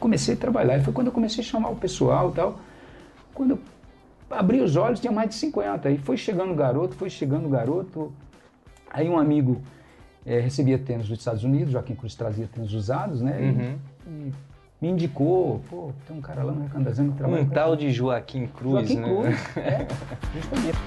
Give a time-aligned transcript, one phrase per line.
[0.00, 0.78] comecei a trabalhar.
[0.78, 2.58] E foi quando eu comecei a chamar o pessoal e tal.
[3.32, 3.58] Quando eu
[4.30, 5.88] abri os olhos, tinha mais de 50.
[5.88, 8.12] Aí foi chegando o garoto, foi chegando o garoto.
[8.90, 9.60] Aí um amigo
[10.26, 13.38] é, recebia tênis dos Estados Unidos, Joaquim Cruz trazia tênis usados, né?
[13.38, 13.78] Uhum.
[14.06, 14.32] E,
[14.80, 18.46] me indicou, pô, tem um cara lá no Recandazano que trabalha Um tal de Joaquim
[18.46, 19.08] Cruz, Joaquim né?
[19.08, 19.86] Cruz, é,
[20.34, 20.78] justamente.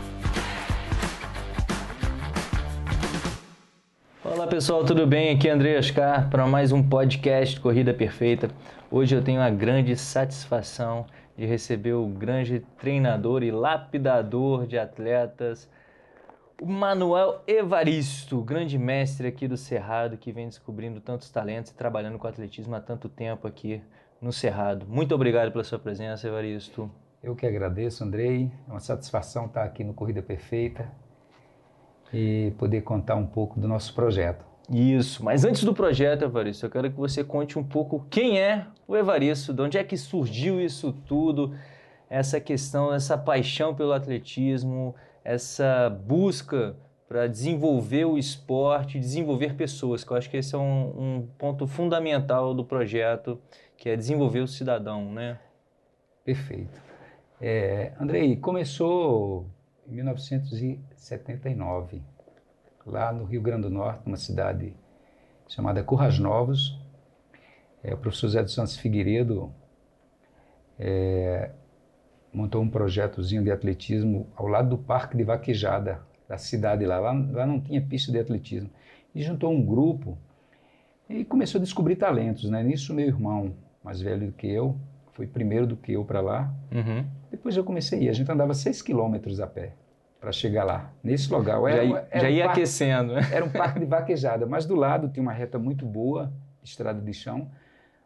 [4.25, 5.35] Olá pessoal, tudo bem?
[5.35, 8.49] Aqui é André Oscar para mais um podcast Corrida Perfeita.
[8.95, 15.67] Hoje eu tenho a grande satisfação de receber o grande treinador e lapidador de atletas,
[16.61, 22.19] o Manuel Evaristo, grande mestre aqui do Cerrado que vem descobrindo tantos talentos e trabalhando
[22.19, 23.81] com atletismo há tanto tempo aqui
[24.21, 24.85] no Cerrado.
[24.87, 26.87] Muito obrigado pela sua presença, Evaristo.
[27.23, 28.51] Eu que agradeço, Andrei.
[28.67, 30.87] É uma satisfação estar aqui no Corrida Perfeita
[32.13, 34.52] e poder contar um pouco do nosso projeto.
[34.69, 38.65] Isso, mas antes do projeto, Evaristo, eu quero que você conte um pouco quem é
[38.87, 41.53] o Evaristo, de onde é que surgiu isso tudo,
[42.09, 46.75] essa questão, essa paixão pelo atletismo, essa busca
[47.07, 51.67] para desenvolver o esporte, desenvolver pessoas, que eu acho que esse é um, um ponto
[51.67, 53.39] fundamental do projeto,
[53.77, 55.39] que é desenvolver o cidadão, né?
[56.23, 56.81] Perfeito.
[57.41, 59.47] É, Andrei, começou
[59.87, 62.01] em 1979,
[62.85, 64.73] lá no Rio Grande do Norte, numa cidade
[65.47, 66.77] chamada Currais Novos.
[67.83, 69.51] É, o professor Zé dos Santos Figueiredo
[70.79, 71.51] é,
[72.33, 76.99] montou um projetozinho de atletismo ao lado do Parque de Vaquejada da cidade lá.
[76.99, 77.11] lá.
[77.11, 78.69] Lá não tinha pista de atletismo.
[79.13, 80.17] E juntou um grupo
[81.09, 82.49] e começou a descobrir talentos.
[82.49, 82.63] Né?
[82.63, 83.53] Nisso, meu irmão,
[83.83, 84.75] mais velho do que eu,
[85.11, 86.53] foi primeiro do que eu para lá.
[86.71, 87.05] Uhum.
[87.29, 88.09] Depois eu comecei a ir.
[88.09, 89.73] A gente andava 6 quilômetros a pé
[90.23, 91.67] para chegar lá, nesse local.
[91.67, 93.21] Já, Era, ia- era já um ia parque- aquecendo, né?
[93.29, 96.31] Era um parque de vaquejada, mas do lado tinha uma reta muito boa,
[96.63, 97.51] estrada de chão,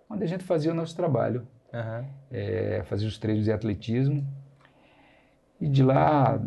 [0.10, 1.48] onde a gente fazia o nosso trabalho.
[1.72, 2.06] Aham.
[2.32, 4.26] É, fazia os treinos de atletismo.
[5.62, 6.42] E de lá,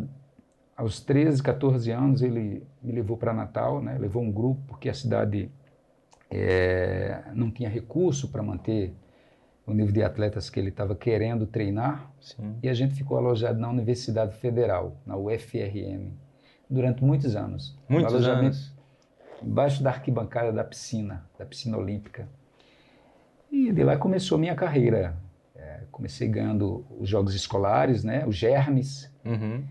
[0.75, 3.97] aos 13, 14 anos, ele me levou para Natal, né?
[3.97, 5.49] levou um grupo, porque a cidade
[6.29, 8.93] é, não tinha recurso para manter
[9.65, 12.11] o nível de atletas que ele estava querendo treinar.
[12.19, 12.55] Sim.
[12.61, 16.11] E a gente ficou alojado na Universidade Federal, na UFRM,
[16.69, 17.77] durante muitos anos.
[17.87, 18.73] Muitos anos.
[19.41, 22.27] Embaixo da arquibancada da piscina, da piscina olímpica.
[23.51, 25.15] E de lá começou a minha carreira.
[25.55, 29.11] É, comecei ganhando os jogos escolares, né, os germes.
[29.25, 29.63] Uhum.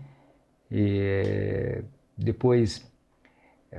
[0.69, 1.83] E
[2.17, 2.90] depois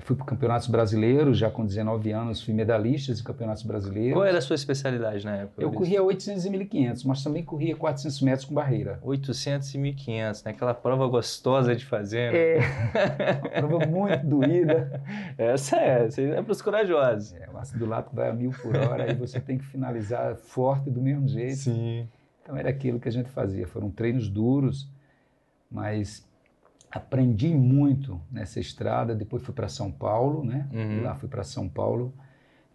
[0.00, 4.14] fui para campeonatos brasileiros, já com 19 anos fui medalhista de campeonatos brasileiros.
[4.14, 5.60] Qual era a sua especialidade na época?
[5.60, 5.78] Eu Evaristo?
[5.78, 8.98] corria 800 e 1500, mas também corria 400 metros com barreira.
[9.03, 10.50] 800 e 1500, né?
[10.53, 12.38] Aquela prova gostosa de fazer, né?
[12.38, 15.03] É, uma prova muito doída.
[15.36, 17.34] Essa é, essa é para os corajosos.
[17.34, 20.36] É, o ácido do lático vai a mil por hora e você tem que finalizar
[20.36, 21.56] forte do mesmo jeito.
[21.56, 22.09] Sim.
[22.42, 23.66] Então era aquilo que a gente fazia.
[23.66, 24.88] Foram treinos duros,
[25.70, 26.26] mas
[26.92, 29.14] aprendi muito nessa estrada.
[29.14, 30.69] Depois fui para São Paulo, né?
[30.72, 31.03] Uhum.
[31.03, 32.12] Lá fui para São Paulo.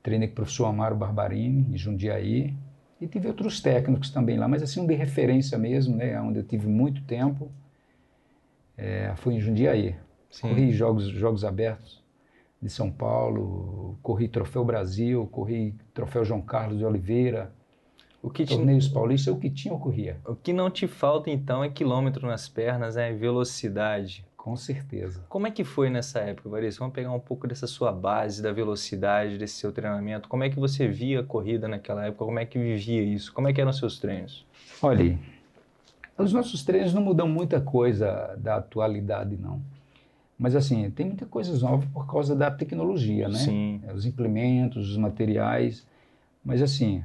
[0.02, 2.56] Treinei com o professor Amaro Barbarini, em Jundiaí.
[3.00, 6.20] E tive outros técnicos também lá, mas assim, um de referência mesmo, né?
[6.20, 7.52] Onde eu tive muito tempo.
[8.76, 9.96] É, foi em Jundiaí.
[10.32, 10.50] Sim.
[10.50, 12.04] Corri jogos, jogos abertos
[12.60, 17.54] de São Paulo, corri Troféu Brasil, corri Troféu João Carlos de Oliveira,
[18.28, 21.30] O que, te, torneios paulistas, o que tinha eu corria, o que não te falta
[21.30, 24.26] então é quilômetro nas pernas, é velocidade.
[24.36, 25.24] com certeza.
[25.30, 26.80] Como é que foi nessa época, Varisto?
[26.80, 30.28] Vamos pegar um pouco dessa sua base, da velocidade, desse seu treinamento.
[30.28, 32.26] Como é que você via a corrida naquela época?
[32.26, 33.34] Como é que vivia isso?
[33.34, 34.46] Como é que eram os seus treinos?
[34.82, 35.18] Olha,
[36.18, 39.62] os nossos treinos não mudam muita coisa da atualidade, não.
[40.38, 43.40] Mas assim, tem muita coisa nova por causa da tecnologia, né?
[43.40, 43.82] Sim.
[43.94, 45.86] Os implementos, os materiais.
[46.44, 47.04] Mas assim,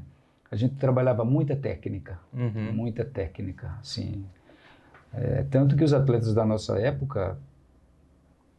[0.53, 2.73] a gente trabalhava muita técnica, Uhum.
[2.75, 4.25] muita técnica, assim.
[5.13, 7.39] É, tanto que os atletas da nossa época,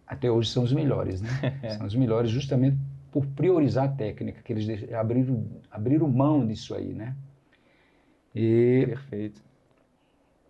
[0.08, 1.30] até hoje, são os melhores, né?
[1.78, 2.76] são os melhores justamente
[3.12, 7.16] por priorizar a técnica, que eles abriram, abriram mão disso aí, né?
[8.36, 9.42] E, Perfeito.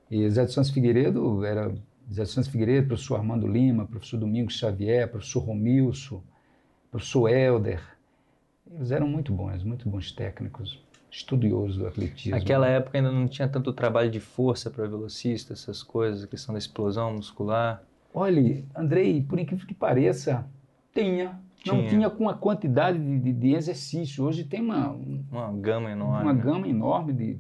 [0.10, 1.70] e Zé de Santos Figueiredo era
[2.12, 6.24] Zé de Santos Figueiredo, professor Armando Lima, professor Domingos Xavier, professor Romilson,
[6.90, 7.82] professor Helder.
[8.74, 10.82] Eles eram muito bons, muito bons técnicos,
[11.14, 12.32] estudiosos do atletismo.
[12.38, 16.54] Naquela época ainda não tinha tanto trabalho de força para velocista, essas coisas, a questão
[16.54, 17.84] da explosão muscular.
[18.14, 20.46] Olha, Andrei, por incrível que pareça,
[20.94, 21.40] tinha.
[21.66, 21.90] Não Tinha.
[21.90, 24.26] tinha com a quantidade de, de- de exercício.
[24.26, 26.24] Hoje tem uma, um- Uma gama enorme.
[26.24, 26.42] uma né?
[26.42, 27.38] gama enorme de,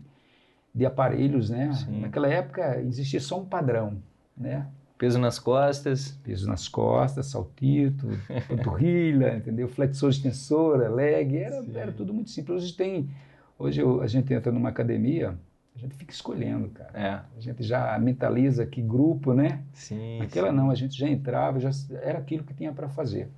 [0.74, 1.74] de aparelhos, né?
[1.74, 2.00] Sim.
[2.00, 3.98] Naquela época existia só um padrão,
[4.38, 4.66] né?
[4.98, 6.18] Peso nas costas.
[6.24, 8.08] Peso nas costas, saltito,
[8.48, 9.68] panturrilha, entendeu?
[9.68, 11.76] Flexor, extensora, leg, era, Sim.
[11.76, 12.64] era tudo muito simples.
[12.64, 13.10] Hoje tem
[13.58, 15.38] Hoje eu, a gente entra numa academia,
[15.76, 16.92] a gente fica escolhendo, cara.
[16.94, 17.38] É.
[17.38, 19.64] A gente já mentaliza que grupo, né?
[19.74, 20.22] Sim.
[20.22, 20.56] Aquela sim.
[20.56, 21.70] não, a gente já entrava, já
[22.02, 23.30] era aquilo que tinha para fazer.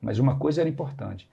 [0.00, 1.28] Mas uma coisa era importante,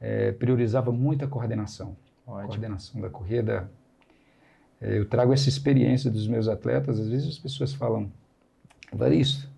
[0.00, 1.96] é, priorizava muito a coordenação.
[2.26, 2.48] Ótimo.
[2.48, 3.70] Coordenação da corrida.
[4.80, 8.10] É, eu trago essa experiência dos meus atletas, às vezes as pessoas falam,
[8.92, 9.48] Evaristo,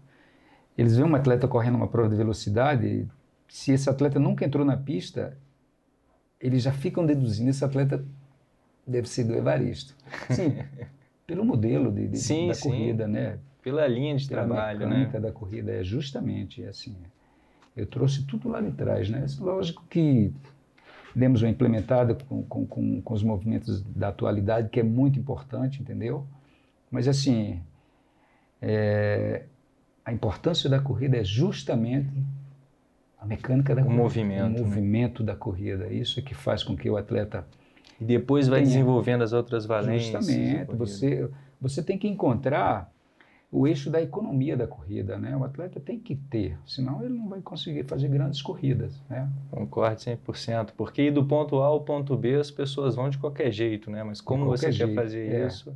[0.77, 3.09] eles veem um atleta correndo uma prova de velocidade,
[3.49, 5.37] se esse atleta nunca entrou na pista,
[6.41, 8.05] eles já ficam deduzindo esse atleta
[8.87, 9.95] deve ser do Evaristo.
[10.31, 10.57] Sim,
[11.27, 12.69] pelo modelo de, de- Sim, da sim.
[12.71, 13.39] corrida, né?
[13.63, 15.07] Pela linha de Pela trabalho, né?
[15.07, 16.97] da corrida é justamente assim.
[17.77, 19.27] Eu trouxe tudo lá de trás, né?
[19.39, 20.33] Lógico que
[21.15, 25.81] demos uma implementada com, com, com, com os movimentos da atualidade, que é muito importante,
[25.83, 26.27] entendeu?
[26.91, 27.61] Mas assim,
[28.63, 29.45] é,
[30.05, 32.09] a importância da corrida é justamente
[33.21, 34.61] a mecânica da O corrida, movimento, o né?
[34.61, 35.93] movimento da corrida.
[35.93, 37.47] Isso é que faz com que o atleta
[38.01, 40.25] E depois vai Tem- desenvolvendo as outras valências.
[40.25, 41.29] Justamente, você,
[41.61, 42.93] você tem que encontrar
[43.51, 45.37] o eixo da economia da corrida, né?
[45.37, 49.29] O atleta tem que ter, senão ele não vai conseguir fazer grandes corridas, né?
[49.51, 50.73] Concordo 100%.
[50.77, 54.05] Porque do ponto A ao ponto B as pessoas vão de qualquer jeito, né?
[54.05, 55.47] Mas como você qualquer quer jeito, fazer é.
[55.47, 55.75] isso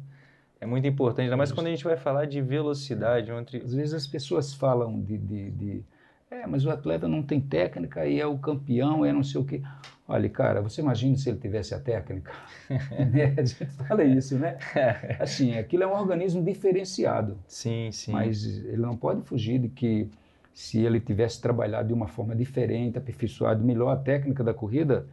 [0.60, 1.22] é muito importante.
[1.24, 1.60] Ainda mais Justo.
[1.60, 3.32] quando a gente vai falar de velocidade.
[3.32, 3.58] Entre...
[3.58, 5.84] Às vezes as pessoas falam de, de, de,
[6.32, 9.44] é, mas o atleta não tem técnica e é o campeão, é não sei o
[9.44, 9.60] quê.
[10.08, 12.32] Olha, cara, você imagina se ele tivesse a técnica?
[13.12, 13.34] Né?
[13.36, 14.56] A gente fala isso, né?
[15.20, 17.38] Assim, aquilo é um organismo diferenciado.
[17.46, 18.12] Sim, sim.
[18.12, 20.08] Mas ele não pode fugir de que
[20.54, 25.06] se ele tivesse trabalhado de uma forma diferente, aperfeiçoado melhor a técnica da corrida,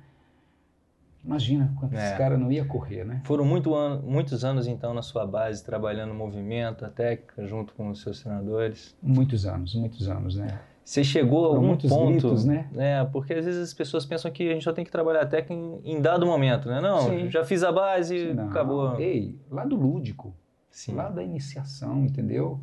[1.23, 1.97] imagina quanto É.
[1.97, 3.21] esse cara não ia correr, né?
[3.25, 7.73] Foram muito an- muitos anos, então, na sua base, trabalhando o movimento, a técnica, junto
[7.73, 8.95] com os seus treinadores.
[9.01, 10.59] Muitos anos, muitos anos, né?
[10.83, 12.09] Você chegou a algum muitos ponto...
[12.09, 12.67] gritos, né?
[12.75, 15.25] É, porque às vezes as pessoas pensam que a gente só tem que trabalhar a
[15.25, 16.81] técnica em, em dado momento, né?
[16.81, 17.29] Não, Sim.
[17.29, 18.99] já fiz a base, Não, acabou.
[18.99, 20.33] Ei, lá do lúdico,
[20.71, 20.95] Sim.
[20.95, 22.59] lá da iniciação, entendeu?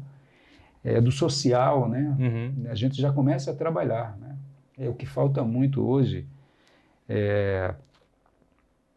[0.82, 2.16] É, do social, né?
[2.18, 2.70] Uhum.
[2.70, 4.36] A gente já começa a trabalhar, né?
[4.78, 6.26] É o que falta muito hoje
[7.08, 7.74] é,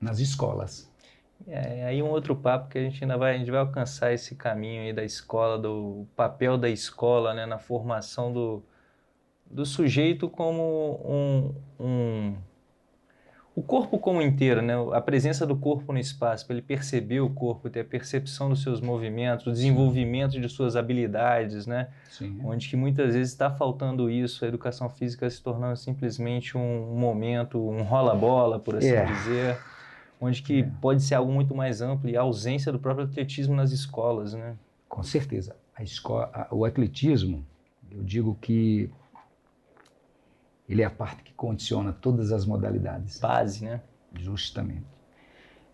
[0.02, 0.90] nas escolas.
[1.48, 4.36] É, aí um outro papo que a gente ainda vai, a gente vai alcançar esse
[4.36, 8.64] caminho aí da escola, do papel da escola, né, na formação do,
[9.50, 12.36] do sujeito como um, um
[13.56, 17.30] o corpo como inteiro, né, a presença do corpo no espaço, para ele perceber o
[17.30, 22.40] corpo, ter a percepção dos seus movimentos, o desenvolvimento de suas habilidades, né, Sim.
[22.46, 27.60] onde que muitas vezes está faltando isso, a educação física se tornando simplesmente um momento,
[27.60, 29.04] um rola-bola, por assim É.
[29.04, 29.58] dizer,
[30.22, 30.70] onde que É.
[30.80, 34.56] pode ser algo muito mais amplo e a ausência do próprio atletismo nas escolas, né?
[34.88, 35.56] Com certeza.
[35.76, 37.46] A escola, a- o atletismo,
[37.92, 38.90] eu digo que
[40.70, 43.82] ele é a parte que condiciona todas as modalidades, Base, né?
[44.14, 44.86] justamente.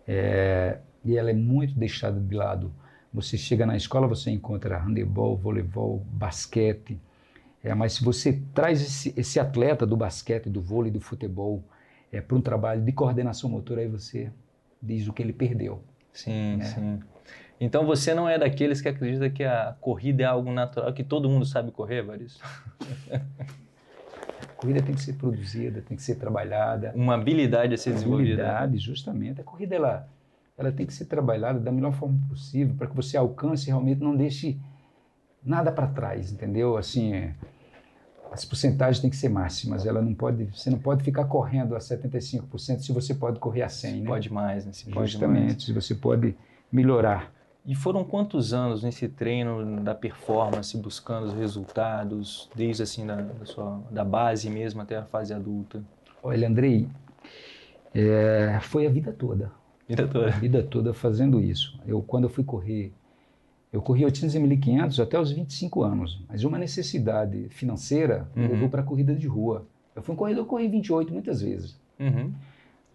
[0.08, 2.72] É, e ela é muito deixada de lado.
[3.12, 6.98] Você chega na escola, você encontra handebol, voleibol, basquete.
[7.62, 11.62] É, mas se você traz esse, esse atleta do basquete, do vôlei, do futebol
[12.12, 14.30] é, para um trabalho de coordenação motora, aí você
[14.82, 15.82] diz o que ele perdeu.
[16.12, 16.64] Sim, É.
[16.64, 17.00] sim.
[17.58, 21.28] Então você não é daqueles que acredita que a corrida é algo natural, que todo
[21.28, 22.44] mundo sabe correr, Varisto?
[24.66, 26.92] A corrida tem que ser produzida, tem que ser trabalhada.
[26.96, 28.48] Uma habilidade a ser desenvolvida.
[28.48, 29.40] habilidade, justamente.
[29.40, 30.08] A corrida ela,
[30.58, 34.00] ela tem que ser trabalhada da melhor forma possível para que você alcance e realmente
[34.00, 34.58] não deixe
[35.44, 36.76] nada para trás, entendeu?
[36.76, 37.34] Assim, é,
[38.32, 39.86] as porcentagens têm que ser máximas.
[39.86, 43.68] Ela não pode, você não pode ficar correndo a 75% se você pode correr a
[43.68, 44.06] 100, né?
[44.08, 44.72] Pode mais, né?
[44.72, 45.10] Se pode mais.
[45.12, 46.36] Justamente, se você pode
[46.72, 47.35] melhorar.
[47.66, 53.44] E foram quantos anos nesse treino da performance, buscando os resultados, desde assim da, da
[53.44, 55.82] sua da base mesmo até a fase adulta?
[56.22, 56.88] Olha, Andrei,
[57.94, 59.50] é, foi a vida toda.
[59.88, 60.30] Vida a toda.
[60.30, 61.78] vida toda fazendo isso.
[61.86, 62.92] Eu, quando eu fui correr,
[63.72, 68.52] eu corri 800 e 1500 até os 25 anos, mas uma necessidade financeira me Uhum.
[68.52, 69.66] levou para a corrida de rua.
[69.94, 71.76] Eu fui um corredor, eu corri 28 muitas vezes.
[71.98, 72.32] Uhum.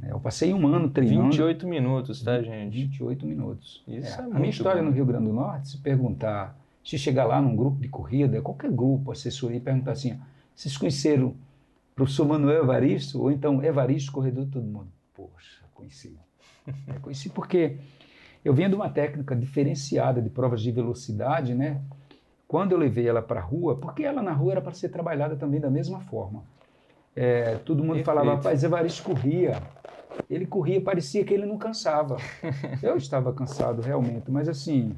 [0.01, 0.11] Né?
[0.11, 1.29] Eu passei um ano treinando.
[1.29, 2.73] 28 minutos, tá, gente?
[2.73, 3.83] 28 minutos.
[3.87, 4.89] Isso é a muito minha história bom.
[4.89, 8.71] no Rio Grande do Norte, se perguntar, se chegar lá num grupo de corrida, qualquer
[8.71, 10.19] grupo, assessoria, e perguntar assim,
[10.55, 11.35] vocês conheceram o
[11.95, 13.21] professor Manuel Evaristo?
[13.21, 14.87] Ou então Evaristo, corredor de todo mundo?
[15.13, 16.17] Poxa, conheci.
[16.87, 17.77] Eu conheci porque
[18.43, 21.79] eu venho de uma técnica diferenciada de provas de velocidade, né?
[22.47, 25.35] Quando eu levei ela para a rua, porque ela na rua era para ser trabalhada
[25.35, 26.43] também da mesma forma.
[27.15, 28.05] É, todo mundo Perfeito.
[28.05, 29.61] falava, rapaz, Evaristo corria.
[30.29, 32.17] Ele corria, parecia que ele não cansava.
[32.81, 34.95] eu estava cansado realmente, mas assim,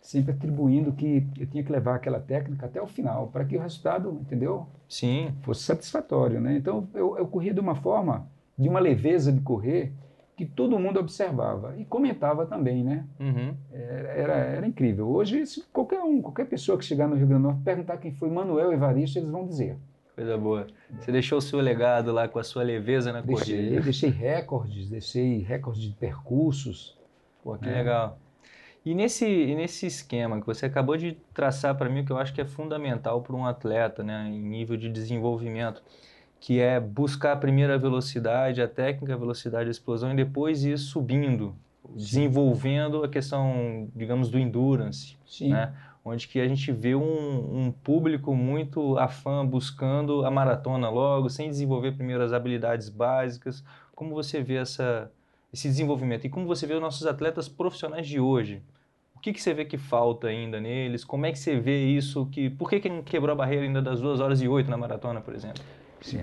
[0.00, 3.60] sempre atribuindo que eu tinha que levar aquela técnica até o final, para que o
[3.60, 4.66] resultado, entendeu?
[4.88, 5.34] Sim.
[5.42, 6.56] fosse satisfatório, né?
[6.56, 8.26] Então eu, eu corria de uma forma,
[8.56, 9.92] de uma leveza de correr,
[10.38, 13.04] que todo mundo observava e comentava também, né?
[13.18, 13.56] Uhum.
[13.72, 15.08] Era, era incrível.
[15.08, 15.42] Hoje,
[15.72, 18.72] qualquer um, qualquer pessoa que chegar no Rio Grande do Norte perguntar quem foi Manuel
[18.72, 19.76] Evaristo, eles vão dizer.
[20.18, 20.66] Coisa boa.
[20.98, 23.80] Você deixou o seu legado lá com a sua leveza na deixei, corrida.
[23.82, 26.98] Deixei recordes, deixei recordes de percursos.
[27.40, 27.76] Pô, que né?
[27.76, 28.18] legal.
[28.84, 32.34] E nesse, e nesse esquema que você acabou de traçar para mim, que eu acho
[32.34, 35.84] que é fundamental para um atleta, né, em nível de desenvolvimento,
[36.40, 41.54] que é buscar a velocidade, a técnica, a velocidade, a explosão, e depois ir subindo,
[41.84, 41.94] Sim.
[41.94, 45.50] desenvolvendo a questão, digamos, do endurance, Sim.
[45.50, 45.72] né?
[46.08, 51.48] Onde que a gente vê um, um, público muito afã buscando a maratona logo, sem
[51.48, 53.62] desenvolver primeiro as habilidades básicas.
[53.94, 55.10] Como você vê essa,
[55.52, 58.62] esse desenvolvimento e como você vê os nossos atletas profissionais de hoje?
[59.14, 61.04] O que, que você vê que falta ainda neles?
[61.04, 62.26] Como é que você vê isso?
[62.26, 64.76] Que, por que, que não quebrou a barreira ainda das 2 horas e 8 na
[64.76, 65.62] maratona, por exemplo?
[66.00, 66.22] Sim.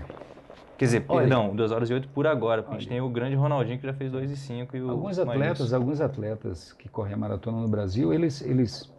[0.77, 3.01] Quer dizer, olha, perdão, 2 horas e 8 por agora, porque olha, a gente tem
[3.01, 6.73] o grande Ronaldinho que já fez 2 e 5 e o Alguns atletas, alguns atletas
[6.73, 8.89] que correm a maratona no Brasil, eles, eles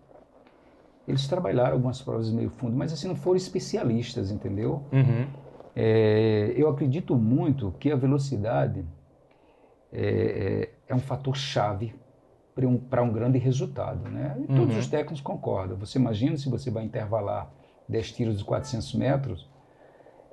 [1.07, 4.83] eles trabalharam algumas provas meio fundo, mas assim não foram especialistas, entendeu?
[4.93, 5.27] Uhum.
[5.75, 8.85] É, eu acredito muito que a velocidade
[9.93, 11.95] é, é um fator chave
[12.55, 14.35] para um, um, grande resultado, né?
[14.43, 14.81] E todos Uhum.
[14.81, 15.77] os técnicos concordam.
[15.77, 17.51] Você imagina se você vai intervalar
[17.89, 19.49] 10 tiros de 400 metros,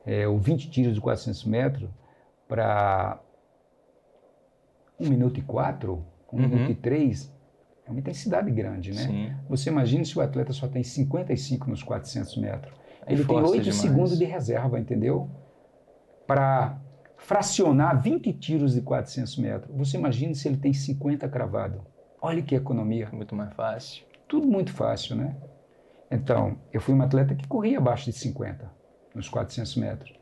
[0.05, 1.89] é, ou 20 tiros de 400 metros,
[2.47, 3.19] para
[4.99, 6.47] 1 minuto e 4, 1 Uhum.
[6.47, 7.32] minuto e 3,
[7.85, 9.01] é uma intensidade grande, né?
[9.01, 9.33] Sim.
[9.49, 12.73] Você imagina se o atleta só tem 55 nos 400 metros.
[13.05, 13.81] Aí Ele tem força 8 demais.
[13.81, 15.29] segundos de reserva, entendeu?
[16.25, 16.79] Para
[17.17, 19.75] fracionar 20 tiros de 400 metros.
[19.75, 21.81] Você imagina se ele tem 50 cravado.
[22.21, 23.09] Olha que economia.
[23.11, 24.05] Muito mais fácil.
[24.27, 25.35] Tudo muito fácil, né?
[26.09, 28.71] Então, eu fui um atleta que corria abaixo de 50
[29.13, 30.13] nos 400 metros.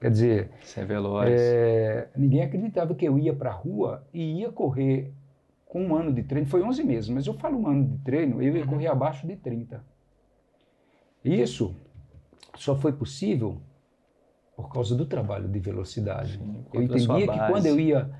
[0.00, 1.28] Quer dizer, Você é veloz.
[1.28, 5.12] é, ninguém acreditava que eu ia para a rua e ia correr
[5.68, 6.48] com um ano de treino.
[6.48, 8.68] Foi 11 meses, mas eu falo um ano de treino, eu ia Uhum.
[8.68, 9.84] correr abaixo de 30.
[11.24, 11.74] Isso
[12.56, 13.60] só foi possível
[14.56, 16.38] por causa do trabalho de velocidade.
[16.38, 18.10] Sim, eu entendia que quando eu ia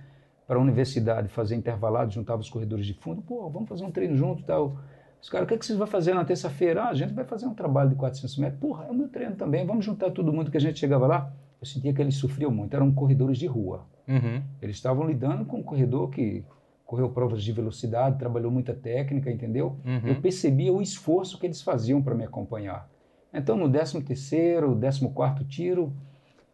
[0.46, 4.16] para a universidade fazer intervalado, juntava os corredores de fundo, pô, vamos fazer um treino
[4.16, 4.76] junto e tal.
[5.20, 6.84] Os caras, o que, é que vocês vão fazer na terça-feira?
[6.84, 8.60] Ah, a gente vai fazer um trabalho de 400 metros.
[8.60, 11.32] Porra, é o meu treino também, vamos juntar todo mundo que a gente chegava lá.
[11.60, 13.84] Eu sentia que eles sofriam muito, eram corredores de rua.
[14.06, 14.40] Uhum.
[14.62, 16.44] Eles estavam lidando com um corredor que
[16.88, 19.76] correu provas de velocidade, trabalhou muita técnica, entendeu?
[19.84, 20.00] Uhum.
[20.08, 22.88] Eu percebia o esforço que eles faziam para me acompanhar.
[23.30, 25.92] Então, no 13º, 14º tiro,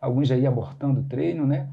[0.01, 1.69] alguns já iam abortando o treino, né?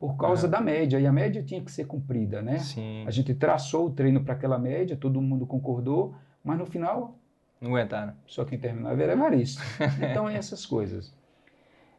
[0.00, 0.50] Por causa É.
[0.50, 2.58] da média, e a média tinha que ser cumprida, né?
[2.60, 3.04] Sim.
[3.06, 7.18] A gente traçou o treino para aquela média, todo mundo concordou, mas no final,
[7.60, 8.14] Não aguentaram.
[8.26, 9.60] só quem terminava era Evaristo.
[10.10, 11.14] Então, é essas coisas.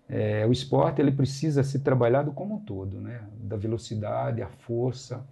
[0.09, 3.21] É, o esporte ele precisa ser trabalhado como um todo, né?
[3.39, 5.23] Da velocidade, a força,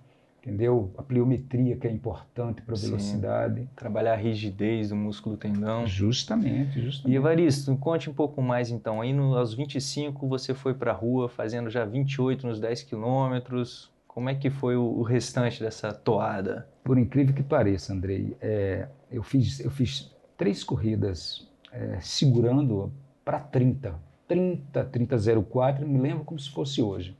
[0.45, 0.93] entendeu?
[0.95, 2.87] A pliometria que é importante para a Sim.
[2.87, 3.67] velocidade.
[3.75, 5.87] Trabalhar a rigidez do músculo tendão.
[5.87, 7.15] Justamente, E justamente.
[7.15, 9.01] Evaristo, conte um pouco mais então.
[9.01, 13.91] Aí no, aos 25 você foi para a rua fazendo já 28 nos 10 quilômetros.
[14.07, 16.67] Como é que foi o, o restante dessa toada?
[16.83, 22.93] Por incrível que pareça, Andrei, é, eu, fiz, eu fiz três corridas é, segurando
[23.25, 23.95] para 30.
[24.27, 25.17] 30, 30,
[25.85, 27.15] me lembro como se fosse hoje.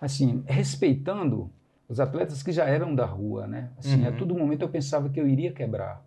[0.00, 1.50] Assim, respeitando
[1.92, 3.70] os atletas que já eram da rua, né?
[3.78, 4.08] Assim, Uhum.
[4.08, 6.02] a todo momento eu pensava que eu iria quebrar.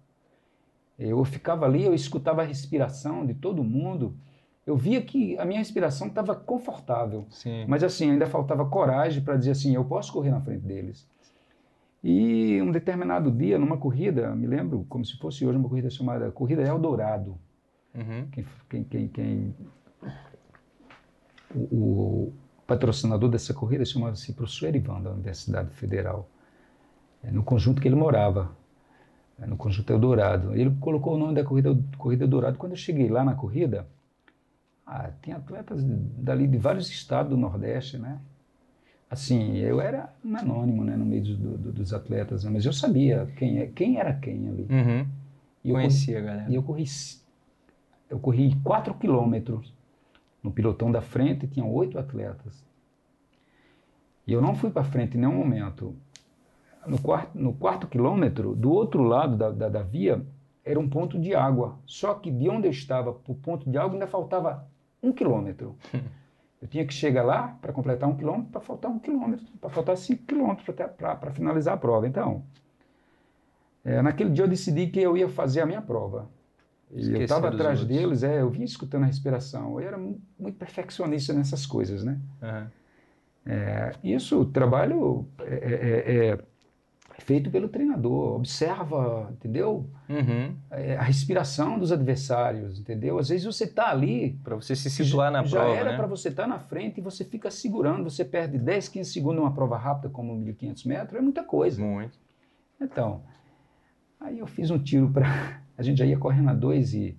[0.98, 4.18] Eu ficava ali, eu escutava a respiração de todo mundo.
[4.66, 7.28] Eu via que a minha respiração estava confortável.
[7.30, 7.66] Sim.
[7.68, 11.08] Mas assim, ainda faltava coragem para dizer assim, eu posso correr na frente deles.
[12.04, 16.32] E um determinado dia, numa corrida, me lembro como se fosse hoje uma corrida chamada
[16.32, 17.38] Corrida Eldorado.
[17.94, 18.28] Uhum.
[18.32, 19.56] Quem, quem, quem, quem-
[21.54, 22.34] o, o
[22.68, 26.28] patrocinador dessa corrida chamava-se professor Erivan, da Universidade Federal,
[27.24, 28.52] é, no conjunto que ele morava,
[29.40, 30.54] é, no conjunto Eldorado.
[30.56, 32.58] Ele colocou o nome da corrida, corrida Eldorado.
[32.58, 33.88] Quando eu cheguei lá na corrida,
[34.86, 38.20] ah, tinha atletas dali de vários estados do Nordeste, né?
[39.10, 42.74] Assim, eu era um anônimo, né, no meio do- do- dos atletas, né, mas eu
[42.74, 44.68] sabia quem, é, quem era quem ali.
[44.70, 45.08] Uhum.
[45.64, 46.50] E eu corri- Conhecia, galera.
[46.52, 46.86] e eu corri,
[48.10, 49.72] eu corri 4 quilômetros
[50.46, 52.64] no pilotão da frente, tinham oito atletas.
[54.28, 55.96] E eu não fui para frente em nenhum momento.
[56.86, 60.24] No quarto, no quarto quilômetro, do outro lado da, da, da via,
[60.64, 61.80] era um ponto de água.
[61.88, 64.68] Só que de onde eu estava para o ponto de água ainda faltava
[65.02, 65.76] um quilômetro.
[66.62, 69.96] Eu tinha que chegar lá para completar um quilômetro, para faltar um quilômetro, para faltar
[69.98, 70.66] cinco quilômetros
[70.98, 72.08] para finalizar a prova.
[72.08, 72.44] Então,
[73.84, 76.28] é, naquele dia eu decidi que eu ia fazer a minha prova.
[76.96, 77.98] E eu estava atrás outros.
[77.98, 79.80] deles, é, eu vinha escutando a respiração.
[79.80, 82.20] Eu era mu- muito perfeccionista nessas coisas, né?
[82.42, 82.68] Uhum.
[83.48, 86.40] É, isso, o trabalho é, é, é,
[87.20, 89.90] feito pelo treinador, observa, entendeu?
[90.10, 90.56] Uhum.
[90.72, 93.20] É, a respiração dos adversários, entendeu?
[93.20, 94.40] Às vezes você está ali.
[94.44, 95.74] Para você se situar na já prova.
[95.76, 95.98] Já era né?
[95.98, 99.38] para você estar tá na frente e você fica segurando, você perde 10, 15 segundos
[99.42, 101.82] numa prova rápida como 1.500 metros, é muita coisa.
[101.82, 102.18] Muito.
[102.82, 103.22] Então,
[104.20, 105.65] aí eu fiz um tiro para.
[105.78, 107.18] A gente já ia correndo a 2 e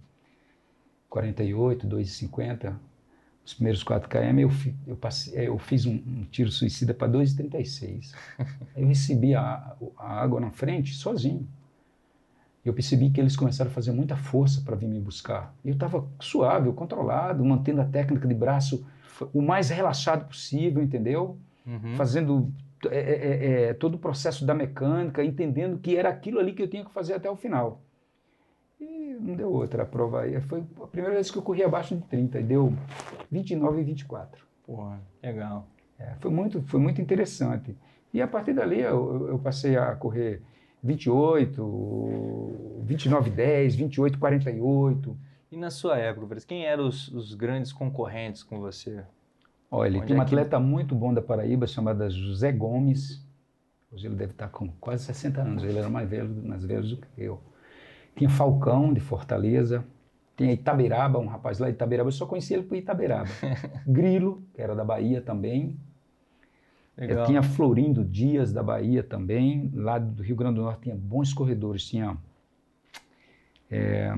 [1.09, 2.75] 48, 2,50,
[3.45, 4.51] os primeiros 4 km, eu,
[4.87, 8.13] eu, passei, eu fiz um, um tiro suicida para 2,36.
[8.77, 11.47] eu recebi a, a, água na frente sozinho.
[12.65, 15.55] Eu percebi que eles começaram a fazer muita força para vir me buscar.
[15.65, 18.85] Eu estava suave, controlado, mantendo a técnica de braço
[19.33, 21.39] o mais relaxado possível, entendeu?
[21.65, 21.95] Uhum.
[21.97, 22.53] Fazendo
[22.91, 26.69] é, é, é, todo o processo da mecânica, entendendo que era aquilo ali que eu
[26.69, 27.81] tinha que fazer até o final.
[28.81, 30.41] E não deu outra a prova aí.
[30.43, 32.73] Foi a primeira vez que eu corri abaixo de 30, e deu
[33.31, 34.45] 29 e 24.
[34.65, 35.67] Porra, legal.
[35.99, 37.77] É, foi, muito, foi muito interessante.
[38.13, 40.43] E a partir dali eu, eu passei a correr
[40.83, 45.17] 28, 29 10, 28 48.
[45.51, 49.05] E na sua época, quem eram os, os grandes concorrentes com você?
[49.71, 50.63] Olha, Onde tem um é atleta que...
[50.63, 53.25] muito bom da Paraíba chamado José Gomes.
[53.91, 55.65] Hoje ele deve estar com quase 60 anos.
[55.65, 57.41] Ele era mais velho, mais velho do que eu.
[58.17, 59.85] Tinha Falcão, de Fortaleza.
[60.37, 62.09] Tinha Itaberaba, um rapaz lá de Itaberaba.
[62.09, 63.29] Eu só conhecia ele por Itaberaba.
[63.87, 65.77] Grilo, que era da Bahia também.
[66.97, 67.27] Legal.
[67.27, 69.71] Tinha Florindo Dias, da Bahia também.
[69.75, 71.85] Lá do Rio Grande do Norte tinha bons corredores.
[71.87, 72.17] Tinha
[73.71, 74.13] é,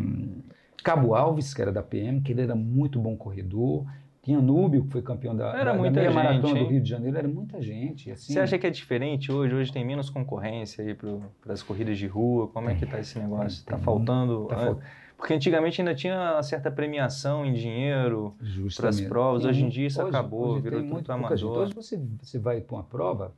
[0.83, 3.85] Cabo Alves, que era da PM, que ele era muito bom corredor.
[4.29, 6.65] Tinha Núbio, que foi campeão da, era da, muita da meia gente, maratona hein?
[6.67, 7.17] do Rio de Janeiro.
[7.17, 8.11] Era muita gente.
[8.11, 8.35] Assim.
[8.35, 9.55] Você acha que é diferente hoje?
[9.55, 12.47] Hoje tem menos concorrência aí para as corridas de rua?
[12.49, 13.61] Como é que está esse negócio?
[13.61, 14.45] Está faltando...
[14.45, 14.79] Tá falt...
[15.17, 18.37] Porque antigamente ainda tinha uma certa premiação em dinheiro
[18.77, 19.47] para as provas.
[19.47, 21.39] Hoje em dia isso hoje, acabou, hoje virou muito amador.
[21.39, 21.49] Gente.
[21.49, 23.33] Hoje você, você vai para uma prova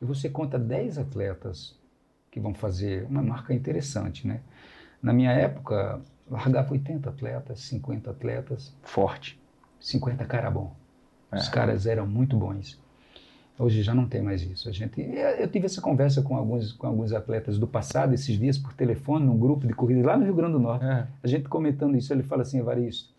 [0.00, 1.78] e você conta 10 atletas
[2.30, 4.40] que vão fazer uma marca interessante, né?
[5.02, 8.74] Na minha época, largava 80 atletas, 50 atletas.
[8.82, 9.39] Forte.
[9.80, 10.74] 50 cara bom.
[11.32, 11.50] Os é.
[11.50, 12.78] caras eram muito bons.
[13.58, 14.68] Hoje já não tem mais isso.
[14.68, 15.00] A gente,
[15.38, 19.26] eu tive essa conversa com alguns, com alguns atletas do passado, esses dias, por telefone,
[19.26, 20.84] num grupo de corrida lá no Rio Grande do Norte.
[20.84, 21.06] É.
[21.22, 23.12] A gente comentando isso, ele fala assim, Evaristo,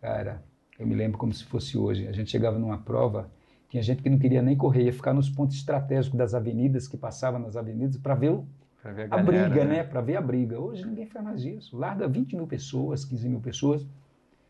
[0.00, 0.42] cara,
[0.78, 2.06] eu me lembro como se fosse hoje.
[2.06, 3.30] A gente chegava numa prova,
[3.70, 6.98] tinha gente que não queria nem correr, ia ficar nos pontos estratégicos das avenidas, que
[6.98, 8.46] passavam nas avenidas, para ver, o,
[8.84, 9.76] ver a, a, galera, briga, né?
[9.76, 9.84] né?
[9.84, 10.60] Para ver a briga.
[10.60, 11.74] Hoje ninguém faz mais isso.
[11.74, 13.86] Larga 20 mil pessoas, 15 mil pessoas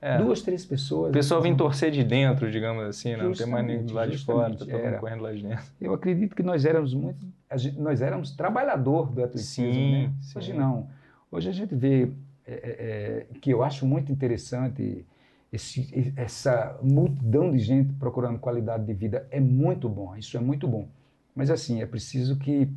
[0.01, 0.19] é.
[0.19, 1.11] Duas, três pessoas.
[1.11, 4.53] O pessoal vem torcer de dentro, digamos assim, não tem mais nem lá de fora,
[4.53, 5.65] tá todo mundo correndo lá de dentro.
[5.81, 10.13] Eu acredito que nós éramos muito, gente, nós éramos trabalhador do atletismo, sim, né?
[10.21, 10.39] Sim.
[10.39, 10.89] Hoje não.
[11.31, 12.11] Hoje a gente vê
[12.47, 15.05] é, é, é que eu acho muito interessante
[15.53, 20.69] esse, essa multidão de gente procurando qualidade de vida é muito bom, isso é muito
[20.69, 20.89] bom.
[21.35, 22.69] Mas assim, é preciso que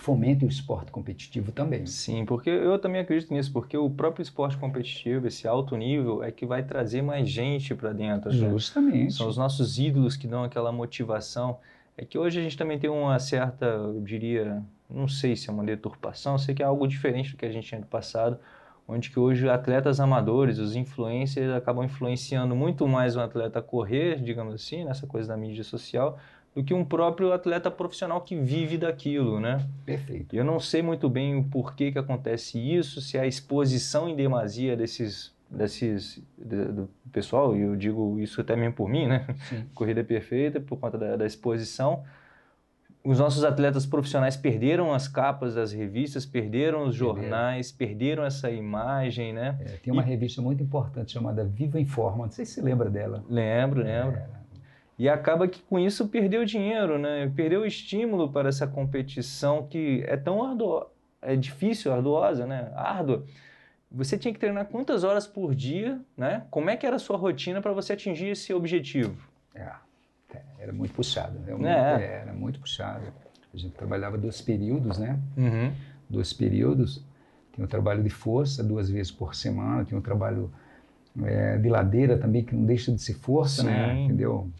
[0.00, 1.86] fomente o esporte competitivo também.
[1.86, 6.30] Sim, porque eu também acredito nisso, porque o próprio esporte competitivo, esse alto nível, é
[6.30, 8.30] que vai trazer mais gente para dentro.
[8.30, 9.04] Justamente.
[9.04, 9.10] Né?
[9.10, 11.58] São os nossos ídolos que dão aquela motivação.
[11.96, 15.52] É que hoje a gente também tem uma certa, eu diria, não sei se é
[15.52, 18.38] uma deturpação, sei que é algo diferente do que a gente tinha no passado,
[18.86, 24.20] onde que hoje atletas amadores, os influencers, acabam influenciando muito mais um atleta a correr,
[24.20, 26.18] digamos assim, nessa coisa da mídia social,
[26.56, 29.68] do que um próprio atleta profissional que vive daquilo, né?
[29.84, 30.34] Perfeito.
[30.34, 34.16] Eu não sei muito bem o porquê que acontece isso, se é a exposição em
[34.16, 39.26] demasia desses desses de, do pessoal, e eu digo isso até mesmo por mim, né?
[39.48, 39.64] Sim.
[39.76, 42.02] Corrida perfeita por conta da, da exposição.
[43.04, 49.32] Os nossos atletas profissionais perderam as capas das revistas, perderam os jornais, perderam essa imagem,
[49.34, 49.56] né?
[49.60, 50.06] É, tem uma e...
[50.06, 53.22] revista muito importante chamada Viva Informa, não sei se você lembra dela.
[53.28, 54.16] Lembro, lembro.
[54.16, 54.35] É,
[54.98, 57.30] e acaba que com isso perdeu dinheiro, né?
[57.34, 62.72] Perdeu o estímulo para essa competição que é tão ardua, é difícil, arduosa, né?
[62.74, 63.24] Árdua.
[63.90, 66.44] Você tinha que treinar quantas horas por dia, né?
[66.50, 69.16] Como é que era a sua rotina para você atingir esse objetivo?
[69.54, 69.70] É,
[70.58, 72.20] era muito puxado, era muito, é.
[72.22, 73.04] era muito puxado.
[73.52, 75.18] A gente trabalhava dois períodos, né?
[75.36, 75.72] Uhum.
[76.08, 77.04] Dois períodos.
[77.52, 80.50] Tinha o trabalho de força duas vezes por semana, tinha o trabalho
[81.24, 83.68] é, de ladeira também, que não deixa de ser força, Sim.
[83.68, 84.02] né?
[84.02, 84.50] Entendeu?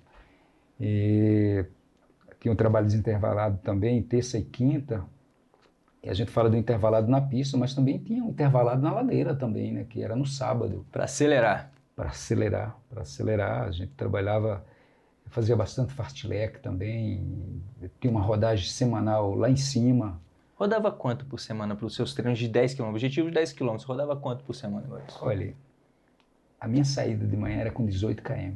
[0.80, 1.64] E
[2.40, 5.04] tinha um trabalho desintervalado também, terça e quinta.
[6.02, 9.34] E a gente fala do intervalado na pista, mas também tinha um intervalado na ladeira
[9.34, 9.84] também, né?
[9.88, 10.86] Que era no sábado.
[10.92, 11.72] Para acelerar.
[11.96, 13.62] Para acelerar, para acelerar.
[13.64, 14.64] A gente trabalhava,
[15.26, 17.60] fazia bastante fartlek também.
[18.00, 20.20] Tinha uma rodagem semanal lá em cima.
[20.54, 22.84] Rodava quanto por semana para os seus treinos de 10 km?
[22.84, 23.76] Objetivo de 10 km.
[23.84, 24.86] Rodava quanto por semana?
[25.20, 25.54] Olha,
[26.60, 28.54] a minha saída de manhã era com 18 km.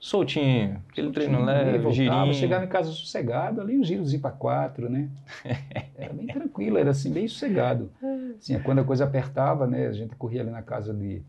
[0.00, 2.34] Soltinho, aquele treino leve, voltava, girinho.
[2.34, 5.10] Chegava em casa sossegado, ali um girozinho para quatro, né?
[5.94, 7.92] Era bem tranquilo, era assim, bem sossegado.
[8.38, 9.86] Assim, quando a coisa apertava, né?
[9.86, 11.22] A gente corria ali na casa de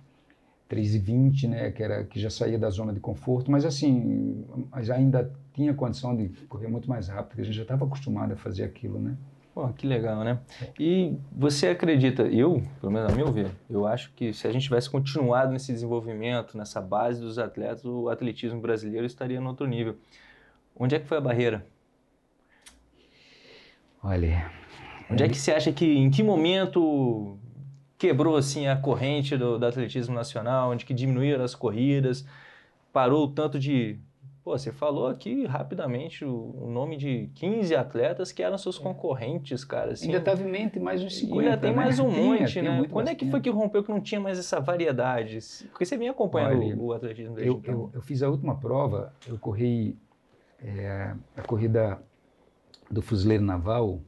[0.69, 1.71] 3,20, né?
[1.71, 6.15] Que, era, que já saía da zona de conforto, mas assim, mas ainda tinha condição
[6.15, 9.17] de correr muito mais rápido, porque a gente já estava acostumado a fazer aquilo, né?
[9.53, 10.39] Pô, que legal, né?
[10.79, 14.63] E você acredita, eu, pelo menos a meu ver, eu acho que se a gente
[14.63, 19.97] tivesse continuado nesse desenvolvimento, nessa base dos atletas, o atletismo brasileiro estaria no outro nível.
[20.75, 21.67] Onde é que foi a barreira?
[24.01, 24.49] Olha,
[25.11, 27.37] Onde é que você acha que, em que momento
[27.97, 32.25] quebrou assim a corrente do, do atletismo nacional, onde que diminuíram as corridas,
[32.93, 33.99] parou o tanto de
[34.43, 39.91] Pô, você falou aqui rapidamente o, nome de 15 atletas que eram seus concorrentes, cara.
[39.91, 41.41] Assim, ainda estava em mente mais uns 50.
[41.41, 41.75] Ainda tem né?
[41.75, 42.87] mais um monte, tinha né?
[42.89, 45.37] Quando é que foi que rompeu que não tinha mais essa variedade?
[45.69, 47.73] Porque você vinha acompanhando Olha, o, o atletismo desde Eu, então.
[47.73, 49.95] eu, eu fiz a última prova, eu corri
[50.59, 52.01] é, a corrida
[52.89, 53.99] do fuzileiro naval,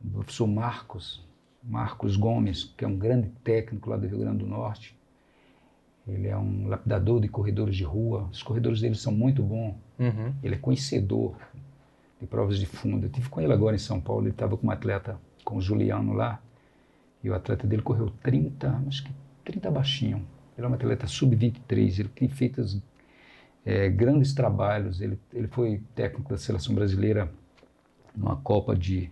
[0.00, 1.26] do professor Marcos,
[1.60, 4.93] Marcos Gomes, que é um grande técnico lá do Rio Grande do Norte.
[6.06, 8.28] Ele é um lapidador de corredores de rua.
[8.30, 9.74] Os corredores dele são muito bons.
[9.98, 10.34] Uhum.
[10.42, 11.36] Ele é conhecedor
[12.20, 13.06] de provas de fundo.
[13.06, 14.24] Eu tive com ele agora em São Paulo.
[14.24, 16.40] Ele estava com um atleta, com o Juliano lá.
[17.22, 19.12] E o atleta dele correu 30, acho que
[19.44, 20.26] 30 baixinho.
[20.56, 21.98] Ele é um atleta sub-23.
[22.00, 22.62] Ele tem feito
[23.64, 25.00] é, grandes trabalhos.
[25.00, 27.32] Ele, ele foi técnico da seleção brasileira
[28.14, 29.10] numa Copa de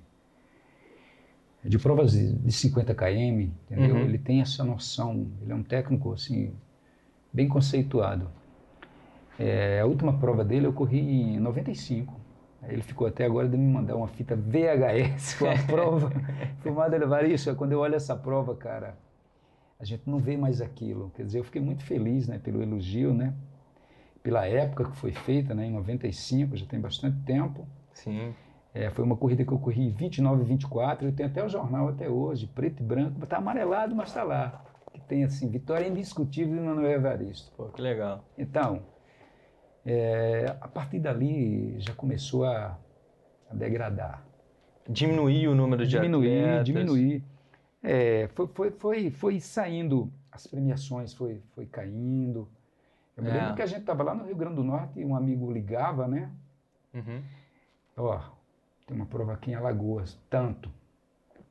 [1.64, 3.06] de provas de, de 50 km,
[3.70, 3.94] entendeu?
[3.94, 4.02] Uhum.
[4.02, 5.28] Ele tem essa noção.
[5.40, 6.52] Ele é um técnico assim
[7.32, 8.28] bem conceituado.
[9.38, 12.20] É, a última prova dele eu corri em 95.
[12.68, 16.12] Ele ficou até agora de me mandar uma fita VHS com a prova
[16.62, 16.94] filmada.
[16.94, 18.96] Ele falou, isso, quando eu olho essa prova, cara,
[19.80, 21.10] a gente não vê mais aquilo.
[21.16, 23.34] Quer dizer, eu fiquei muito feliz né, pelo elogio, né?
[24.22, 27.66] Pela época que foi feita, né, em 95, já tem bastante tempo.
[27.92, 28.32] Sim.
[28.72, 31.08] É, foi uma corrida que eu corri 29 e 24.
[31.08, 33.24] Eu tenho até o jornal até hoje, preto e branco.
[33.24, 37.50] Está amarelado, mas está lá que tem assim, vitória indiscutível de Manuel Evaristo.
[37.56, 38.24] Pô, que legal.
[38.36, 38.82] Então,
[39.84, 42.78] é, a partir dali já começou a,
[43.50, 44.24] a degradar.
[44.88, 46.66] Diminuir o número de diminuir, atletas.
[46.66, 47.24] Diminuir,
[47.82, 52.48] é, foi, foi, foi, foi saindo, as premiações foi, foi caindo.
[53.16, 53.32] Eu me É.
[53.34, 56.06] lembro que a gente estava lá no Rio Grande do Norte e um amigo ligava,
[56.08, 56.30] né?
[56.94, 57.22] Uhum.
[57.96, 58.20] Ó,
[58.86, 60.70] tem uma prova aqui em Alagoas, tanto.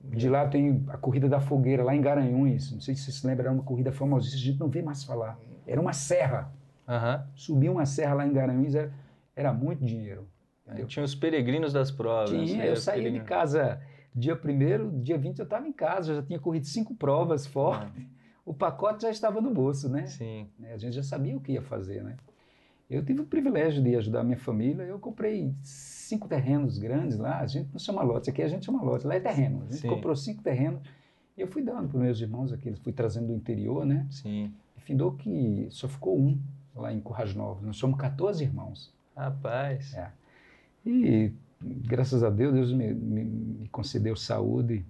[0.04, 2.72] De lá tem a corrida da fogueira, lá em Garanhuns.
[2.72, 5.04] Não sei se você se lembra, era uma corrida famosíssima, a gente não vê mais
[5.04, 5.40] falar.
[5.66, 6.52] Era uma serra.
[6.88, 7.26] Aham.
[7.36, 8.92] Subir uma serra lá em Garanhuns era,
[9.36, 10.28] era muito dinheiro.
[10.68, 12.30] Aí Tinha os peregrinos das provas.
[12.30, 12.70] Tinha, né?
[12.70, 13.26] eu saía de Peregrino.
[13.26, 13.82] casa
[14.14, 18.04] dia 1 dia 20 eu estava em casa, eu já tinha corrido cinco provas fortes.
[18.44, 20.08] O pacote já estava no bolso, né?
[20.08, 20.50] Sim.
[20.58, 20.74] né?
[20.74, 22.18] A gente já sabia o que ia fazer, né?
[22.90, 24.82] Eu tive o privilégio de ajudar a minha família.
[24.82, 25.54] Eu comprei
[26.12, 27.40] cinco terrenos grandes lá.
[27.40, 29.08] A gente não chama lote, aqui a gente chama lote.
[29.08, 29.64] Lá é terreno.
[29.64, 29.88] A gente Sim.
[29.88, 30.82] comprou cinco terrenos
[31.38, 32.74] e eu fui dando para os meus irmãos aqui.
[32.84, 34.06] Fui trazendo do interior, né?
[34.10, 34.54] Sim.
[34.78, 36.38] E findou que só ficou um
[36.76, 37.64] lá em Currais Novos.
[37.64, 38.94] Nós somos 14 irmãos.
[39.16, 39.94] Rapaz.
[39.96, 40.12] É.
[40.86, 44.86] E graças a Deus, Deus me, me, me concedeu saúde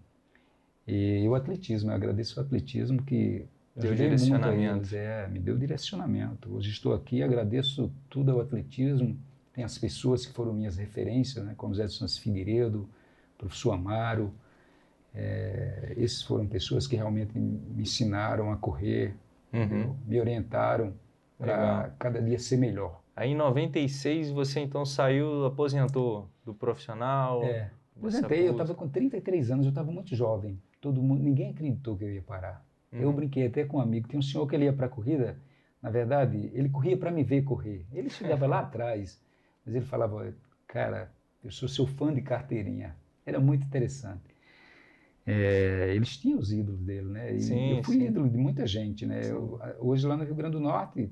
[0.88, 1.92] e o atletismo.
[1.92, 4.78] Eu agradeço o atletismo que Deu ajudei muito a direcionamento.
[4.78, 4.94] eles.
[4.94, 6.54] É, me deu direcionamento.
[6.54, 9.18] Hoje estou aqui, agradeço tudo ao atletismo.
[9.62, 12.90] Tem as pessoas que foram minhas referências, né, como Zé de Santos Figueiredo,
[13.38, 14.34] professor Amaro.
[15.14, 19.14] É, esses foram pessoas que realmente me ensinaram a correr,
[19.54, 19.96] Uhum.
[20.08, 20.96] me orientaram
[21.38, 23.04] para cada dia ser melhor.
[23.16, 27.44] Aí em 96 você então saiu, aposentou do profissional.
[27.44, 27.70] É.
[27.96, 30.60] Aposentei, eu estava com 33 anos, eu estava muito jovem.
[30.80, 32.66] Todo mundo, ninguém acreditou que eu ia parar.
[32.92, 33.14] Eu Uhum.
[33.16, 35.38] brinquei até com um amigo, tem um senhor que ele ia para a corrida,
[35.84, 37.86] na verdade, ele corria para me ver correr.
[37.92, 39.20] Ele chegava lá atrás,
[39.66, 40.34] mas ele falava,
[40.68, 41.12] cara,
[41.44, 42.96] eu sou seu fã de carteirinha.
[43.26, 44.32] Era muito interessante.
[45.26, 47.36] É, eles tinham os ídolos dele, né?
[47.36, 48.06] E Sim, eu fui sim.
[48.08, 49.22] ídolo de muita gente, né?
[49.30, 51.12] Eu, hoje lá no Rio Grande do Norte,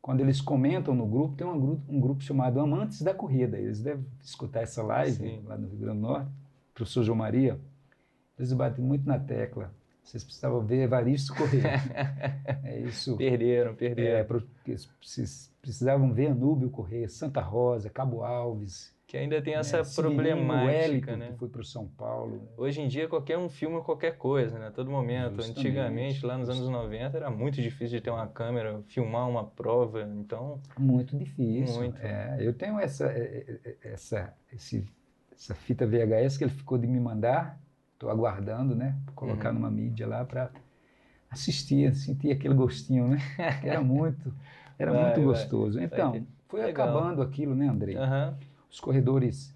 [0.00, 3.58] quando eles comentam no grupo, tem um grupo, um grupo chamado Amantes da Corrida.
[3.58, 5.42] Eles devem escutar essa live Sim.
[5.44, 6.30] lá no Rio Grande do Norte.
[6.74, 7.60] Professor João Maria,
[8.38, 9.72] eles batem muito na tecla.
[10.02, 11.62] Vocês precisavam ver Evaristo correr.
[12.64, 13.16] é isso.
[13.18, 14.42] Perderam, É, perderam.
[14.64, 18.92] que vocês precisavam ver Anúbio correr, Santa Rosa, Cabo Alves.
[19.06, 21.30] que ainda tem essa né, problemática, Wellington, né?
[21.32, 22.48] que foi para o São Paulo.
[22.56, 24.66] Hoje em dia qualquer um filma qualquer coisa, né?
[24.68, 25.36] A todo momento.
[25.36, 25.58] Justamente.
[25.60, 30.02] Antigamente, lá nos anos 90, era muito difícil de ter uma câmera, filmar uma prova.
[30.02, 31.76] Então, Muito difícil.
[31.76, 31.98] Muito.
[32.02, 34.84] É, eu tenho essa, é, é, essa, esse,
[35.32, 37.60] essa fita VHS que ele ficou de me mandar.
[37.92, 38.96] Estou aguardando, né?
[39.14, 39.54] Colocar Uhum.
[39.60, 40.50] numa mídia lá para
[41.30, 43.18] assistir, sentir aquele gostinho, né?
[43.62, 44.34] Era muito.
[44.82, 45.32] Era Vai, muito vai.
[45.32, 45.80] gostoso.
[45.80, 46.26] Então, ter.
[46.48, 46.88] foi Legal.
[46.88, 47.96] acabando aquilo, né, Andrei?
[47.96, 48.36] Aham.
[48.70, 49.54] Os corredores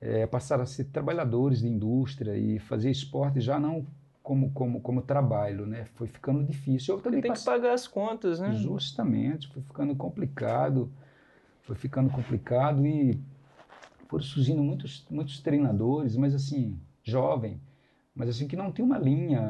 [0.00, 3.84] eh, passaram a ser trabalhadores de indústria e fazer esporte já não
[4.22, 5.84] como, como, como trabalho, né?
[5.94, 6.94] Foi ficando difícil.
[6.94, 8.52] Eu também Tem que passei- pagar as contas, né?
[8.54, 10.92] Justamente, foi ficando complicado,
[11.62, 13.18] foi ficando complicado e
[14.08, 17.60] foram surgindo muitos, muitos treinadores, mas assim, jovem,
[18.14, 19.40] mas assim, que não tem uma linha,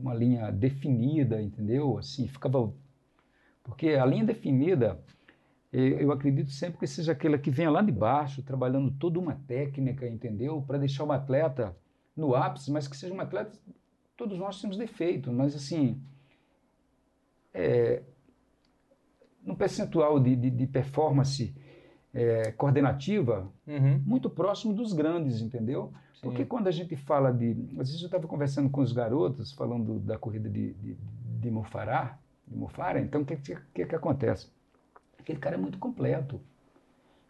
[0.00, 1.98] uma linha definida, entendeu?
[1.98, 2.72] Assim, ficava...
[3.68, 4.98] Porque a linha definida,
[5.70, 10.08] eu acredito sempre que seja aquela que venha lá de baixo, trabalhando toda uma técnica,
[10.08, 10.64] entendeu?
[10.66, 11.76] Para deixar o atleta
[12.16, 13.52] no ápice, mas que seja um atleta...
[14.16, 16.00] Todos nós temos defeito, mas assim...
[17.52, 18.02] É,
[19.42, 21.54] num percentual de, de, de performance
[22.14, 24.02] é, coordenativa Uhum.
[24.04, 25.92] muito próximo dos grandes, entendeu?
[26.14, 26.20] Sim.
[26.22, 27.50] Porque quando a gente fala de.
[27.78, 30.96] Às vezes eu estava conversando com os garotos, falando da corrida de, de,
[31.40, 32.18] de Mofará,
[32.50, 34.50] de Mofara, então o que, que, que, acontece?
[35.18, 36.40] Aquele cara é muito completo,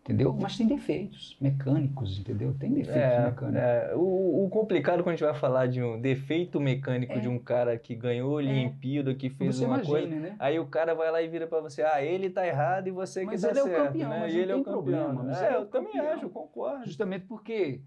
[0.02, 0.32] entendeu?
[0.40, 2.54] Mas tem defeitos mecânicos, entendeu?
[2.58, 3.60] Tem defeitos É, mecânicos.
[3.62, 7.18] é, o, o complicado quando a gente vai falar de um defeito mecânico É.
[7.20, 10.06] de um cara que ganhou Olimpíada, que fez Você uma coisa.
[10.08, 10.36] né?
[10.38, 13.24] Aí o cara vai lá e vira pra você, ah, ele tá errado e você
[13.24, 14.20] Mas que tá ele é certo, campeão, né?
[14.20, 14.72] mas ele é tem o campeão.
[14.74, 16.12] problema, mas É, ele é eu o também campeão.
[16.14, 16.84] acho, eu concordo.
[16.86, 17.80] Justamente porque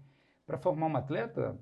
[0.46, 1.56] para formar um atleta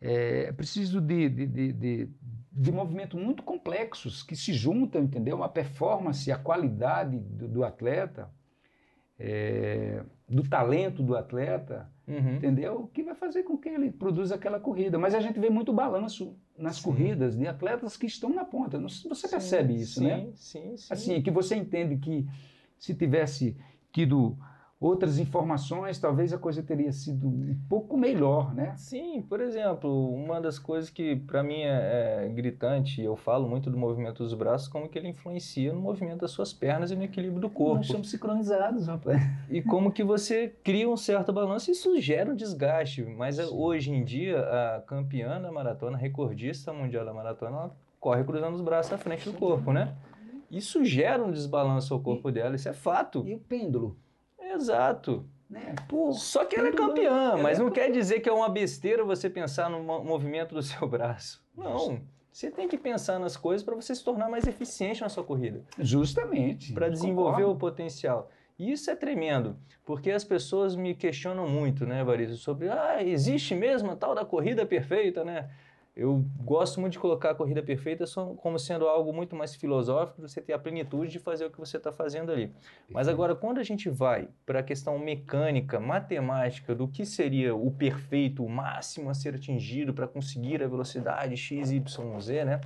[0.00, 2.08] é, é preciso de, de, de, de,
[2.52, 5.42] de movimentos muito complexos que se juntam, entendeu?
[5.42, 8.28] A performance, a qualidade do, do atleta,
[9.18, 12.36] é, do talento do atleta, Uhum.
[12.36, 12.90] entendeu?
[12.92, 14.98] Que vai fazer com que ele produza aquela corrida.
[14.98, 16.82] Mas a gente vê muito balanço nas Sim.
[16.82, 18.80] corridas de atletas que estão na ponta.
[18.80, 20.28] Você percebe Sim, isso, sim, né?
[20.34, 20.92] Sim, sim.
[20.92, 22.26] Assim, que você entende que
[22.76, 23.56] se tivesse
[23.92, 24.36] tido
[24.80, 28.72] outras informações, talvez a coisa teria sido um pouco melhor, né?
[28.76, 33.46] Sim, por exemplo, uma das coisas que para mim é, é gritante, e eu falo
[33.46, 36.96] muito do movimento dos braços, como que ele influencia no movimento das suas pernas e
[36.96, 37.76] no equilíbrio do corpo.
[37.76, 39.20] Nós somos sincronizados, rapaz.
[39.50, 43.02] E como que você cria um certo balanço, e isso gera um desgaste.
[43.02, 43.54] Mas eh, Sim.
[43.54, 48.62] hoje em dia, a campeã da maratona, recordista mundial da maratona, ela corre cruzando os
[48.62, 49.94] braços à frente do corpo, né?
[50.50, 53.22] Isso gera um desbalanço ao corpo dela, isso é fato.
[53.26, 53.96] E o pêndulo,
[54.54, 55.26] Exato.
[55.48, 55.74] né?
[55.88, 59.04] Pô, Só que ela é campeã, mas é não quer dizer que é uma besteira
[59.04, 61.42] você pensar no mo- movimento do seu braço.
[61.56, 62.00] Não.
[62.32, 65.64] Você tem que pensar nas coisas para você se tornar mais eficiente na sua corrida.
[65.78, 66.72] justamente.
[66.72, 67.58] para desenvolver o concordo.
[67.60, 68.30] potencial.
[68.58, 73.54] E isso é tremendo, porque as pessoas me questionam muito, né, Varisto, sobre, ah, existe
[73.54, 75.48] mesmo a tal da corrida perfeita, né?
[75.96, 78.04] Eu gosto muito de colocar a corrida perfeita
[78.38, 81.76] como sendo algo muito mais filosófico, você ter a plenitude de fazer o que você
[81.78, 82.52] está fazendo ali.
[82.88, 87.70] Mas agora, quando a gente vai para a questão mecânica, matemática, do que seria o
[87.70, 91.82] perfeito, o máximo a ser atingido para conseguir a velocidade x, y,
[92.20, 92.60] z, né?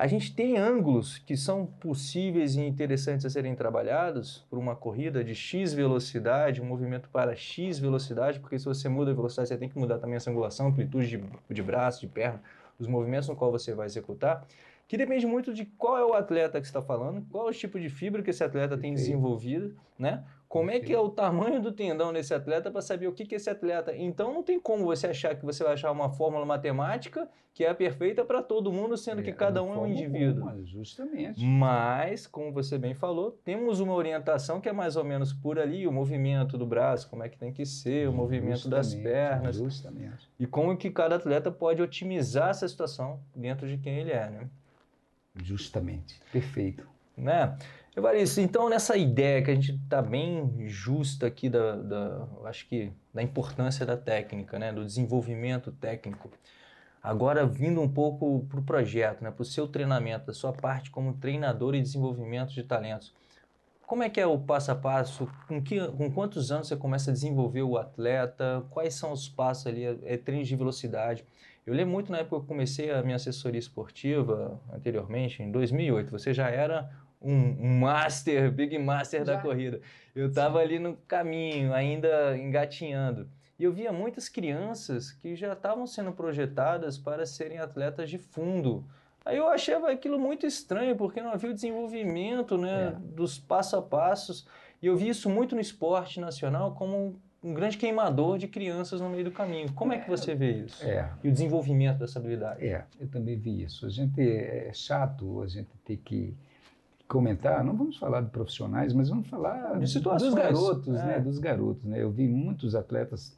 [0.00, 5.24] A gente tem ângulos que são possíveis e interessantes a serem trabalhados por uma corrida
[5.24, 9.56] de x velocidade, um movimento para x velocidade, porque se você muda a velocidade, você
[9.56, 11.20] tem que mudar também essa angulação, amplitude de,
[11.52, 12.40] de braço, de perna,
[12.78, 14.46] os movimentos no qual você vai executar,
[14.86, 17.80] que depende muito de qual é o atleta que está falando, qual é o tipo
[17.80, 20.22] de fibra que esse atleta tem desenvolvido, né?
[20.48, 23.34] Como é que é o tamanho do tendão desse atleta para saber o que, que
[23.34, 23.94] esse atleta.
[23.94, 27.70] Então não tem como você achar que você vai achar uma fórmula matemática que é
[27.70, 30.44] a perfeita para todo mundo, sendo que cada um é um indivíduo.
[30.48, 31.44] alguma, justamente.
[31.44, 35.84] Mas, como você bem falou, temos uma orientação que é mais ou menos por ali,
[35.84, 39.56] o movimento do braço, como é que tem que ser, o movimento das Justamente, pernas,
[39.56, 40.30] Justamente.
[40.38, 44.48] e como que cada atleta pode otimizar essa situação dentro de quem ele é, né?
[45.34, 46.20] Justamente.
[46.32, 46.86] Perfeito.
[47.16, 47.56] né?
[47.98, 52.92] Evaristo, então nessa ideia que a gente está bem justa aqui da, da, acho que
[53.12, 54.72] da importância da técnica, né?
[54.72, 56.30] Do desenvolvimento técnico.
[57.02, 59.32] Agora vindo um pouco para o projeto, né?
[59.32, 63.12] Para o seu treinamento, da sua parte como treinador e desenvolvimento de talentos.
[63.84, 65.28] Como é que é o passo a passo?
[65.48, 68.64] Com, que, com quantos anos você começa a desenvolver o atleta?
[68.70, 69.84] Quais são os passos ali?
[69.84, 71.24] É, é treino de velocidade?
[71.66, 76.12] Eu lembro muito na época que eu comecei a minha assessoria esportiva, anteriormente, em 2008.
[76.12, 76.88] Você já era
[77.20, 79.40] um, master, big master da Já.
[79.40, 79.80] corrida.
[80.14, 83.28] Eu estava ali no caminho, ainda engatinhando.
[83.58, 88.84] E eu via muitas crianças que já estavam sendo projetadas para serem atletas de fundo.
[89.24, 93.14] Aí eu achava aquilo muito estranho, porque não havia o desenvolvimento né, É.
[93.14, 94.46] dos passo a passos.
[94.80, 99.08] E eu vi isso muito no esporte nacional como um grande queimador de crianças no
[99.10, 99.72] meio do caminho.
[99.72, 100.84] Como é que você vê isso?
[100.84, 102.64] É, E o desenvolvimento dessa habilidade?
[102.66, 103.86] é, eu também vi isso.
[103.86, 106.34] A gente é chato a gente ter que
[107.08, 111.06] comentar, não vamos falar de profissionais, mas vamos falar De situações, dos garotos, é.
[111.06, 111.20] né?
[111.20, 112.02] Dos garotos, né?
[112.02, 113.36] Eu vi muitos atletas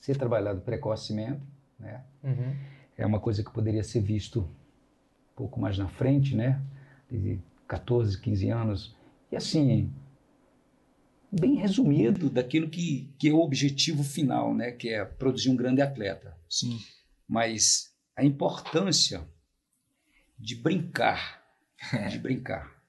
[0.00, 1.42] ser trabalhado precocemente,
[1.78, 2.02] né?
[2.24, 2.56] Uhum.
[2.96, 6.60] É uma coisa que poderia ser visto um pouco mais na frente, né?
[7.10, 7.38] De
[7.68, 8.96] 14, 15 anos
[9.30, 9.92] E assim,
[11.30, 14.72] bem resumido daquilo que, que é o objetivo final, né?
[14.72, 16.34] Que é produzir um grande atleta.
[16.48, 16.78] Sim.
[17.28, 19.22] Mas a importância
[20.38, 21.39] de brincar,
[22.10, 22.80] de brincar.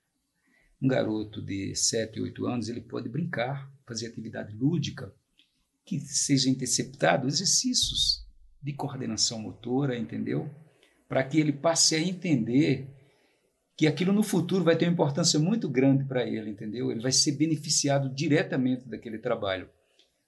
[0.81, 5.13] Um garoto de 7, 8 anos, ele pode brincar, fazer atividade lúdica,
[5.85, 8.25] que seja interceptado exercícios
[8.61, 10.49] de coordenação motora, entendeu?
[11.07, 12.87] Para que ele passe a entender
[13.75, 16.91] que aquilo no futuro vai ter uma importância muito grande para ele, entendeu?
[16.91, 19.69] Ele vai ser beneficiado diretamente daquele trabalho.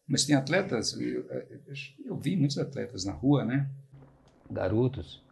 [0.07, 1.25] Mas tem atletas, eu,
[2.03, 3.69] eu vi muitos atletas na rua, né?
[4.49, 5.23] Garotos,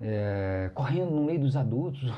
[0.00, 2.12] é, correndo no meio dos adultos.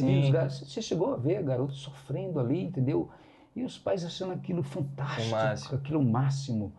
[0.00, 0.32] Sim.
[0.32, 3.10] Garotos, você chegou a ver garotos sofrendo ali, entendeu?
[3.54, 5.78] E os pais achando aquilo fantástico, máximo.
[5.78, 6.72] aquilo máximo.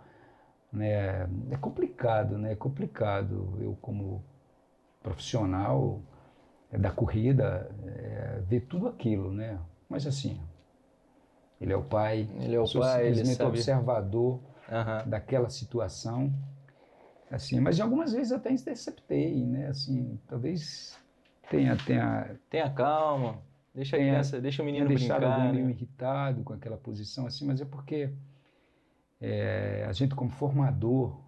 [0.71, 1.23] Né?
[1.51, 2.51] É complicado, né?
[2.51, 3.57] É complicado.
[3.59, 4.23] Eu, como
[5.01, 6.01] profissional
[6.71, 9.59] da corrida, é, ver tudo aquilo, né?
[9.89, 10.39] Mas assim,
[11.59, 13.49] ele é o pai, Ele é o sou pai, ele simplesmente sabe.
[13.49, 15.03] observador Aham.
[15.09, 16.31] daquela situação.
[17.31, 19.67] Assim, mas algumas vezes eu até interceptei, né?
[19.67, 20.97] Assim, talvez
[21.49, 23.41] tenha, tenha, Tenha calma.
[23.73, 25.23] Deixa a Tenha- criança, deixa o menino brincar.
[25.23, 25.71] alguém meio né?
[25.71, 28.11] irritado com aquela posição, assim, mas é porque
[29.21, 31.19] é, a gente como formador,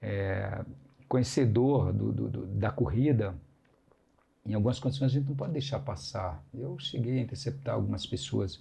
[0.00, 0.64] é,
[1.08, 3.34] conhecedor do, do- do- da corrida,
[4.44, 6.42] em algumas condições a gente não pode deixar passar.
[6.52, 8.60] Eu cheguei a interceptar algumas pessoas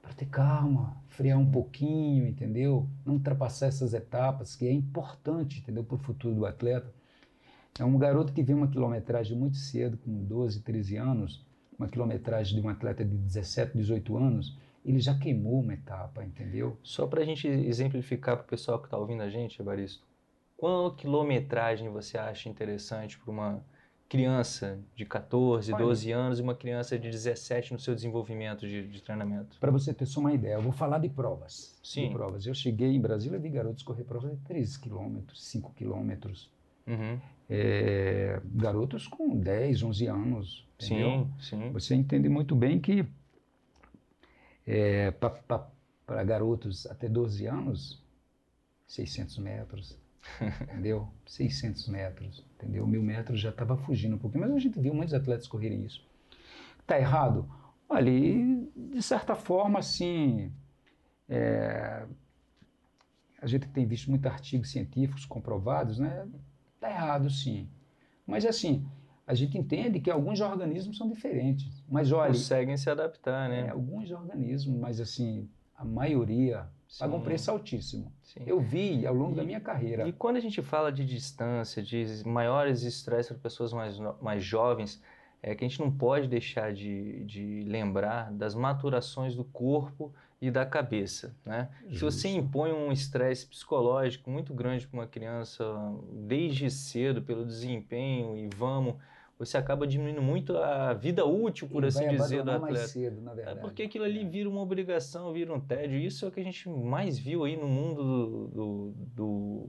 [0.00, 2.88] para ter calma, frear um pouquinho, entendeu?
[3.04, 6.92] Não ultrapassar essas etapas, que é importante, entendeu, para o futuro do atleta.
[7.78, 11.46] É um garoto que vem uma quilometragem muito cedo, com 12, 13 anos,
[11.78, 16.76] uma quilometragem de um atleta de 17, 18 anos, ele já queimou uma etapa, entendeu?
[16.82, 20.06] Só para a gente exemplificar para o pessoal que está ouvindo a gente, Evaristo,
[20.56, 23.64] qual quilometragem você acha interessante para uma
[24.08, 25.84] criança de 14, Olha.
[25.84, 29.58] 12 anos e uma criança de 17 no seu desenvolvimento de, de treinamento?
[29.60, 31.78] Para você ter só uma ideia, eu vou falar de provas.
[31.82, 32.08] Sim.
[32.08, 32.46] De provas.
[32.46, 36.50] Eu cheguei em Brasília vi garotos correr provas de 3 quilômetros, 5 quilômetros.
[36.86, 37.20] Uhum.
[37.50, 41.28] É, garotos com 10, 11 anos, entendeu?
[41.40, 41.72] Sim, sim.
[41.72, 43.06] Você entende muito bem que
[44.66, 48.02] é, para garotos até 12 anos,
[48.86, 49.98] 600 metros,
[50.62, 51.08] entendeu?
[51.26, 52.86] 600 metros, entendeu?
[52.86, 56.06] Mil metros já estava fugindo um pouquinho, mas a gente viu muitos atletas correrem isso.
[56.86, 57.48] Tá errado?
[57.88, 60.52] Olha, e, de certa forma, assim,
[61.28, 62.06] é,
[63.40, 66.26] a gente tem visto muitos artigos científicos comprovados, né?
[66.80, 67.68] Tá errado, sim.
[68.26, 68.86] Mas, assim,
[69.26, 71.82] a gente entende que alguns organismos são diferentes.
[71.88, 73.66] Mas, olha, Conseguem se adaptar, né?
[73.66, 78.12] é, alguns organismos, mas, assim, a maioria paga um Sim, preço altíssimo.
[78.22, 78.40] sim.
[78.46, 80.08] Eu vi ao longo da E- minha carreira.
[80.08, 85.02] E quando a gente fala de distância, de maiores estresses para pessoas mais, mais jovens,
[85.42, 90.50] é que a gente não pode deixar de, de lembrar das maturações do corpo e
[90.50, 91.68] da cabeça, né?
[91.92, 92.38] Se você Justo.
[92.38, 95.64] impõe um estresse psicológico muito grande para uma criança
[96.12, 98.94] desde cedo, pelo desempenho e vamos,
[99.38, 102.88] você acaba diminuindo muito a vida útil, por Ele assim dizer, do abandonar mais atleta.
[102.88, 103.60] cedo, na É verdade.
[103.60, 105.98] porque aquilo ali vira uma obrigação, vira um tédio.
[105.98, 109.68] Isso é o que a gente mais viu aí no mundo do, do, do,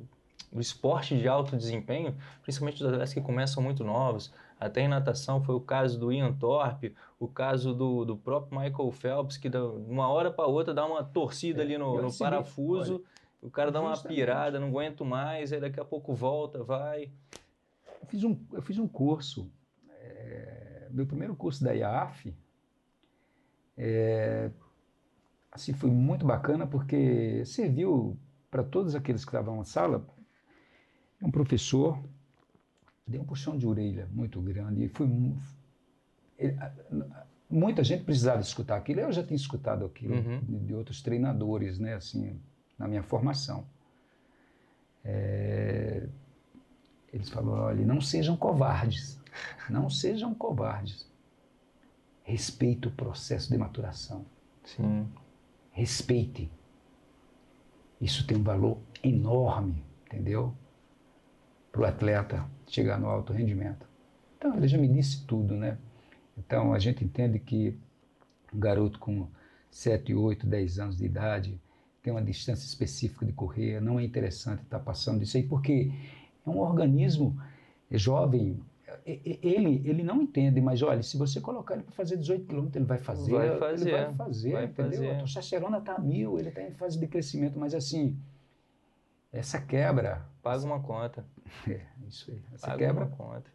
[0.54, 4.32] do esporte de alto desempenho, principalmente os atletas que começam muito novos.
[4.60, 8.92] Até em natação foi o caso do Ian Thorpe, o caso do, do próprio Michael
[8.92, 13.04] Phelps, que de uma hora para outra dá uma torcida É, ali no, no parafuso,
[13.42, 17.10] o cara dá uma pirada, não aguento mais, aí daqui a pouco volta, vai.
[18.02, 19.50] Eu fiz um, eu fiz um curso,
[19.90, 22.36] é, meu primeiro curso da IAF,
[23.78, 24.52] é,
[25.50, 28.20] assim, foi muito bacana porque serviu
[28.52, 30.06] para todos aqueles que estavam na sala,
[31.22, 31.98] um professor
[33.10, 34.92] deu um puxão de orelha muito grande e
[36.38, 36.66] ele- a-
[37.16, 40.40] a- muita gente precisava escutar aquilo, eu já tinha escutado aquilo Uhum.
[40.42, 42.40] de, de outros treinadores, né, assim,
[42.78, 43.66] na minha formação.
[45.04, 46.08] É,
[47.12, 49.20] eles falaram, olha, não sejam covardes,
[49.70, 51.08] não sejam covardes.
[52.24, 54.24] Respeite o processo de maturação.
[54.64, 55.08] Sim.
[55.72, 56.52] Respeite.
[58.00, 60.54] Isso tem um valor enorme, entendeu?
[61.72, 63.88] Para o atleta chegar no alto rendimento.
[64.38, 65.78] Então, ele já me disse tudo, né?
[66.38, 67.78] Então, a gente entende que
[68.54, 69.28] um garoto com
[69.70, 71.60] 7, 8, 10 anos de idade
[72.02, 75.92] tem uma distância específica de correr, não é interessante estar passando disso aí, porque
[76.46, 77.38] é um organismo
[77.92, 78.60] jovem,
[79.06, 82.86] ele, ele não entende, mas olha, se você colocar ele para fazer 18 quilômetros, ele
[82.86, 84.92] vai fazer, Vai ele fazer, vai fazer, vai entendeu?
[84.92, 85.12] fazer.
[85.12, 88.18] A testosterona está a mil, ele está em fase de crescimento, mas assim,
[89.32, 91.26] essa quebra, Paga uma conta.
[91.68, 93.52] É, isso aí, essa Paga quebra conta.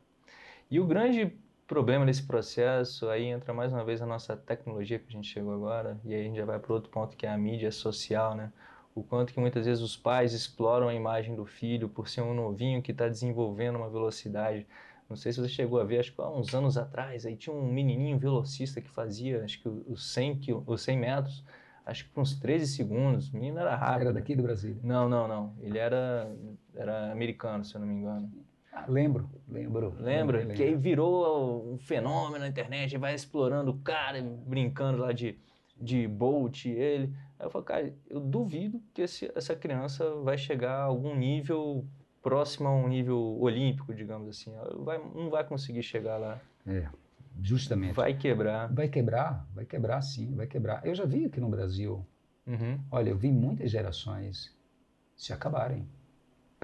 [0.71, 1.37] E o grande
[1.67, 5.55] problema nesse processo, aí entra mais uma vez a nossa tecnologia que a gente chegou
[5.55, 8.35] agora, e aí a gente já vai para outro ponto que é a mídia social,
[8.35, 8.53] né?
[8.95, 12.35] O quanto que muitas vezes os pais exploram a imagem do filho por ser um
[12.35, 14.67] novinho que está desenvolvendo uma velocidade.
[15.09, 17.55] Não sei se você chegou a ver, acho que há uns anos atrás, aí tinha
[17.55, 21.45] um menininho velocista que fazia, acho que os 100, os 100 metros,
[21.85, 23.31] acho que por uns 13 segundos.
[23.31, 24.03] O menino era rápido.
[24.03, 24.77] Era daqui do Brasil?
[24.83, 25.55] Não, não, não.
[25.61, 26.33] Ele era,
[26.77, 28.31] era americano, se eu não me engano.
[28.73, 29.95] Ah, lembro, lembro.
[30.01, 30.39] Lembra?
[30.39, 35.39] Lembro, que aí virou um fenômeno na internet, vai explorando o cara, brincando lá de,
[35.81, 37.15] de Bolt, ele.
[37.39, 41.87] Aí eu falo, cara, eu duvido que esse, essa criança vai chegar a algum nível
[42.21, 44.53] próximo a um nível olímpico, digamos assim.
[44.79, 46.41] Vai, não vai conseguir chegar lá.
[46.67, 46.89] É,
[47.41, 47.95] justamente.
[47.95, 48.73] Vai quebrar.
[48.73, 50.85] Vai quebrar, vai quebrar sim, vai quebrar.
[50.85, 52.05] Eu já vi aqui no Brasil.
[52.47, 52.81] Uhum.
[52.91, 54.55] Olha, eu vi muitas gerações
[55.17, 55.87] se acabarem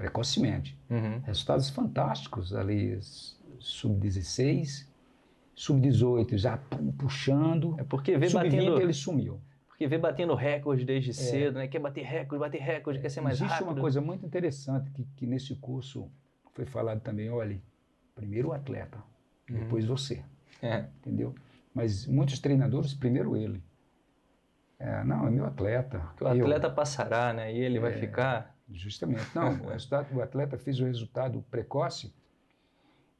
[0.01, 0.75] precocemente.
[0.89, 1.19] Uhum.
[1.19, 2.99] Resultados fantásticos ali,
[3.59, 4.87] sub-16,
[5.53, 6.57] sub-18 já
[6.97, 7.75] puxando.
[7.79, 9.39] É porque vê batendo ele sumiu.
[9.67, 11.13] Porque vê batendo recorde desde é.
[11.13, 11.67] cedo, né?
[11.67, 13.67] Quer bater recorde, bater recorde, quer ser mais Existe rápido.
[13.67, 16.11] uma coisa muito interessante que, que nesse curso
[16.53, 17.61] foi falado também, olha,
[18.15, 18.97] primeiro o atleta,
[19.49, 19.59] uhum.
[19.59, 20.23] depois você.
[20.63, 20.85] É.
[20.99, 21.35] Entendeu?
[21.73, 23.63] Mas muitos treinadores, primeiro ele.
[24.79, 26.01] É, não, é meu atleta.
[26.19, 27.53] o atleta eu, passará, né?
[27.53, 27.97] E ele vai é.
[27.97, 29.35] ficar Justamente.
[29.35, 32.13] Não, o, resultado, o atleta fez o resultado precoce,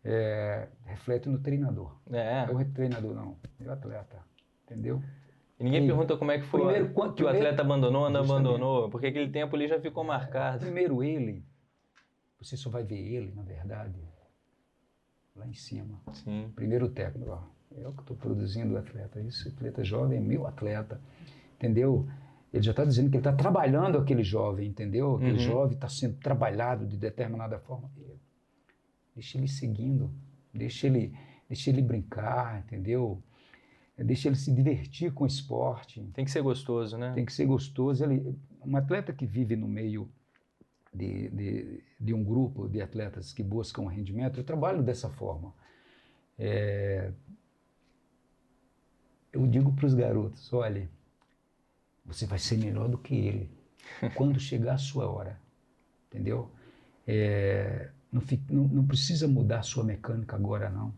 [0.04, 1.96] é, reflete no treinador.
[2.12, 2.44] É.
[2.44, 3.38] é o treinador, não.
[3.60, 4.18] É o atleta.
[4.66, 5.02] Entendeu?
[5.60, 8.10] E ninguém e, pergunta como é que foi primeiro, quando, que o atleta abandonou ou
[8.10, 10.60] não abandonou, porque aquele tempo ali já ficou marcado.
[10.60, 11.46] Primeiro ele,
[12.40, 14.02] você só vai ver ele, na verdade,
[15.36, 16.02] lá em cima.
[16.14, 16.52] Sim.
[16.56, 17.44] Primeiro o técnico, ó,
[17.78, 21.00] eu que estou produzindo o atleta, esse atleta jovem é meu atleta,
[21.56, 22.08] entendeu?
[22.54, 25.16] Ele já está dizendo que ele está trabalhando aquele jovem, entendeu?
[25.16, 25.40] Aquele uhum.
[25.40, 27.90] jovem está sendo trabalhado de determinada forma.
[29.16, 30.12] Deixa ele seguindo,
[30.54, 31.14] deixa ele,
[31.48, 33.22] deixa ele brincar, entendeu?
[33.98, 36.02] Deixa ele se divertir com o esporte.
[36.14, 37.14] Tem que ser gostoso, né?
[37.14, 38.04] Tem que ser gostoso.
[38.04, 38.36] Ele,
[38.66, 40.10] um atleta que vive no meio
[40.94, 45.54] de, de, de um grupo de atletas que buscam rendimento, eu trabalho dessa forma.
[46.38, 47.12] É,
[49.32, 50.90] eu digo para os garotos, olha,
[52.06, 53.50] você vai ser melhor do que ele
[54.16, 55.40] quando chegar a sua hora.
[56.08, 56.52] Entendeu?
[57.08, 60.94] É, não, não, não, precisa mudar a sua mecânica agora, não.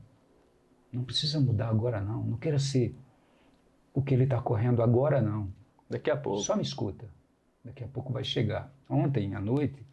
[0.91, 2.23] Não precisa mudar agora, não.
[2.23, 2.95] Não queira ser
[3.93, 5.53] o que ele está correndo agora, não.
[5.89, 6.41] Daqui a pouco.
[6.41, 7.07] Só me escuta.
[7.63, 8.73] Daqui a pouco vai chegar.
[8.89, 9.85] Ontem à noite,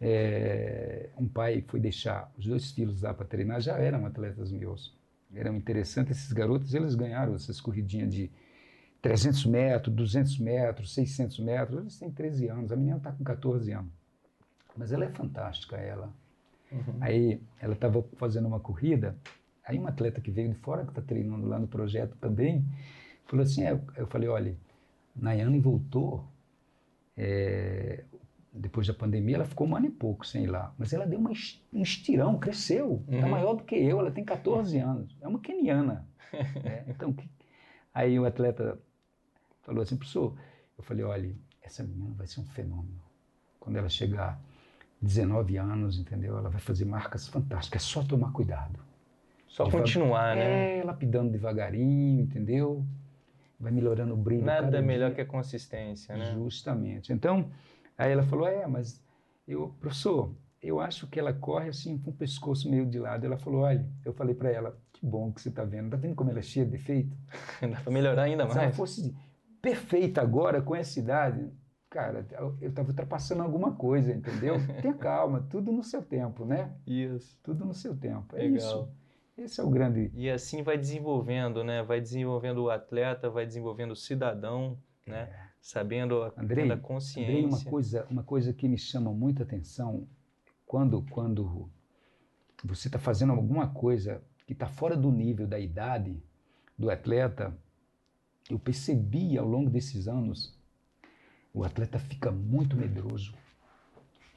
[0.00, 4.96] é, um pai foi deixar os dois filhos lá para treinar, já eram atletas meus.
[5.34, 6.18] Eram interessantes.
[6.18, 8.30] Esses garotos, eles ganharam essas corridinhas de
[9.04, 11.78] 300 metros, 200 metros, 600 metros.
[11.78, 13.92] Eles têm 13 anos, a menina está com 14 anos.
[14.74, 16.10] Mas ela é fantástica, ela.
[16.72, 16.96] Uhum.
[17.02, 19.14] Aí ela estava fazendo uma corrida,
[19.62, 22.64] aí uma atleta que veio de fora, que está treinando lá no projeto também,
[23.26, 24.56] falou assim, é, eu falei, olha,
[25.14, 26.24] Nayane voltou,
[27.14, 28.04] é,
[28.54, 30.74] depois da pandemia, ela ficou um ano e pouco sem ir lá.
[30.78, 31.30] Mas ela deu uma,
[31.74, 33.04] um estirão, cresceu.
[33.06, 33.32] Está uhum.
[33.32, 35.14] maior do que eu, ela tem 14 anos.
[35.20, 36.08] É uma keniana.
[36.64, 37.14] é, então,
[37.92, 38.80] aí o atleta
[39.64, 40.36] falou assim, professor,
[40.76, 43.02] eu falei, olha, essa menina vai ser um fenômeno.
[43.58, 44.40] Quando ela chegar
[45.00, 46.36] 19 anos, entendeu?
[46.36, 48.78] Ela vai fazer marcas fantásticas, é só tomar cuidado.
[49.46, 50.78] Só continuar, né?
[50.78, 52.84] É, lapidando devagarinho, entendeu?
[53.58, 54.44] Vai melhorando o brilho.
[54.44, 55.14] Nada melhor dia.
[55.16, 56.32] que a consistência, né?
[56.34, 57.12] Justamente.
[57.12, 57.50] Então,
[57.96, 59.00] aí ela falou, é, mas
[59.46, 63.24] eu, professor, eu acho que ela corre assim com o pescoço meio de lado.
[63.24, 65.90] Ela falou, olha, eu falei para ela, que bom que você está vendo.
[65.90, 67.16] Tá vendo como ela é cheia de defeito?
[67.60, 68.54] Dá para melhorar ainda mais.
[68.54, 69.14] Se ela fosse
[69.64, 71.50] perfeita agora com essa idade,
[71.88, 72.26] cara,
[72.60, 74.56] eu estava ultrapassando alguma coisa, entendeu?
[74.82, 76.76] Tenha calma, tudo no seu tempo, né?
[76.86, 77.40] Isso.
[77.42, 78.36] Tudo no seu tempo.
[78.36, 78.56] É Legal.
[78.56, 78.88] isso.
[79.38, 80.10] Esse é o grande.
[80.14, 81.82] E assim vai desenvolvendo, né?
[81.82, 85.22] Vai desenvolvendo o atleta, vai desenvolvendo o cidadão, né?
[85.22, 85.44] É.
[85.62, 87.32] Sabendo a, Andrei, a consciência.
[87.32, 90.06] Andrei, uma coisa, uma coisa que me chama muita atenção
[90.66, 91.70] quando, quando
[92.62, 96.22] você está fazendo alguma coisa que está fora do nível da idade
[96.78, 97.56] do atleta,
[98.50, 100.58] eu percebi ao longo desses anos,
[101.52, 103.34] o atleta fica muito medroso,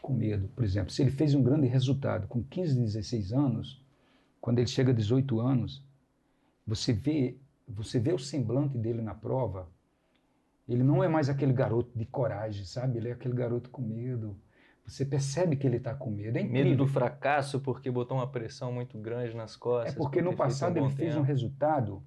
[0.01, 0.47] com medo.
[0.49, 3.83] Por exemplo, se ele fez um grande resultado com 15, 16 anos,
[4.39, 5.83] quando ele chega a 18 anos,
[6.65, 7.37] você vê,
[7.67, 9.69] você vê o semblante dele na prova,
[10.67, 12.97] ele não é mais aquele garoto de coragem, sabe?
[12.97, 14.37] Ele é aquele garoto com medo.
[14.85, 16.37] Você percebe que ele está com medo.
[16.37, 19.93] É medo do fracasso porque botou uma pressão muito grande nas costas.
[19.93, 22.03] É porque no passado um ele fez um resultado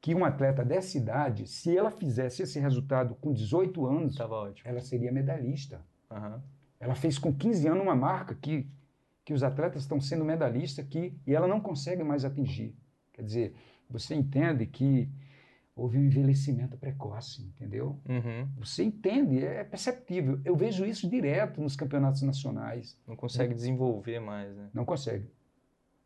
[0.00, 4.16] que um atleta dessa idade, se ela fizesse esse resultado com 18 anos,
[4.64, 5.80] ela seria medalhista.
[6.10, 6.40] Uhum.
[6.78, 8.68] Ela fez com 15 anos uma marca que
[9.26, 12.76] que os atletas estão sendo medalhistas aqui e ela não consegue mais atingir.
[13.12, 13.54] Quer dizer,
[13.90, 15.10] você entende que
[15.74, 18.00] houve um envelhecimento precoce, entendeu?
[18.08, 18.48] Uhum.
[18.58, 20.40] Você entende, é perceptível.
[20.44, 22.96] Eu vejo isso direto nos campeonatos nacionais.
[23.04, 24.70] Não consegue desenvolver mais, né?
[24.72, 25.28] Não consegue.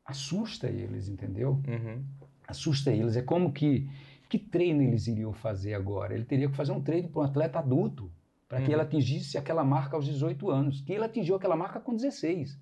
[0.03, 1.61] Assusta eles, entendeu?
[1.69, 2.03] Uhum.
[2.51, 3.17] Assusta eles.
[3.17, 3.89] É como que
[4.29, 6.15] que treino eles iriam fazer agora?
[6.15, 8.13] Ele teria que fazer um treino para um atleta adulto,
[8.49, 8.75] para que Uhum.
[8.75, 12.57] ele atingisse aquela marca aos 18 anos, que ele atingiu aquela marca com 16,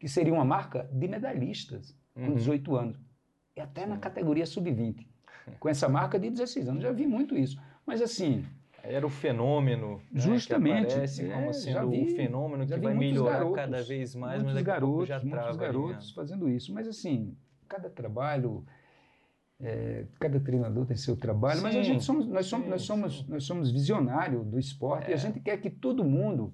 [0.00, 2.34] que seria uma marca de medalhistas com Uhum.
[2.34, 2.98] 18 anos,
[3.56, 5.06] e até na categoria sub-20,
[5.60, 6.82] com essa marca de 16 anos.
[6.82, 7.56] Já vi muito isso.
[7.86, 8.44] Mas assim,
[8.82, 12.78] Era o fenômeno, né, Justamente, que aparece é, como já sendo vi- o fenômeno que
[12.80, 15.84] vai melhorar garotos, cada vez mais, muitos mas daqui garotos, já muitos trava ali, né?
[15.86, 16.72] garotos fazendo isso.
[16.74, 17.36] Mas assim,
[17.68, 18.64] cada trabalho,
[19.60, 22.82] é, cada treinador tem seu trabalho, mas a Sim, gente somos, nós somos, sim, nós
[22.82, 23.24] somos, sim.
[23.28, 25.14] nós somos visionários do esporte e É.
[25.14, 26.52] a gente quer que todo mundo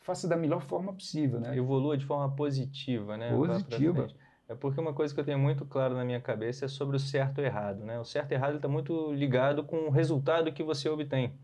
[0.00, 1.56] faça da melhor forma possível, né?
[1.56, 3.30] evolua de forma positiva, né?
[3.34, 4.06] Positiva.
[4.48, 6.98] É porque uma coisa que eu tenho muito claro na minha cabeça é sobre o
[7.00, 8.00] certo e errado, né?
[8.00, 11.34] O certo e errado está muito ligado com o resultado que você obtém.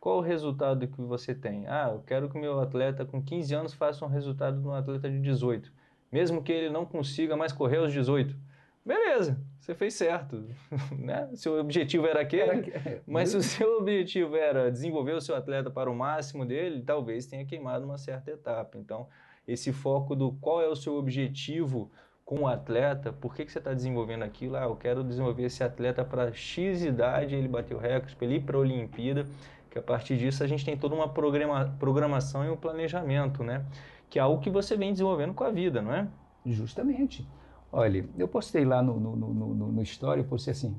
[0.00, 1.66] Qual o resultado que você tem?
[1.68, 4.72] Ah, eu quero que o meu atleta com 15 anos faça um resultado de um
[4.72, 5.72] atleta de 18,
[6.10, 8.36] mesmo que ele não consiga mais correr aos 18.
[8.84, 10.42] Beleza, você fez certo,
[10.98, 11.28] né?
[11.34, 15.20] Seu objetivo era aquele, Era que- é, mas se o seu objetivo era desenvolver o
[15.20, 18.78] seu atleta para o máximo dele, talvez tenha queimado uma certa etapa.
[18.78, 19.06] Então,
[19.46, 21.90] esse foco do qual é o seu objetivo
[22.24, 24.56] com o atleta, por que, que você está desenvolvendo aquilo?
[24.56, 28.40] Ah, eu quero desenvolver esse atleta para X idade, ele bateu recorde, para ele ir
[28.42, 29.26] para a Olimpíada,
[29.68, 33.64] que a partir disso a gente tem toda uma programa, programação e um planejamento, né?
[34.08, 36.08] Que é algo que você vem desenvolvendo com a vida, não é?
[36.46, 37.26] Justamente.
[37.72, 40.76] Olha, eu postei lá no, no, no, no, no story, eu postei assim,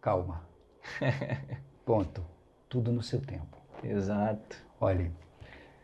[0.00, 0.46] calma,
[1.84, 2.24] ponto,
[2.68, 3.56] tudo no seu tempo.
[3.82, 4.56] Exato.
[4.80, 5.10] Olha,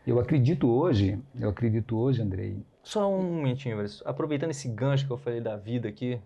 [0.07, 4.03] eu acredito hoje, eu acredito hoje, Andrei, Só um momentinho, Everson.
[4.07, 6.19] Aproveitando esse gancho que eu falei da vida aqui,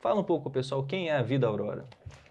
[0.00, 1.84] fala um pouco, pessoal, quem é a Vida Aurora?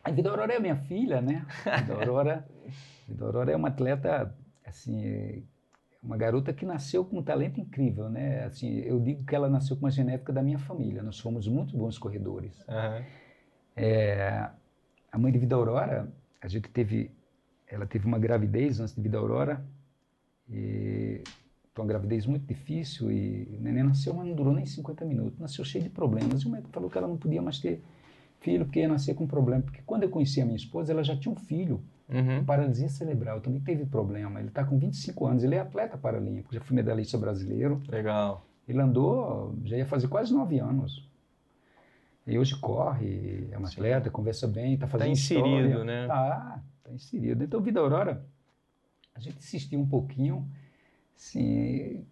[0.03, 1.45] A Vida Aurora é minha filha, né?
[1.65, 2.47] A Vida Aurora,
[3.07, 4.33] Vida Aurora é uma atleta,
[4.65, 5.45] assim,
[6.05, 8.45] uma garota que nasceu com um talento incrível, né?
[8.45, 11.01] Assim, eu digo que ela nasceu com uma genética da minha família.
[11.01, 12.63] Nós fomos muito bons corredores.
[12.69, 13.03] Aham.
[13.75, 14.49] É,
[15.11, 16.09] a mãe de Vida Aurora,
[16.41, 17.11] a gente teve,
[17.67, 19.65] ela teve uma gravidez antes de Vida Aurora,
[20.49, 21.21] e
[21.73, 25.39] foi uma gravidez muito difícil e o neném nasceu, mas não durou nem 50 minutos,
[25.39, 26.41] nasceu cheio de problemas.
[26.41, 27.81] E o médico falou que ela não podia mais ter
[28.39, 29.63] filho porque ia nascer com problema.
[29.63, 32.45] Porque quando eu conheci a minha esposa, ela já tinha um filho Uhum.
[32.45, 34.39] paralisia cerebral, também teve problema.
[34.39, 37.81] Ele está com 25 anos, ele é atleta paralímpico, já foi medalhista brasileiro.
[37.87, 38.45] Legal.
[38.67, 41.07] Ele andou, já ia fazer quase nove anos.
[42.27, 45.83] E hoje corre, é um atleta, conversa bem, está fazendo inserido, história.
[45.83, 46.07] né?
[46.07, 47.43] Tá, tá inserido.
[47.43, 48.25] Então, Vida Aurora,
[49.13, 50.47] a gente insistiu um pouquinho,
[51.15, 52.03] assim,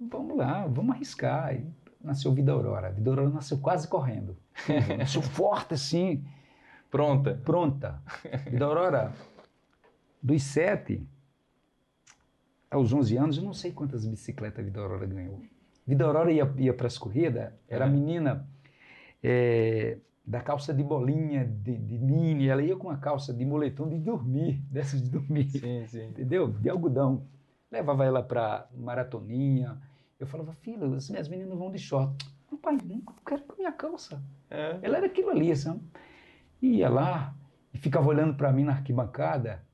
[0.00, 1.54] vamos lá, vamos arriscar.
[1.54, 1.64] E
[2.00, 2.90] nasceu Vida Aurora.
[2.90, 4.36] Vida Aurora nasceu quase correndo.
[4.98, 6.24] nasceu forte, assim,
[6.90, 7.40] Pronta.
[7.44, 8.02] pronta.
[8.50, 9.12] Vida Aurora,
[10.22, 11.06] dos sete
[12.70, 15.42] aos 11 anos, eu não sei quantas bicicletas a Vida Aurora ganhou.
[15.86, 18.48] Vida Aurora ia, ia para as corridas, era a menina
[19.22, 23.88] é, da calça de bolinha, de, de mini, ela ia com uma calça de moletom
[23.88, 26.06] de dormir, dessas de dormir, Sim, sim.
[26.08, 26.48] entendeu?
[26.48, 27.26] De algodão.
[27.70, 29.80] Levava ela para maratoninha.
[30.20, 32.14] Eu falava, filha, as minhas meninas vão de short.
[32.50, 34.22] Papai, nunca quero com minha calça.
[34.50, 34.78] É.
[34.82, 35.80] Ela era aquilo ali, sabe?
[36.60, 37.34] Ia lá
[37.72, 39.64] e ficava olhando para mim na arquibancada.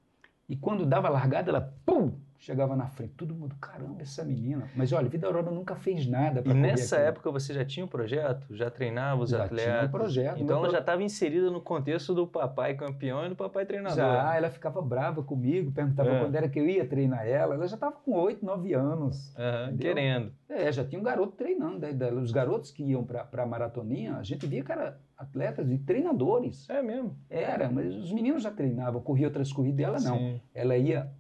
[0.49, 3.15] E quando dava largada, ela pum, chegava na frente.
[3.15, 4.69] Todo mundo, caramba, essa menina.
[4.77, 7.89] Mas olha, Vida Aurora nunca fez nada E para nessa época você já tinha um
[7.89, 8.47] projeto?
[8.55, 9.75] Já treinava os Já atletas?
[9.75, 10.41] tinha um projeto.
[10.41, 13.97] Então ela pro- já estava inserida no contexto do papai campeão e do papai treinador.
[13.97, 16.21] Já, ela ficava brava comigo, perguntava É.
[16.21, 17.55] quando era que eu ia treinar ela.
[17.55, 19.35] Ela já estava com 8, 9 anos.
[19.67, 19.79] Entendeu?
[19.95, 20.33] querendo.
[20.49, 21.79] É, já tinha um garoto treinando.
[21.93, 25.79] Da- Os garotos que iam para a maratoninha, a gente via que eram atletas e
[25.79, 26.69] treinadores.
[26.71, 27.17] É mesmo.
[27.29, 30.17] Era, mas os meninos já treinavam, corria outras corridas, ela não.
[30.17, 30.41] Sim.
[30.55, 31.11] ela ia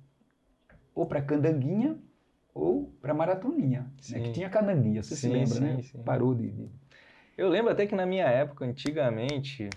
[0.99, 1.97] ou para candanguinha
[2.53, 4.19] ou para maratoninha, né?
[4.21, 5.83] Que tinha candanguinha, você Sim, se lembra, sim, né?
[5.83, 6.03] sim.
[6.03, 6.71] Parou de, de-
[7.37, 9.69] Eu lembro até que na minha época, antigamente,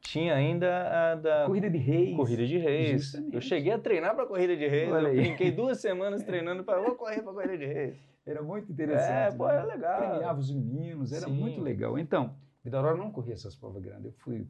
[0.00, 2.14] tinha ainda a da corrida de reis.
[2.16, 3.02] corrida de reis.
[3.02, 3.34] Justamente.
[3.34, 4.92] Eu cheguei a treinar para corrida de reis.
[4.92, 5.16] Olha eu aí.
[5.16, 7.96] brinquei duas semanas treinando para vou correr para corrida de reis.
[8.24, 9.34] Era muito interessante.
[9.34, 9.54] É, pô, né?
[9.54, 9.98] era legal.
[9.98, 11.98] Premiava os meninos, era muito legal.
[11.98, 14.04] Então, Vida Aurora não corria essas provas grandes.
[14.04, 14.46] Eu fui,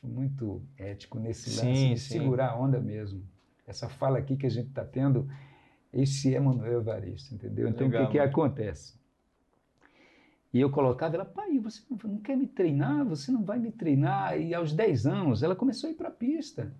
[0.00, 2.18] fui muito ético nesse lance de sim.
[2.18, 3.22] segurar a onda mesmo.
[3.66, 5.28] Essa fala aqui que a gente está tendo,
[5.92, 7.68] esse é Manuel Evaristo, entendeu?
[7.68, 8.30] Então, Legal, o que, que mano.
[8.30, 8.94] acontece?
[10.52, 13.04] E eu colocava ela, pai, você não, quer me treinar?
[13.06, 14.40] Você não vai me treinar?
[14.40, 16.72] E aos 10 anos, ela começou a ir para a pista.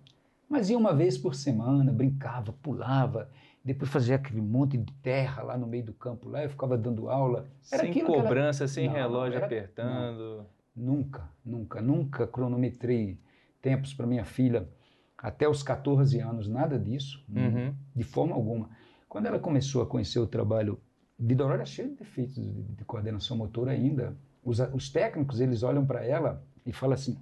[0.49, 3.29] Mas ia uma vez por semana, brincava, pulava,
[3.63, 7.09] depois fazia aquele monte de terra lá no meio do campo lá, eu ficava dando
[7.09, 7.45] aula.
[7.69, 8.67] Era sem cobrança, ela...
[8.69, 9.45] sem não, relógio era...
[9.45, 10.47] apertando.
[10.73, 13.19] Não, nunca, nunca, nunca cronometrei
[13.61, 14.69] tempos para minha filha
[15.17, 17.73] até os 14 anos, nada disso, uhum.
[17.95, 18.69] de forma alguma.
[19.09, 20.79] Quando ela começou a conhecer o trabalho,
[21.17, 24.15] Vidoró era cheio de defeitos de, de coordenação motora ainda.
[24.43, 27.17] Os, os técnicos, eles olham para ela e falam assim,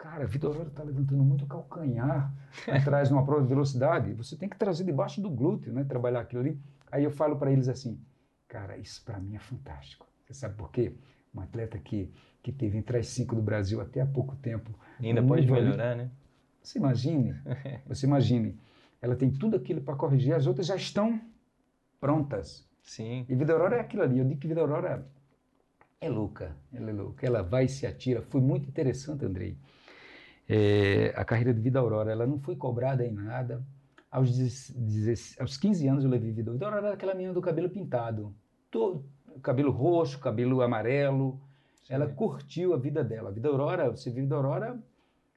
[0.00, 2.32] Cara, Vitor está levantando muito calcanhar
[2.66, 4.14] atrás numa prova de velocidade.
[4.14, 5.84] Você tem que trazer debaixo do glúteo, né?
[5.84, 6.58] Trabalhar aquilo ali.
[6.90, 8.00] Aí eu falo para eles assim,
[8.48, 10.08] cara, isso para mim é fantástico.
[10.24, 10.96] Você sabe por quê?
[11.34, 12.10] Um atleta que,
[12.42, 14.70] que teve entre as cinco do Brasil até há pouco tempo.
[14.98, 16.04] E ainda pode melhorar, ali.
[16.04, 16.10] né?
[16.62, 17.34] Você imagine,
[17.86, 18.58] você imagine,
[19.00, 21.20] ela tem tudo aquilo para corrigir, as outras já estão
[22.00, 22.68] prontas.
[22.82, 23.24] Sim.
[23.28, 24.18] E Vida Aurora é aquilo ali.
[24.18, 25.06] Eu digo que Vida Aurora
[26.00, 27.26] é louca, ela é louca.
[27.26, 28.22] Ela vai e se atira.
[28.22, 29.56] Foi muito interessante, Andrei
[30.52, 33.64] é, a carreira de Vida Aurora, ela não foi cobrada em nada.
[34.10, 36.78] Aos, 10, aos 15 anos eu levei Vida Aurora.
[36.78, 38.34] era aquela menina do cabelo pintado.
[38.68, 39.04] Todo,
[39.40, 41.40] cabelo roxo, cabelo amarelo.
[41.84, 41.94] Sim.
[41.94, 43.28] Ela curtiu a vida dela.
[43.28, 44.76] A Vida Aurora, você viu Vida Aurora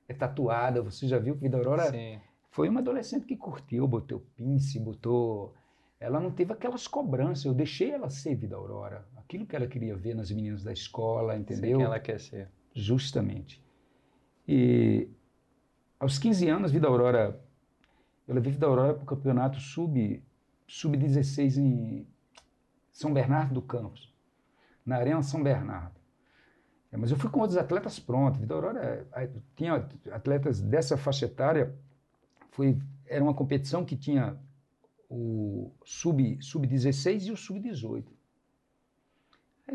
[0.08, 2.20] é tatuada, você já viu que Vida Aurora Sim.
[2.52, 5.54] foi uma adolescente que curtiu, botou pince, botou...
[6.00, 9.08] Ela não teve aquelas cobranças, eu deixei ela ser Vida Aurora.
[9.16, 11.62] Aquilo que ela queria ver nas meninas da escola, entendeu?
[11.62, 12.50] Sei que ela quer ser.
[12.76, 13.64] Justamente.
[14.46, 15.08] E
[16.00, 17.40] aos 15 anos, Vida Aurora,
[18.28, 20.22] eu levei Vida Aurora para o campeonato sub,
[20.68, 22.06] sub-16 em
[22.92, 24.14] São Bernardo do Campos,
[24.86, 26.03] na Arena São Bernardo.
[26.94, 28.40] É, mas eu fui com outros atletas prontos.
[28.40, 29.08] Vida Aurora
[29.56, 29.74] tinha
[30.12, 31.76] atletas dessa faixa etária.
[32.52, 32.78] Foi,
[33.08, 34.38] era uma competição que tinha
[35.10, 38.06] o sub-16 sub e o sub-18.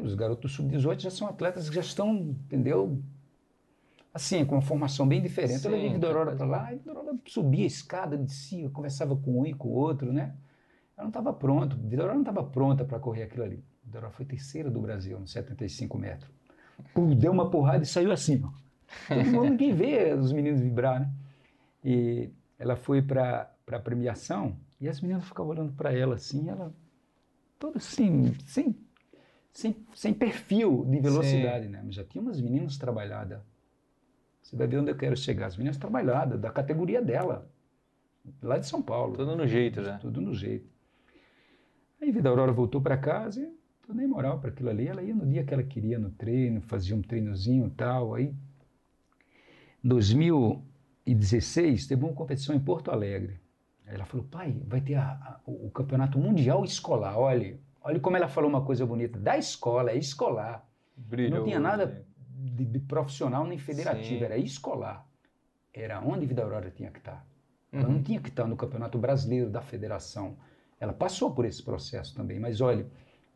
[0.01, 3.03] Os garotos sub-18 já são atletas que já estão, entendeu,
[4.14, 5.59] assim, com uma formação bem diferente.
[5.59, 9.47] Sim, eu levei Vidorora para lá, e Vidorora subia a escada, descia, conversava com um
[9.47, 10.37] e com o outro, né?
[10.97, 13.64] Ela não estava pronta, Vidorora não estava pronta para correr aquilo ali.
[13.83, 16.31] Vidorora foi terceira do Brasil, nos 75 metros.
[17.16, 18.51] Deu uma porrada e saiu assim, ó.
[19.07, 21.12] Todo mundo que vê os meninos vibrar, né?
[21.85, 26.72] E ela foi para a premiação e as meninas ficavam olhando para ela assim, ela
[27.59, 28.76] toda assim, sem,
[29.53, 31.72] sem, sem perfil de velocidade, Sim.
[31.72, 31.83] né?
[31.85, 33.41] Mas já tinha umas meninas trabalhadas
[34.49, 35.47] você vai ver onde eu quero chegar.
[35.47, 37.51] As meninas trabalhadas, da categoria dela,
[38.43, 39.14] lá de São Paulo.
[39.14, 39.99] Tudo no jeito, né?
[40.01, 40.66] Tudo no jeito.
[42.01, 43.58] Aí Vida Aurora voltou para casa e
[43.89, 44.86] eu nem moral para aquilo ali.
[44.86, 48.14] Ela ia no dia que ela queria no treino, fazia um treinozinho e tal.
[48.14, 48.34] Aí,
[49.82, 53.41] em 2016, teve uma competição em Porto Alegre.
[53.86, 57.18] Aí ela falou, pai, vai ter a, a, o campeonato mundial escolar.
[57.18, 59.18] Olha, olha como ela falou uma coisa bonita.
[59.18, 60.68] Da escola, é escolar.
[60.95, 64.24] Brilhou, Não tinha nada de, de profissional nem federativa, Sim.
[64.24, 65.07] era escolar.
[65.72, 67.26] Era onde Vida Aurora tinha que estar.
[67.72, 67.95] Ela uhum.
[67.95, 70.36] não tinha que estar no Campeonato Brasileiro da Federação.
[70.80, 72.39] Ela passou por esse processo também.
[72.39, 72.86] Mas olha,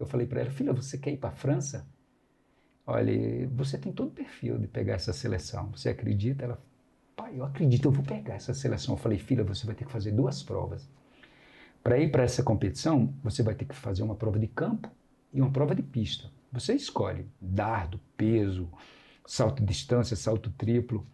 [0.03, 1.87] eu falei para ela, filha, você quer ir para a França?
[2.87, 5.71] Olha, você tem todo o perfil de pegar essa seleção.
[5.71, 6.45] Você acredita?
[6.45, 6.63] Ela,
[7.15, 8.95] pai, eu acredito, eu vou pegar essa seleção.
[8.95, 10.89] Eu falei, filha, você vai ter que fazer duas provas.
[11.83, 14.91] Para ir para essa competição, você vai ter que fazer uma prova de campo
[15.33, 16.29] e uma prova de pista.
[16.53, 18.69] Você escolhe dardo, peso,
[19.27, 21.07] salto de distância, salto triplo.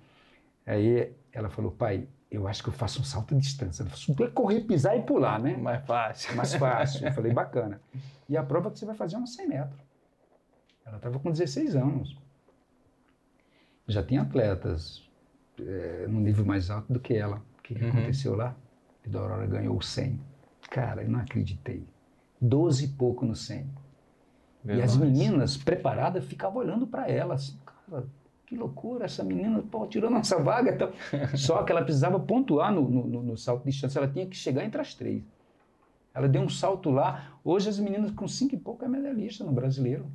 [0.67, 3.85] Aí ela falou, pai, eu acho que eu faço um salto de distância.
[3.85, 5.57] Falou, é correr, pisar e pular, né?
[5.61, 6.37] Mais fácil.
[6.37, 7.07] Mais fácil.
[7.07, 7.81] Eu falei, bacana.
[8.29, 9.81] E a prova que você vai fazer é uns 100 metros.
[10.85, 12.19] Ela estava com 16 anos.
[13.87, 15.09] Já tinha atletas
[15.59, 17.43] é, num nível mais alto do que ela.
[17.59, 17.91] O que, que uhum.
[17.91, 18.55] aconteceu lá?
[19.15, 20.21] A Aurora ganhou o 100.
[20.71, 21.87] Cara, eu não acreditei.
[22.41, 23.67] 12 e pouco no 100.
[24.67, 28.05] E as meninas preparadas ficavam olhando para ela, assim, cara,
[28.49, 30.73] que loucura, essa menina pô, tirou nossa vaga.
[30.73, 30.91] Então.
[31.37, 34.65] Só que ela precisava pontuar no, no, no, salto de distância, ela tinha que chegar
[34.65, 35.23] entre as três.
[36.15, 39.53] Ela deu um salto lá, hoje as meninas com cinco e pouco é medalhista no
[39.53, 40.07] brasileiro.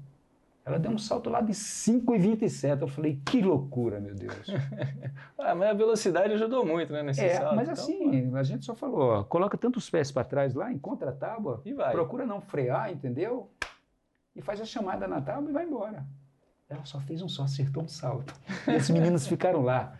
[0.65, 2.81] Ela deu um salto lá de 5 e 27.
[2.81, 4.47] Eu falei, que loucura, meu Deus.
[5.37, 7.53] ah, mas a velocidade ajudou muito, né, nesse é, salto.
[7.53, 11.09] Mas então, assim, a gente só falou, ó, coloca tantos pés para trás lá, encontra
[11.09, 11.91] a tábua, e vai.
[11.91, 13.49] procura não frear, entendeu?
[14.35, 16.05] e faz a chamada na tábua e vai embora.
[16.73, 18.33] Ela só fez um só, acertou um salto.
[18.67, 19.95] E esses meninos ficaram lá.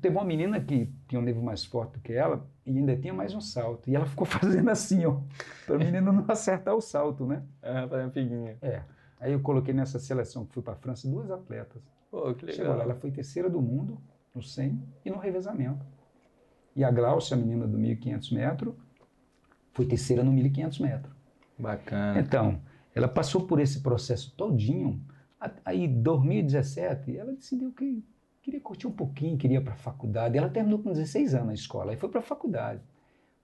[0.00, 3.12] Teve uma menina que tinha um nível mais forte do que ela e ainda tinha
[3.12, 3.88] mais um salto.
[3.88, 5.20] E ela ficou fazendo assim, ó,
[5.66, 7.42] para o menino não acertar o salto, né?
[7.62, 8.56] Ah, para a figuinha.
[8.60, 8.82] É.
[9.18, 11.82] Aí eu coloquei nessa seleção que fui para a França duas atletas.
[12.10, 12.56] Pô, que legal.
[12.56, 13.98] Chegou lá, ela foi terceira do mundo
[14.34, 15.84] no 100 e no revezamento.
[16.74, 18.74] E a Glaucia, a menina do 1.500 metros,
[19.72, 21.14] foi terceira no 1.500 metros.
[21.58, 22.18] Bacana.
[22.18, 22.60] Então,
[22.94, 25.00] ela passou por esse processo todinho.
[25.64, 28.04] Aí, em 2017, ela decidiu que
[28.42, 30.36] queria curtir um pouquinho, queria ir para a faculdade.
[30.36, 32.80] Ela terminou com 16 anos na escola, aí foi para a faculdade.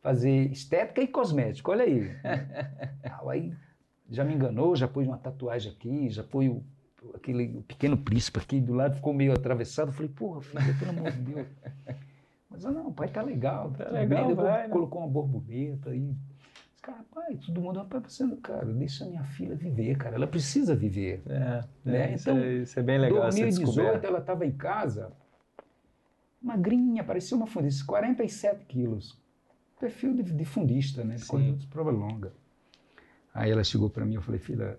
[0.03, 2.11] fazer estética e cosmético, olha aí.
[3.29, 3.53] aí
[4.11, 6.63] já me enganou, já pôs uma tatuagem aqui, já pôs o,
[7.15, 9.89] aquele o pequeno príncipe aqui do lado, ficou meio atravessado.
[9.89, 11.47] Eu falei, porra, filho, pelo amor de Deus.
[12.49, 14.35] Mas não, pai, tá legal, tá, legal, bem.
[14.35, 14.69] Vai, né?
[14.69, 16.15] colocou uma borboleta aí.
[16.87, 21.21] Cara, pai, todo mundo, rapaz, você, cara, deixa minha filha viver, cara, ela precisa viver.
[21.27, 22.13] É, né?
[22.13, 23.29] é então, isso, é, isso é bem legal.
[23.29, 25.13] Em 2018 ela estava em casa,
[26.41, 29.21] magrinha, parecia uma fundista, 47 quilos.
[29.81, 31.17] Perfil de, de fundista, né?
[31.17, 32.33] De de prova longa.
[33.35, 34.79] Aí ela chegou para mim, eu falei, filha,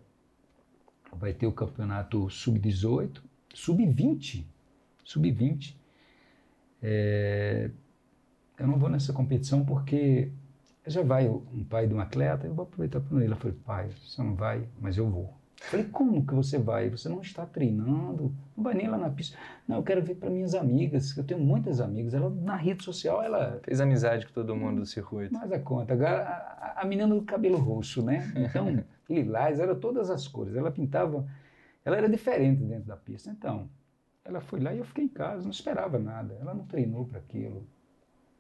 [1.12, 3.22] vai ter o campeonato sub-18,
[3.53, 4.45] sub-20,
[5.03, 5.76] sub-20.
[6.82, 7.70] É,
[8.58, 10.32] eu não vou nessa competição porque
[10.88, 13.27] já vai um pai de um atleta, eu vou aproveitar para ele.
[13.27, 15.38] Ela falou, pai, você não vai, mas eu vou.
[15.59, 16.89] Eu falei, como que você vai?
[16.89, 19.38] Você não está treinando, não vai nem lá na pista.
[19.67, 22.13] Não, eu quero ver para minhas amigas, que eu tenho muitas amigas.
[22.13, 23.59] Ela, na rede social, ela...
[23.63, 25.33] Fez amizade com todo mundo do circuito.
[25.33, 25.93] Mas a conta.
[25.95, 28.31] A, a, menina do cabelo roxo, né?
[28.35, 30.55] Então, lilás, eram todas as cores.
[30.55, 31.27] Ela pintava...
[31.83, 33.31] Ela era diferente dentro da pista.
[33.31, 33.67] Então,
[34.23, 36.38] ela foi lá e eu fiquei em casa, não esperava nada.
[36.39, 37.65] Ela não treinou para aquilo.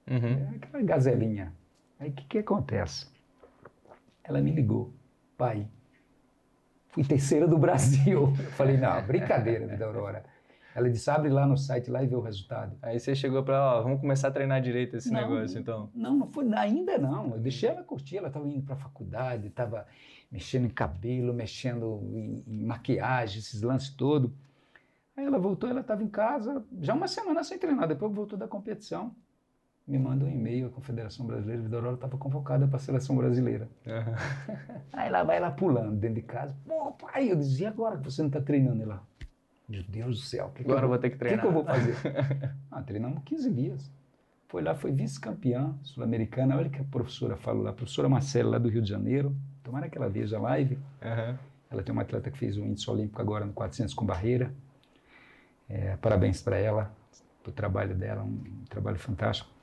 [0.09, 0.53] Uhum.
[0.53, 1.51] É aquela gazelinha.
[1.99, 3.07] Aí o que, que acontece?
[4.23, 4.93] Ela me ligou.
[5.37, 5.67] Pai,
[6.89, 8.33] fui terceira do Brasil.
[8.37, 10.23] Eu falei, não, brincadeira, vida Aurora.
[10.75, 12.77] Ela disse, abre lá no site lá e vê o resultado.
[12.83, 15.89] Aí você chegou para ela, vamos começar a treinar direito esse não, negócio, então.
[15.95, 17.31] Não, não foi ainda não.
[17.31, 19.87] Eu deixei ela curtir, ela estava indo para a faculdade, estava
[20.31, 24.29] mexendo em cabelo, mexendo em, em, maquiagem, esses lances todos.
[25.15, 28.47] Aí ela voltou, ela estava em casa, já uma semana sem treinar, depois voltou da
[28.47, 29.15] competição
[29.87, 33.69] me manda um e-mail, a Confederação Brasileira de Aurora estava convocada para a seleção brasileira.
[33.85, 34.57] Uhum.
[34.91, 36.53] Aí lá vai lá pulando dentro de casa.
[36.67, 39.01] Pô, pai, eu dizia agora que você não está treinando lá.
[39.67, 40.51] Meu Deus do céu.
[40.53, 41.45] Que agora que eu, vou ter que treinar.
[41.45, 41.95] O que, que, eu vou fazer?
[42.69, 43.91] ah, treinamos 15 dias.
[44.47, 46.57] Foi lá, foi vice-campeã sul-americana.
[46.57, 49.35] Olha que a professora falou lá, a professora Marcela, lá do Rio de Janeiro.
[49.63, 50.75] Tomara que ela veja a live.
[50.75, 51.37] Uhum.
[51.69, 54.53] Ela tem uma atleta que fez o índice olímpico agora no 400 com barreira.
[55.69, 56.93] É, parabéns para ela,
[57.45, 59.56] o trabalho dela, um, um trabalho fantástico.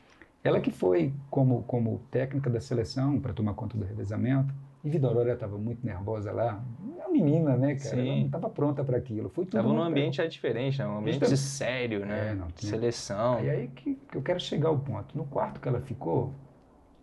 [0.45, 4.55] Ela que foi como, como técnica da seleção para tomar conta do revezamento.
[4.85, 6.63] E Vida Aurora estava muito nervosa lá.
[6.99, 7.97] É uma menina, né, cara?
[7.97, 8.01] Sim.
[8.01, 9.31] Ela não estava pronta para aquilo.
[9.31, 9.57] Foi tudo.
[9.57, 10.87] Estava num ambiente é diferente, né?
[10.87, 12.33] um ambiente sério, né?
[12.33, 12.71] É, não, tinha...
[12.71, 13.43] Seleção.
[13.43, 15.17] E aí que, que eu quero chegar ao ponto.
[15.17, 16.35] No quarto que ela ficou,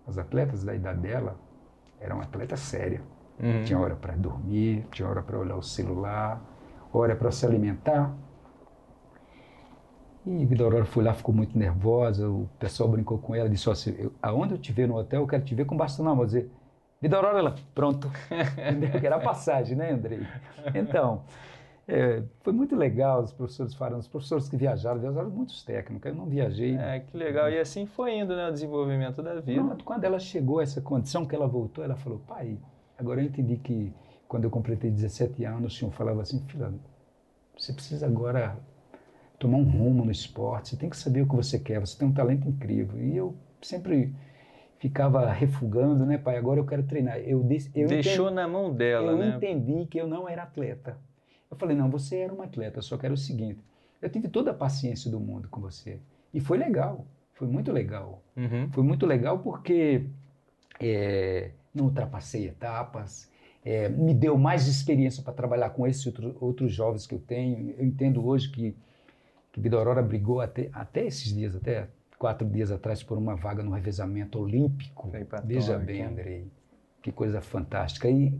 [0.06, 1.36] os atletas da idade dela
[2.00, 3.02] eram atletas sérias.
[3.40, 3.64] Uhum.
[3.64, 6.40] Tinha hora para dormir, tinha hora para olhar o celular,
[6.94, 8.16] hora para se alimentar.
[10.26, 13.96] E Vida Aurora foi lá, ficou muito nervosa, o pessoal brincou com ela, disse assim,
[13.98, 16.26] eu, aonde eu te ver no hotel, eu quero te ver com bastão na mão.
[16.26, 16.50] Dizer,
[17.02, 18.12] Vida Aurora, ela, pronto.
[19.04, 20.20] era a passagem, né, Andrei?
[20.76, 21.24] Então,
[21.88, 26.16] é, foi muito legal os professores falando, os professores que viajaram, viajaram muitos técnicos, eu
[26.16, 26.78] não viajei.
[26.78, 29.64] É, que legal, e assim foi indo, né, o desenvolvimento da vida.
[29.64, 32.60] Não, quando ela chegou a essa condição que ela voltou, ela falou, pai,
[32.96, 33.92] agora eu entendi que
[34.28, 36.72] quando eu completei 17 anos, o senhor falava assim, filha,
[37.58, 38.58] você precisa agora
[39.42, 42.08] tomar um rumo no esporte, você tem que saber o que você quer, você tem
[42.08, 43.04] um talento incrível.
[43.04, 44.14] E eu sempre
[44.78, 46.38] ficava refugando, né, pai?
[46.38, 47.18] Agora eu quero treinar.
[47.18, 47.42] Eu,
[47.74, 49.32] eu Deixou entendi, na mão dela, eu né?
[49.32, 50.96] Eu entendi que eu não era atleta.
[51.50, 53.60] Eu falei, não, você era um atleta, só quero o seguinte.
[54.00, 56.00] Eu tive toda a paciência do mundo com você.
[56.32, 58.24] E foi legal, foi muito legal.
[58.38, 58.70] Uhum.
[58.72, 60.06] Foi muito legal porque
[60.80, 63.30] é, não ultrapassei etapas,
[63.66, 67.72] é, me deu mais experiência para trabalhar com esses outro, outros jovens que eu tenho.
[67.78, 68.76] Eu entendo hoje que
[69.52, 71.88] que Vida Aurora brigou até, até esses dias, até
[72.18, 75.10] quatro dias atrás, por uma vaga no revezamento olímpico.
[75.44, 76.48] Veja bem, Andrei,
[77.02, 78.08] que coisa fantástica.
[78.10, 78.34] E,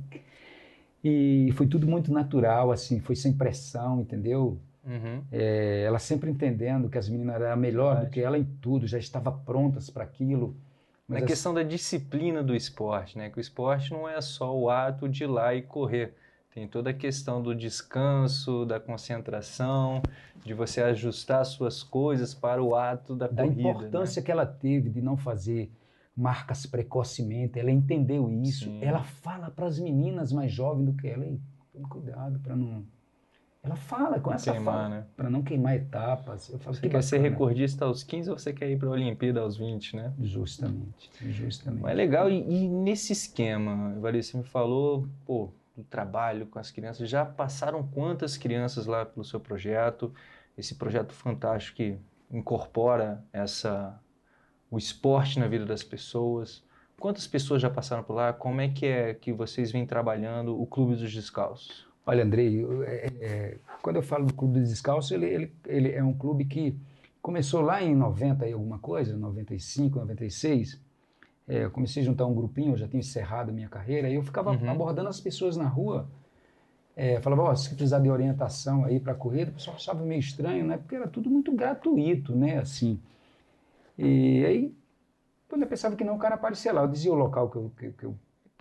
[1.04, 4.60] e foi tudo muito natural, assim, foi sem pressão, entendeu?
[4.86, 5.24] Uhum.
[5.32, 8.98] É, ela sempre entendendo que as meninas eram melhor do que ela em tudo, já
[8.98, 10.56] estava prontas para aquilo.
[11.08, 13.30] Mas a questão da disciplina do esporte, né?
[13.30, 16.16] Que o esporte não é só o ato de ir lá e correr.
[16.54, 20.02] Tem toda a questão do descanso, da concentração,
[20.44, 23.64] de você ajustar suas coisas para o ato da, da corrida.
[23.64, 24.26] Da importância né?
[24.26, 25.72] que ela teve de não fazer
[26.16, 28.66] marcas precocemente, ela entendeu isso.
[28.66, 28.84] Sim.
[28.84, 31.26] Ela fala para as meninas mais jovens do que ela,
[31.72, 32.84] tome cuidado para não...
[33.64, 35.06] Ela fala com essa queimar, fala, né?
[35.16, 36.50] para não queimar etapas.
[36.50, 37.04] Eu falo, você que quer bacana.
[37.04, 40.12] ser recordista aos 15 ou você quer ir para a Olimpíada aos 20, né?
[40.20, 41.82] Justamente, justamente.
[41.82, 46.60] Mas é legal, e, e nesse esquema, Evaristo, você me falou, pô, do trabalho com
[46.60, 47.10] as crianças.
[47.10, 50.14] Já passaram quantas crianças lá pelo seu projeto?
[50.58, 51.98] Esse projeto fantástico que
[52.30, 54.00] incorpora essa
[54.70, 56.64] o esporte na vida das pessoas.
[56.98, 58.32] Quantas pessoas já passaram por lá?
[58.32, 61.88] Como é que é que vocês vêm trabalhando o Clube dos Descalços?
[62.06, 66.04] Olha, Andrei, é, é, quando eu falo do Clube dos Descalços, ele, ele, ele, é
[66.04, 66.78] um clube que
[67.22, 70.82] começou lá em 90 e alguma coisa, 95, 96,
[71.52, 74.16] é, eu comecei a juntar um grupinho, eu já tinha encerrado a minha carreira, e
[74.16, 74.70] eu ficava Uhum.
[74.70, 76.08] abordando as pessoas na rua.
[76.96, 80.66] É, falava, ó, se precisar de orientação aí para corrida, o pessoal achava meio estranho,
[80.66, 80.78] né?
[80.78, 82.60] Porque era tudo muito gratuito, né?
[82.60, 83.02] Assim.
[83.98, 84.76] E aí,
[85.50, 86.84] quando eu pensava que não, o cara aparecia lá.
[86.84, 88.16] Eu dizia o local que eu, que, que eu,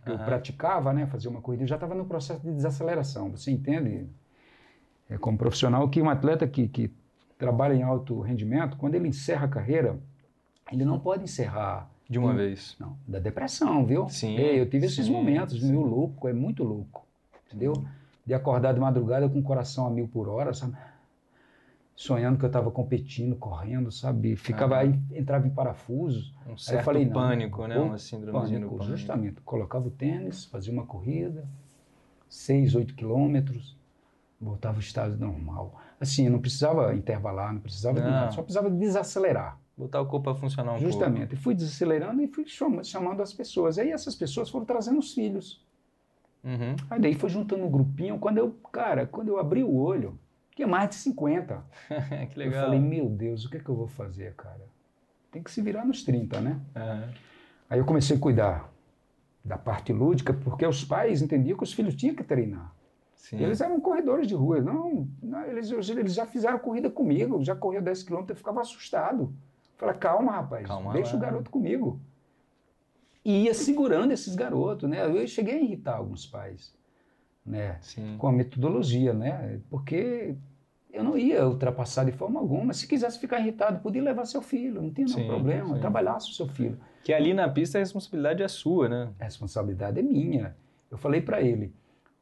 [0.04, 0.24] que eu Aham.
[0.24, 1.06] praticava, né?
[1.06, 3.30] Fazia uma corrida, eu já estava no processo de desaceleração.
[3.30, 4.08] Você entende,
[5.08, 6.90] é, como profissional, que um atleta que, que
[7.38, 9.98] trabalha em alto rendimento, quando ele encerra a carreira,
[10.72, 12.36] ele não pode encerrar De uma Hum.
[12.36, 12.76] vez.
[12.80, 14.08] não, da depressão, viu?
[14.08, 15.68] Sim, eu tive esses sim, momentos, sim.
[15.68, 17.06] meio louco, é muito louco,
[17.46, 17.72] entendeu?
[18.26, 20.76] De acordar de madrugada com o coração a mil por hora, sabe?
[21.94, 24.34] Sonhando que eu estava competindo, correndo, sabe?
[24.34, 27.76] Ficava aí, entrava em parafusos, Um certo falei, não, pânico, né?
[27.76, 28.96] pô, Uma síndromezinha do pânico, pânico.
[28.98, 29.40] justamente.
[29.42, 31.46] Colocava o tênis, fazia uma corrida,
[32.28, 33.76] seis, oito quilômetros,
[34.40, 35.78] voltava ao estado normal.
[36.00, 38.12] Assim, eu não precisava intervalar, não precisava de Não.
[38.12, 39.59] nada, só precisava desacelerar.
[39.80, 41.34] Botar o corpo para funcionar um Justamente.
[41.34, 43.78] E fui desacelerando e fui chama- chamando as pessoas.
[43.78, 45.64] Aí essas pessoas foram trazendo os filhos.
[46.42, 46.62] pouco.
[46.62, 46.76] Uhum.
[46.90, 48.18] Aí daí foi juntando um grupinho.
[48.18, 50.18] Quando eu, cara, quando eu abri o olho,
[50.54, 51.64] tinha mais de 50.
[52.30, 52.60] que legal.
[52.60, 54.68] Eu falei, meu Deus, o que é que eu vou fazer, cara?
[55.30, 56.60] Tem que se virar nos 30, né?
[56.76, 57.08] Aham.
[57.70, 58.70] Aí eu comecei a cuidar
[59.42, 62.74] da parte lúdica, porque os pais entendiam que os filhos tinham que treinar.
[63.14, 63.38] Sim.
[63.42, 64.60] Eles eram corredores de rua.
[64.60, 69.32] Não, não, eles, eles já fizeram corrida comigo, já corria 10 quilômetros, eu ficava assustado.
[69.80, 71.16] Falei, calma, rapaz, Calma deixa lá.
[71.16, 71.98] o garoto comigo.
[73.24, 75.04] E ia segurando esses garotos, né?
[75.06, 76.74] Eu cheguei a irritar alguns pais,
[77.44, 77.78] né?
[77.80, 78.16] Sim.
[78.18, 79.58] Com a metodologia, né?
[79.70, 80.34] Porque
[80.92, 82.74] eu não ia ultrapassar de forma alguma.
[82.74, 85.74] Se quisesse ficar irritado, podia levar seu filho, não tinha nenhum Sim, problema.
[85.74, 85.80] sim.
[85.80, 86.78] Trabalhasse o seu filho.
[87.02, 89.08] Que ali na pista a responsabilidade é sua, né?
[89.18, 90.54] A responsabilidade é minha.
[90.90, 91.72] Eu falei para ele,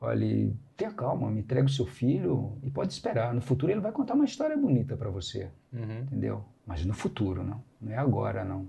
[0.01, 3.35] olha, tenha calma, me entrega o seu filho e pode esperar.
[3.35, 6.01] No futuro ele vai contar uma história bonita para você, Uhum.
[6.03, 6.45] entendeu?
[6.67, 7.63] Mas no futuro, não.
[7.81, 8.67] Não é agora, não.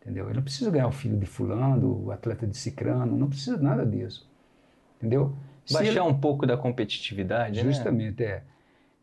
[0.00, 0.26] Entendeu?
[0.26, 3.86] Ele não precisa ganhar o filho de fulano, o atleta de cicrano, não precisa nada
[3.86, 4.28] disso.
[4.98, 5.32] Entendeu?
[5.64, 7.70] Se ele- Baixar um pouco da competitividade, né?
[7.70, 8.42] Justamente, é.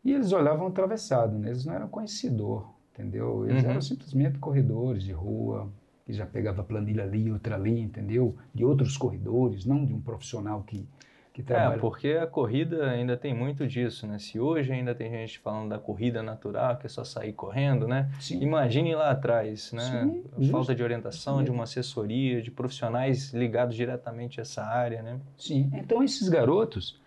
[0.04, 1.48] E eles olhavam atravessado, né?
[1.48, 3.46] eles não eram conhecedor, entendeu?
[3.46, 3.70] Eles Uhum.
[3.70, 5.70] eram simplesmente corredores de rua,
[6.04, 8.36] que já pegava planilha ali, outra ali, entendeu?
[8.54, 10.86] De outros corredores, não de um profissional que,
[11.32, 11.80] que É, trabalha.
[11.80, 14.18] porque a corrida ainda tem muito disso, né?
[14.18, 18.10] Se hoje ainda tem gente falando da corrida natural, que é só sair correndo, né?
[18.20, 19.82] Sim, Imagine lá atrás, né?
[19.82, 20.52] Sim, justo.
[20.52, 25.20] falta de orientação, de uma assessoria, de profissionais ligados diretamente a essa área, né?
[25.38, 25.70] sim.
[25.74, 27.00] Então esses garotos,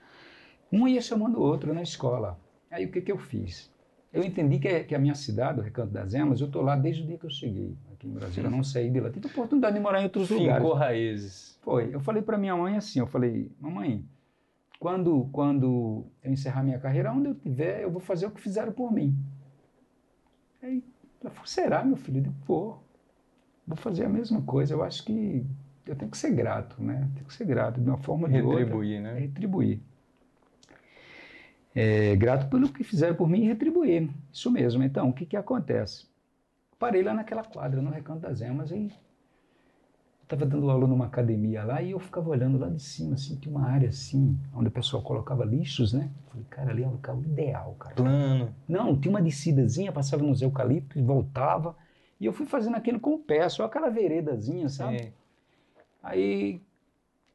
[0.72, 2.38] um ia chamando o outro na escola.
[2.72, 3.72] Aí o que, que eu fiz?
[4.12, 6.76] Eu entendi que, é- que a minha cidade, o Recanto das Emas, eu estou lá
[6.76, 7.76] desde o dia que eu cheguei
[8.22, 8.40] aqui.
[8.40, 9.10] Eu não saí de lá.
[9.10, 10.62] Tive oportunidade de morar em outros lugares.
[10.62, 11.58] Fincou raízes.
[11.62, 11.94] Foi.
[11.94, 14.06] Eu falei para minha mãe assim, eu falei, mamãe,
[14.80, 18.72] quando, quando eu encerrar minha carreira, onde eu tiver, eu vou fazer o que fizeram
[18.72, 19.16] por mim.
[20.62, 20.84] Aí
[21.22, 22.18] ela falou, será, meu filho?
[22.18, 22.78] Eu digo, pô,
[23.66, 24.74] vou fazer a mesma coisa.
[24.74, 25.46] Eu acho que
[25.86, 27.10] eu tenho que ser grato, né?
[27.14, 28.60] Tenho que ser grato de uma forma ou de outra.
[28.60, 29.20] Retribuir, né?
[29.20, 29.82] retribuir.
[31.76, 34.10] É, grato pelo que fizeram por mim e retribuir.
[34.32, 34.84] Isso mesmo.
[34.84, 36.06] Então, o que, que acontece?
[36.84, 38.92] Parei lá naquela quadra, no Recanto das Emas, e
[40.22, 43.56] estava dando aula numa academia lá, e eu ficava olhando lá de cima, assim, tinha
[43.56, 46.12] uma área assim, onde o pessoal colocava lixos, né?
[46.28, 47.96] Falei, cara, ali é um local ideal, cara.
[47.96, 48.54] Plano.
[48.68, 51.74] Não, tinha uma descidazinha, passava nos eucaliptos, voltava,
[52.20, 55.04] e eu fui fazendo aquilo com o pé, só aquela veredazinha, sabe?
[55.04, 55.14] Sim.
[56.04, 56.62] Aí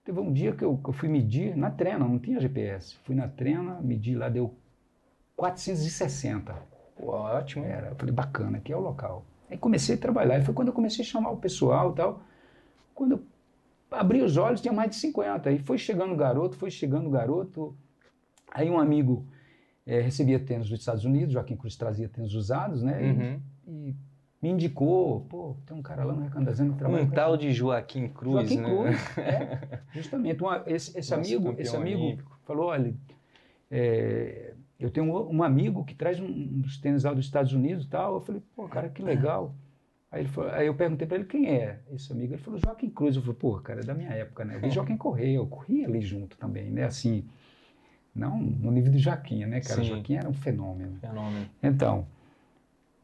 [0.05, 2.97] teve um dia que eu, que eu fui medir na trena, não tinha GPS.
[3.03, 4.55] Fui na trena, medi lá, deu
[5.35, 6.55] 460.
[6.99, 7.65] Pô, ótimo.
[7.65, 9.25] Era, eu falei, bacana, aqui é o local.
[9.51, 12.23] Aí comecei a trabalhar, e foi quando eu comecei a chamar o pessoal e tal.
[12.95, 13.23] Quando eu
[13.91, 15.49] abri os olhos, tinha mais de 50.
[15.49, 17.75] Aí foi chegando o garoto, foi chegando o garoto.
[18.53, 19.25] Aí um amigo
[19.87, 23.03] eh, recebia tênis dos Estados Unidos, Joaquim Cruz trazia tênis usados, né?
[23.05, 23.41] E- Uhum.
[23.67, 23.95] E,
[24.41, 28.09] me indicou, pô, tem um cara lá no Recandazendo que trabalha Um tal de Joaquim
[28.09, 28.69] Cruz, Joaquim né?
[28.69, 30.41] Cruz, é, justamente.
[30.43, 32.39] Uma- esse esse amigo, esse amigo olímpico.
[32.45, 32.95] falou, olha,
[33.71, 38.15] é, eu tenho um, amigo que traz dos tênis lá dos Estados Unidos e tal.
[38.15, 39.55] Eu falei, pô, cara, que legal.
[40.11, 42.35] Aí, falou- aí eu perguntei para ele quem é esse amigo.
[42.35, 43.17] Ele falou, Joaquim Cruz.
[43.17, 44.55] Eu falei, pô, cara, é da minha época, né?
[44.55, 46.85] Eu vi Joaquim correr, eu corri ali junto também, né?
[46.85, 47.29] Assim,
[48.15, 49.83] não no nível de Joaquim, né, cara?
[49.83, 49.89] Sim.
[49.89, 50.97] Joaquim era um fenômeno.
[51.01, 51.49] Fenômeno.
[51.61, 52.07] Então,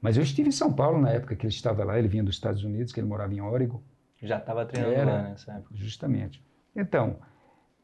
[0.00, 2.36] mas eu estive em São Paulo na época que ele estava lá, ele vinha dos
[2.36, 3.82] Estados Unidos, que ele morava em Oregon.
[4.22, 5.12] Já estava treinando Era.
[5.12, 5.74] lá nessa época.
[5.74, 6.42] Justamente.
[6.74, 7.18] Então,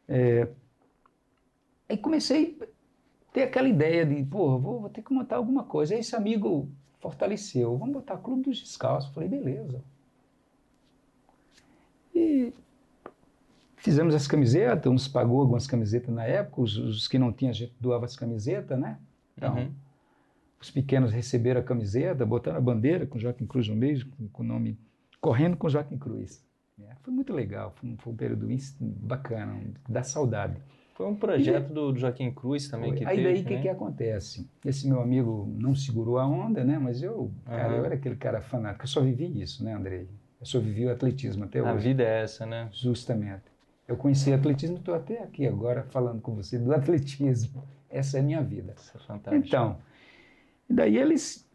[0.06, 0.48] é,
[1.88, 2.58] aí comecei
[3.32, 5.94] ter aquela ideia de, pô, vou, vou ter que montar alguma coisa.
[5.94, 6.68] Aí esse amigo
[7.00, 9.12] fortaleceu, vamos botar Clube dos Descalços.
[9.14, 9.82] Falei, beleza.
[12.14, 12.52] E
[13.76, 17.54] fizemos as camisetas, uns pagou algumas camisetas na época, os, os que não tinham, a
[17.54, 18.98] gente doava as camisetas, né?
[19.36, 19.72] Então, Uhum.
[20.60, 24.46] os pequenos receberam a camiseta, botaram a bandeira com Joaquim Cruz no meio, com, o
[24.46, 24.78] nome
[25.20, 26.44] Correndo com Joaquim Cruz.
[26.78, 28.46] É, foi muito legal, foi um, foi um período
[28.80, 30.60] bacana, dá saudade.
[31.00, 32.98] Foi um projeto e, do, Joaquim Cruz também foi.
[32.98, 33.48] que Aí teve, daí o né?
[33.48, 34.46] que, que acontece?
[34.62, 36.78] Esse meu amigo não segurou a onda, né?
[36.78, 40.06] Mas eu, cara, eu era aquele cara fanático, eu só vivi isso, né, Andrei?
[40.38, 41.70] Eu só vivi o atletismo até hoje.
[41.70, 42.68] A vida é essa, né?
[42.70, 43.44] Justamente.
[43.88, 47.64] Eu conheci atletismo, estou até aqui agora falando com você do atletismo.
[47.88, 48.74] Essa é a minha vida.
[48.76, 49.46] Isso é fantástico.
[49.46, 49.78] Então,
[50.68, 51.48] daí eles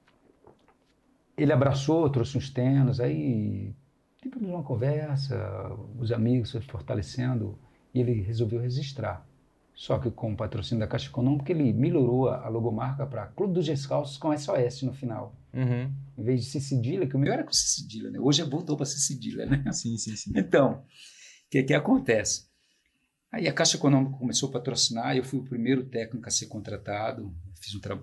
[1.38, 3.76] ele abraçou, trouxe uns ternos, aí
[4.24, 7.56] tivemos uma conversa, os amigos se fortalecendo,
[7.94, 9.24] e ele resolveu registrar.
[9.76, 13.66] Só que com o patrocínio da Caixa Econômica, ele melhorou a, logomarca para Clube dos
[13.66, 15.36] Descalços com SOS no final.
[15.54, 15.94] Uhum.
[16.18, 18.18] Em vez de ser cedilha, que o meu era com cedilha, né?
[18.20, 19.70] Hoje voltou para ser cedilha, né?
[19.74, 20.32] Sim, sim, sim.
[20.34, 22.48] Então, o que, que acontece?
[23.30, 27.26] Aí a Caixa Econômica começou a patrocinar, eu fui o primeiro técnico a ser contratado,
[27.26, 27.36] um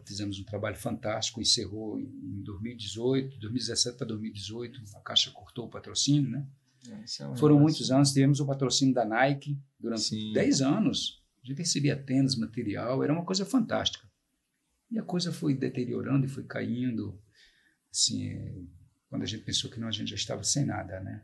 [0.04, 6.30] fizemos um trabalho fantástico, encerrou em 2018, 2017 para 2018, a Caixa cortou o patrocínio,
[6.30, 6.46] né?
[6.86, 10.32] É, é Foram muitos anos, tivemos o patrocínio da Nike durante Sim.
[10.32, 14.06] 10 anos, a gente recebia tênis, material, era uma coisa fantástica.
[14.90, 17.18] E a coisa foi deteriorando e foi caindo,
[17.90, 18.68] assim,
[19.08, 21.22] quando a gente pensou que não, a gente já estava sem nada, né?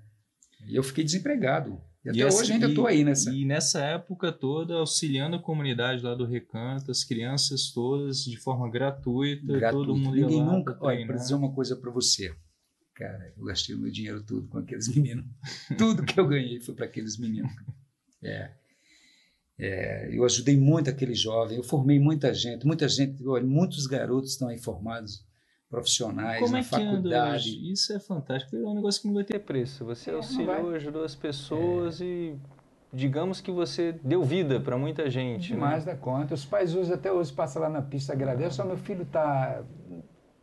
[0.66, 1.80] E eu fiquei desempregado.
[2.04, 3.30] E até e hoje ainda estou aí nessa.
[3.30, 8.68] E nessa época toda, auxiliando a comunidade lá do Recanto, as crianças todas, de forma
[8.70, 9.70] gratuita, gratuita.
[9.72, 10.76] todo mundo Ninguém nunca.
[10.80, 12.34] Olha, para dizer uma coisa para você.
[12.94, 15.24] Cara, eu gastei o meu dinheiro tudo com aqueles meninos.
[15.76, 17.52] tudo que eu ganhei foi para aqueles meninos.
[18.22, 18.57] É.
[19.58, 24.30] É, eu ajudei muito aquele jovem, eu formei muita gente, muita gente, olha, muitos garotos
[24.30, 25.26] estão aí formados
[25.68, 27.72] profissionais Como na é que faculdade.
[27.72, 29.84] Isso é fantástico, é um negócio que não vai ter preço.
[29.84, 32.04] Você é, auxiliou, ajudou as pessoas é.
[32.04, 32.36] e
[32.92, 35.54] digamos que você deu vida para muita gente.
[35.54, 35.92] Mais né?
[35.92, 36.34] da conta.
[36.34, 38.52] Os pais hoje até hoje passam lá na pista, agradecem.
[38.52, 39.62] Só meu filho está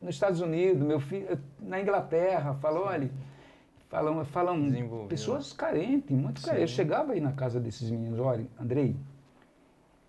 [0.01, 3.09] nos Estados Unidos, meu filho na Inglaterra, falou, olha,
[3.95, 6.69] falam, falam pessoas carentes, muito carentes.
[6.71, 8.95] Eu chegava aí na casa desses meninos, olha, Andrei,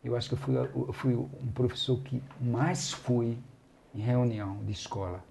[0.03, 3.39] eu acho que eu fui, eu fui um professor que mais fui
[3.95, 5.23] em reunião de escola.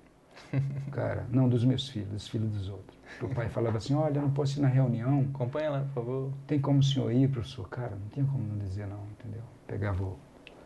[0.91, 2.97] Cara, não dos meus filhos, dos filhos dos outros.
[3.21, 5.25] O pai falava assim: Olha, eu não posso ir na reunião.
[5.33, 6.31] Acompanha lá, por favor.
[6.45, 7.69] Tem como o senhor ir, professor?
[7.69, 9.41] Cara, não tinha como não dizer não, entendeu?
[9.65, 10.19] Pegava o,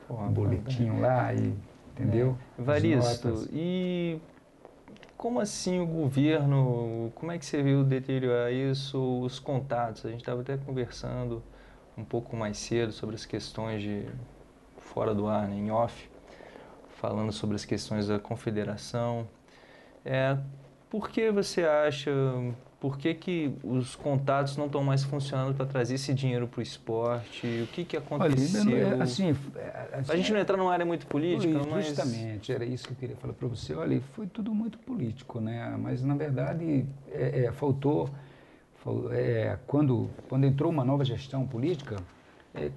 [0.08, 1.54] Porra, um boletim lá e.
[1.92, 2.36] Entendeu?
[2.58, 2.62] É.
[2.62, 4.20] Varisto, e
[5.20, 10.06] como assim o governo, como é que você viu deteriorar isso, os contatos?
[10.06, 11.44] A gente estava até conversando
[11.98, 14.08] um pouco mais cedo sobre as questões de
[14.78, 16.10] fora do ar, né, em off
[16.92, 19.28] falando sobre as questões da confederação.
[20.06, 20.38] É,
[20.90, 22.10] por que você acha,
[22.80, 26.62] por que, que os contatos não estão mais funcionando para trazer esse dinheiro para o
[26.62, 27.46] esporte?
[27.64, 28.62] O que, que aconteceu?
[28.62, 29.36] Olha, assim,
[29.92, 31.88] assim, a gente não entrar numa área muito política, político, mas...
[31.88, 33.74] Justamente, era isso que eu queria falar para você.
[33.76, 35.78] Olha, foi tudo muito político, né?
[35.82, 38.10] Mas, na verdade, é, é, faltou...
[39.12, 41.98] É, quando, quando entrou uma nova gestão política,
[42.56, 42.72] é,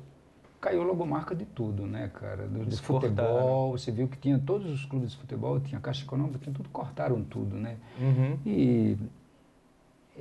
[0.61, 2.48] caiu a logomarca de tudo, né, cara?
[2.48, 6.40] Do, do futebol, você viu que tinha todos os clubes de futebol, tinha Caixa Econômica,
[6.40, 7.76] tinha tudo, cortaram tudo, né?
[8.00, 8.36] Uhum.
[8.44, 8.98] E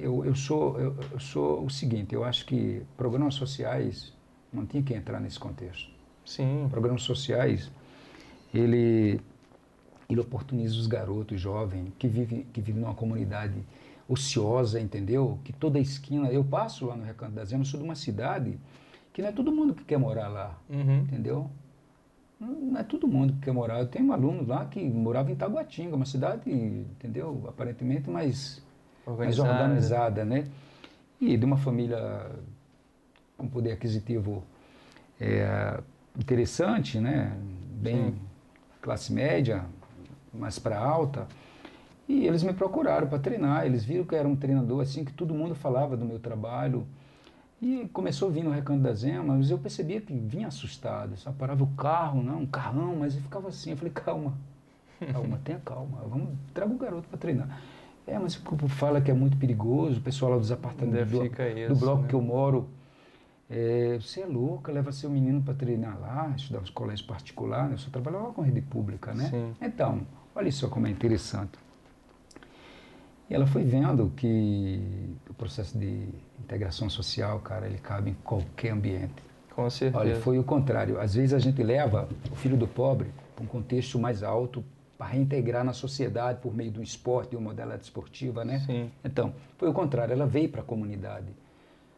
[0.01, 4.13] eu, eu, sou, eu, eu, sou o seguinte, eu acho que programas sociais
[4.51, 5.89] não tinha que entrar nesse contexto.
[6.25, 6.67] Sim.
[6.69, 7.71] Programas sociais,
[8.53, 9.19] ele,
[10.09, 13.63] ele oportuniza os garotos jovens que vivem que vive numa comunidade
[14.07, 15.39] ociosa, entendeu?
[15.43, 18.59] Que toda esquina, eu passo lá no Recanto das Emas, sou de uma cidade
[19.13, 20.99] que não é todo mundo que quer morar lá, uhum.
[20.99, 21.49] entendeu?
[22.39, 23.79] Não é todo mundo que quer morar.
[23.79, 27.43] Eu tenho um aluno lá que morava em Taguatinga, uma cidade, entendeu?
[27.47, 28.63] Aparentemente mais
[29.05, 30.45] organizada, mais organizada né?
[31.19, 32.31] E de uma família
[33.37, 34.43] com poder aquisitivo
[35.19, 35.79] é,
[36.17, 37.37] interessante, né?
[37.73, 38.15] Bem Sim.
[38.81, 39.65] classe média,
[40.33, 41.27] mais para alta.
[42.07, 43.65] E eles me procuraram para treinar.
[43.65, 46.85] Eles viram que eu era um treinador assim que todo mundo falava do meu trabalho
[47.61, 51.63] e começou a vir no Recanto das Emas, eu percebia que vinha assustado, só parava
[51.63, 54.33] o carro, não, um carrão, mas eu ficava assim, eu falei, calma,
[55.13, 57.61] calma, tenha calma, vamos, traga o garoto para treinar.
[58.07, 61.25] É, mas o grupo fala que é muito perigoso, o pessoal lá dos apartamentos do,
[61.25, 62.07] isso, do, bloco né?
[62.07, 62.67] que eu moro,
[63.49, 67.77] é, você é louca, leva seu menino para treinar lá, estudar nos colégios particulares, eu
[67.77, 69.29] só trabalhava com rede pública, né?
[69.29, 69.53] Sim.
[69.61, 70.01] Então,
[70.35, 71.59] olha só como é interessante.
[73.29, 78.71] E ela foi vendo que o processo de integração social, cara, ele cabe em qualquer
[78.71, 79.23] ambiente.
[79.55, 80.03] Com certeza.
[80.03, 80.99] Olha, foi o contrário.
[80.99, 84.63] Às vezes a gente leva o filho do pobre para um contexto mais alto
[85.01, 88.59] para reintegrar na sociedade por meio do esporte, de uma modalidade esportiva, né?
[88.59, 88.91] Sim.
[89.03, 90.13] Então, foi o contrário.
[90.13, 91.25] Ela veio para a comunidade.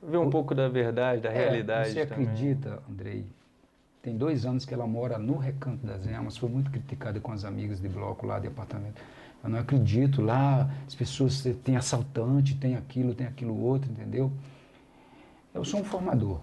[0.02, 2.28] Ver um o, pouco da verdade, da é, realidade Você também.
[2.28, 3.26] acredita, Andrei,
[4.02, 7.44] tem dois anos que ela mora no Recanto das Emas, foi muito criticada com as
[7.44, 9.02] amigas de bloco lá de apartamento.
[9.44, 14.32] Eu não acredito, lá as pessoas têm assaltante, tem aquilo, tem aquilo outro, entendeu?
[15.54, 16.40] Eu sou um formador.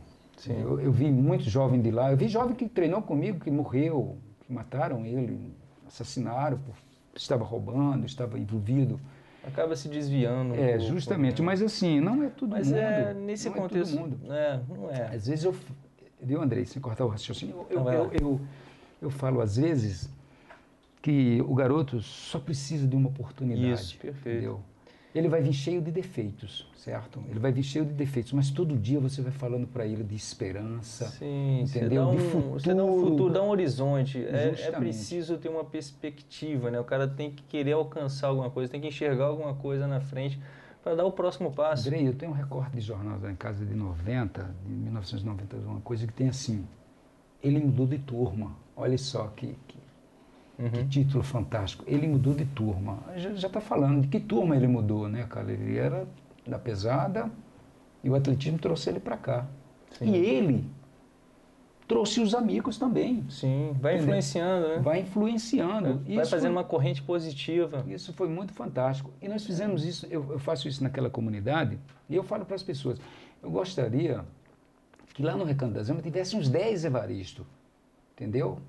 [0.47, 4.19] Eu, eu, vi muitos jovens de lá, eu vi jovem que treinou comigo, que morreu,
[4.47, 5.59] que mataram ele,
[5.91, 6.75] assassinaram, por,
[7.15, 8.99] estava roubando, estava envolvido.
[9.45, 10.55] Acaba se desviando.
[10.55, 11.47] Um é, pouco, justamente, né?
[11.47, 12.77] mas assim, não é tudo mas mundo.
[12.77, 13.97] Mas é nesse não contexto.
[13.97, 14.19] É, mundo.
[14.33, 15.15] É, não é.
[15.15, 15.55] Às vezes eu.
[16.23, 18.41] Viu, Andrei, sem cortar o raciocínio, eu, eu, eu, eu,
[19.01, 20.11] eu falo às vezes
[21.01, 23.73] que o garoto só precisa de uma oportunidade.
[23.73, 24.37] Isso, perfeito.
[24.37, 24.61] Entendeu?
[25.15, 27.23] Ele vai vir cheio de defeitos, certo?
[27.29, 30.15] Ele vai vir cheio de defeitos, mas todo dia você vai falando para ele de
[30.15, 32.09] esperança, Sim, entendeu?
[32.09, 32.61] Um, de futuro.
[32.61, 34.25] Você dá um futuro, dá um horizonte.
[34.25, 36.79] É, é, preciso ter uma perspectiva, né?
[36.79, 40.39] O cara tem que querer alcançar alguma coisa, tem que enxergar alguma coisa na frente
[40.83, 41.89] para dar o próximo passo.
[41.89, 46.07] Andrei, eu tenho um recorte de jornal em casa de 90, de 1990, uma coisa
[46.07, 46.65] que tem assim,
[47.43, 48.57] ele mudou de turma.
[48.77, 49.57] Olha só que
[50.61, 50.71] Uhum.
[50.71, 51.85] Que título fantástico.
[51.87, 52.99] Ele mudou de turma.
[53.17, 55.51] Já está falando de que turma ele mudou, né, cara?
[55.51, 56.07] Ele era
[56.47, 57.31] da pesada
[58.05, 59.47] e o atletismo trouxe ele para cá.
[59.91, 60.13] Sim.
[60.13, 60.65] E ele
[61.89, 63.25] trouxe os amigos também.
[63.29, 64.15] Sim, vai entendeu?
[64.15, 64.79] influenciando, né?
[64.79, 65.99] Vai influenciando.
[66.05, 67.85] Vai isso fazendo foi, uma corrente positiva.
[67.89, 69.11] Isso foi muito fantástico.
[69.21, 72.63] E nós fizemos isso, eu, eu faço isso naquela comunidade, e eu falo para as
[72.63, 73.01] pessoas,
[73.43, 74.25] eu gostaria
[75.15, 77.45] que lá no Recanto da Zama tivesse uns 10 Evaristo,
[78.13, 78.61] entendeu?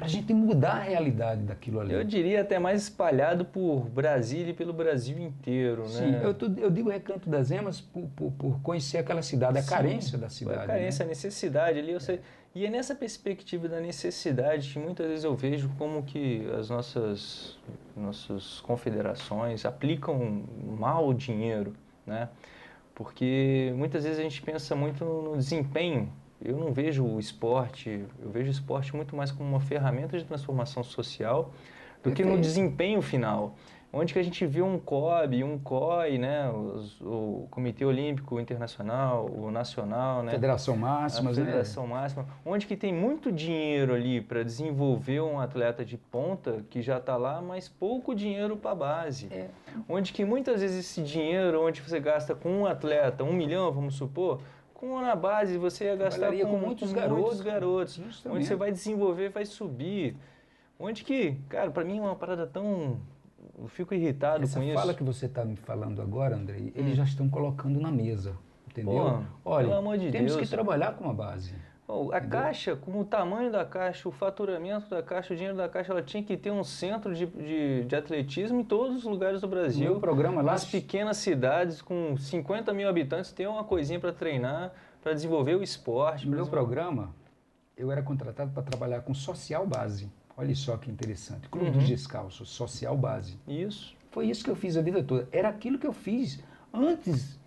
[0.00, 1.92] Para a gente mudar a realidade daquilo ali.
[1.92, 6.22] Eu diria até mais espalhado por Brasília e pelo Brasil inteiro, Sim, né?
[6.24, 10.16] eu, eu digo Recanto das Emas por, por, por, conhecer aquela cidade, a Sim, carência
[10.16, 10.58] da cidade.
[10.58, 11.08] A carência, né?
[11.08, 11.92] a necessidade ali.
[11.92, 12.18] Eu sei,
[12.54, 17.58] e é nessa perspectiva da necessidade que muitas vezes eu vejo como que as nossas,
[17.94, 20.44] nossas confederações aplicam
[20.78, 21.74] mal o dinheiro,
[22.06, 22.30] né?
[22.94, 26.10] Porque muitas vezes a gente pensa muito no desempenho
[26.42, 30.24] eu não vejo o esporte, eu vejo o esporte muito mais como uma ferramenta de
[30.24, 31.52] transformação social
[32.02, 33.54] do que no desempenho final.
[33.92, 39.28] Onde que a gente vê um COB, um COI, né, Os, o Comitê Olímpico Internacional,
[39.28, 41.94] o Nacional, né, Federação Máxima, a Federação né?
[41.94, 46.98] Máxima, onde que tem muito dinheiro ali para desenvolver um atleta de ponta que já
[46.98, 49.26] está lá, mas pouco dinheiro para a base.
[49.28, 49.48] É.
[49.88, 53.96] Onde que muitas vezes esse dinheiro, onde você gasta com um atleta, um milhão, vamos
[53.96, 54.40] supor,
[54.80, 58.72] com na base você ia gastar com, com, muitos garotos, muitos garotos onde você vai
[58.72, 60.16] desenvolver, vai subir.
[60.78, 62.98] Onde que, cara, para mim é uma parada tão
[63.58, 64.72] eu fico irritado Essa com isso.
[64.72, 66.96] Essa fala que você está me falando agora, Andrei, eles hum.
[66.96, 68.34] já estão colocando na mesa,
[68.70, 69.22] entendeu?
[69.44, 70.40] Pô, Olha, de temos Deus.
[70.40, 71.54] que trabalhar com a base.
[72.12, 72.40] A entendeu?
[72.40, 76.02] caixa, com o tamanho da caixa, o faturamento da caixa, o dinheiro da caixa, ela
[76.02, 79.96] tinha que ter um centro de, de, de atletismo em todos os lugares do Brasil.
[79.96, 80.52] O programa lá.
[80.52, 84.72] Nas pequenas cidades com 50 mil habitantes, tem uma coisinha para treinar
[85.02, 86.28] para desenvolver o esporte.
[86.28, 87.14] No meu programa,
[87.76, 90.10] eu era contratado para trabalhar com social base.
[90.36, 91.48] Olha só que interessante.
[91.48, 91.72] Clube uhum.
[91.72, 93.38] dos Descalços, social base.
[93.48, 93.96] Isso.
[94.10, 95.28] Foi isso que eu fiz a vida toda.
[95.32, 97.39] Era aquilo que eu fiz antes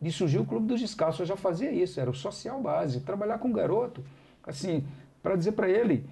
[0.00, 1.20] de surgir o Clube dos Descalços.
[1.20, 3.00] Eu já fazia isso, era o social base.
[3.00, 4.04] Trabalhar com um garoto,
[4.44, 4.84] assim,
[5.22, 6.04] para dizer para ele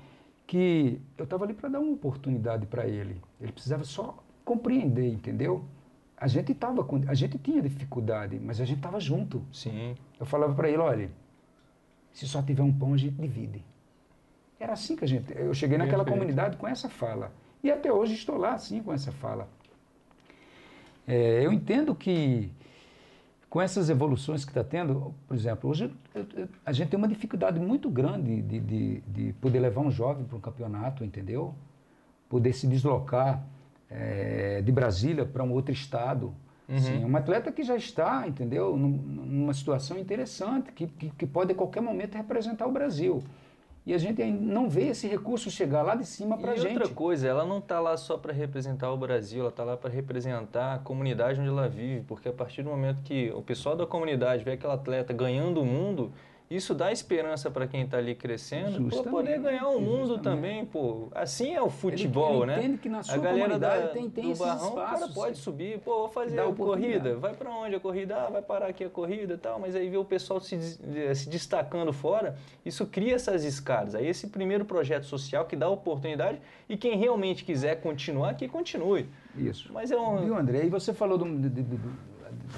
[0.46, 3.20] que eu estava ali para dar uma oportunidade para ele.
[3.40, 5.64] Ele precisava só compreender, entendeu?
[6.20, 9.42] a gente tava com, a gente tinha dificuldade, mas a gente estava junto.
[9.52, 9.94] Sim.
[10.18, 11.10] Eu falava para ele, olha,
[12.12, 13.64] se só tiver um pão a gente divide.
[14.58, 16.18] Era assim que a gente, eu cheguei naquela Perfeito.
[16.18, 17.32] comunidade com essa fala
[17.62, 19.48] e até hoje estou lá assim com essa fala.
[21.06, 22.50] É, eu entendo que
[23.50, 25.90] com essas evoluções que está tendo, por exemplo, hoje
[26.64, 30.36] a gente tem uma dificuldade muito grande de, de, de poder levar um jovem para
[30.36, 31.54] um campeonato, entendeu?
[32.28, 33.42] Poder se deslocar
[33.90, 36.34] é, de Brasília para um outro estado.
[36.68, 36.78] Uhum.
[36.78, 41.54] Sim, um atleta que já está, entendeu, numa situação interessante, que, que, que, pode a
[41.54, 43.24] qualquer momento representar o Brasil.
[43.88, 46.74] E a gente não vê esse recurso chegar lá de cima para a gente.
[46.74, 49.88] Outra coisa, ela não está lá só para representar o Brasil, ela está lá para
[49.88, 53.86] representar a comunidade onde ela vive, porque a partir do momento que o pessoal da
[53.86, 56.12] comunidade vê aquele atleta ganhando o mundo,
[56.50, 60.22] isso dá esperança para quem está ali crescendo para poder ganhar o mundo justamente.
[60.22, 61.08] também, pô.
[61.14, 62.58] Assim é o futebol, ele, ele né?
[62.58, 65.36] Entende que na sua a galera da, tem, tem do barrão, espaços, o cara pode
[65.36, 67.16] subir, pô, vou fazer a corrida.
[67.16, 68.16] Vai para onde a corrida?
[68.16, 69.58] Ah, vai parar aqui a corrida e tal.
[69.58, 70.58] Mas aí vê o pessoal se,
[71.14, 72.34] se destacando fora,
[72.64, 73.94] isso cria essas escadas.
[73.94, 79.06] Aí esse primeiro projeto social que dá oportunidade e quem realmente quiser continuar, que continue.
[79.36, 79.70] Isso.
[79.70, 80.24] Mas é um...
[80.24, 80.64] Viu, André?
[80.64, 82.07] E você falou do, do, do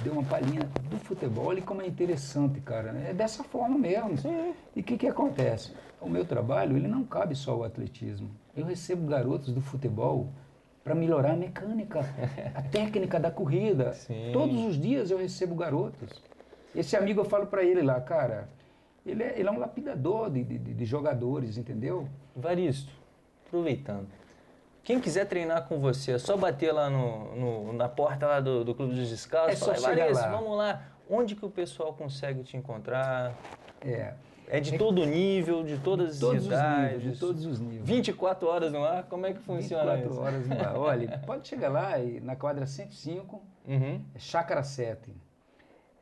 [0.03, 2.93] deu uma palhinha do futebol e como é interessante, cara.
[2.93, 3.11] Né?
[3.11, 4.17] É dessa forma mesmo.
[4.19, 4.55] Sim.
[4.75, 5.73] E o que, que acontece?
[6.01, 8.31] O meu trabalho, ele não cabe só ao atletismo.
[8.57, 10.29] Eu recebo garotos do futebol
[10.83, 12.01] para melhorar a mecânica,
[12.55, 13.93] a técnica da corrida.
[13.93, 14.31] Sim.
[14.33, 16.23] Todos os dias eu recebo garotos.
[16.75, 18.49] Esse amigo eu falo para ele lá, cara,
[19.05, 22.09] Ele é, ele é um lapidador de, de, de jogadores, entendeu?
[22.35, 22.93] Varisto,
[23.47, 24.20] aproveitando.
[24.91, 28.65] Quem quiser treinar com você, é só bater lá no, no na porta lá do,
[28.65, 29.53] do Clube dos Descalços.
[29.53, 30.29] É só falar, chegar lá.
[30.37, 30.83] vamos lá.
[31.09, 33.33] Onde que o pessoal consegue te encontrar?
[33.81, 34.15] É.
[34.49, 36.95] É de todo nível, de todas todos as idades.
[36.97, 37.87] níveis, de todos os níveis.
[37.87, 40.21] 24 horas no ar, como é que funciona 24 isso?
[40.21, 40.77] horas no ar.
[40.77, 44.03] Olha, pode chegar lá e na quadra 105, Uhum.
[44.13, 45.15] é Chácara 7,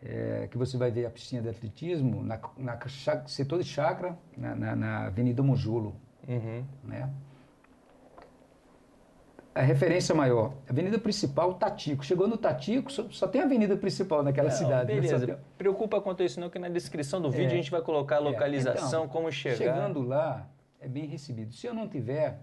[0.02, 2.78] é, que você vai ver a piscina de atletismo na, na
[3.26, 5.94] setor de chácara, na, na, na Avenida Monjulo,
[6.26, 6.64] Uhum.
[6.84, 7.10] né?
[9.54, 12.04] A referência maior, avenida principal, Tatico.
[12.04, 14.94] Chegou no Tatico, só, só tem a avenida principal naquela Não, cidade.
[14.94, 15.00] né?
[15.00, 15.26] Beleza.
[15.26, 17.52] tem- Preocupa quanto isso não, que na descrição do vídeo É.
[17.54, 19.56] a gente vai colocar a localização, então, como chegar.
[19.56, 20.48] Chegando lá,
[20.80, 21.52] é bem recebido.
[21.52, 22.38] Se eu não tiver,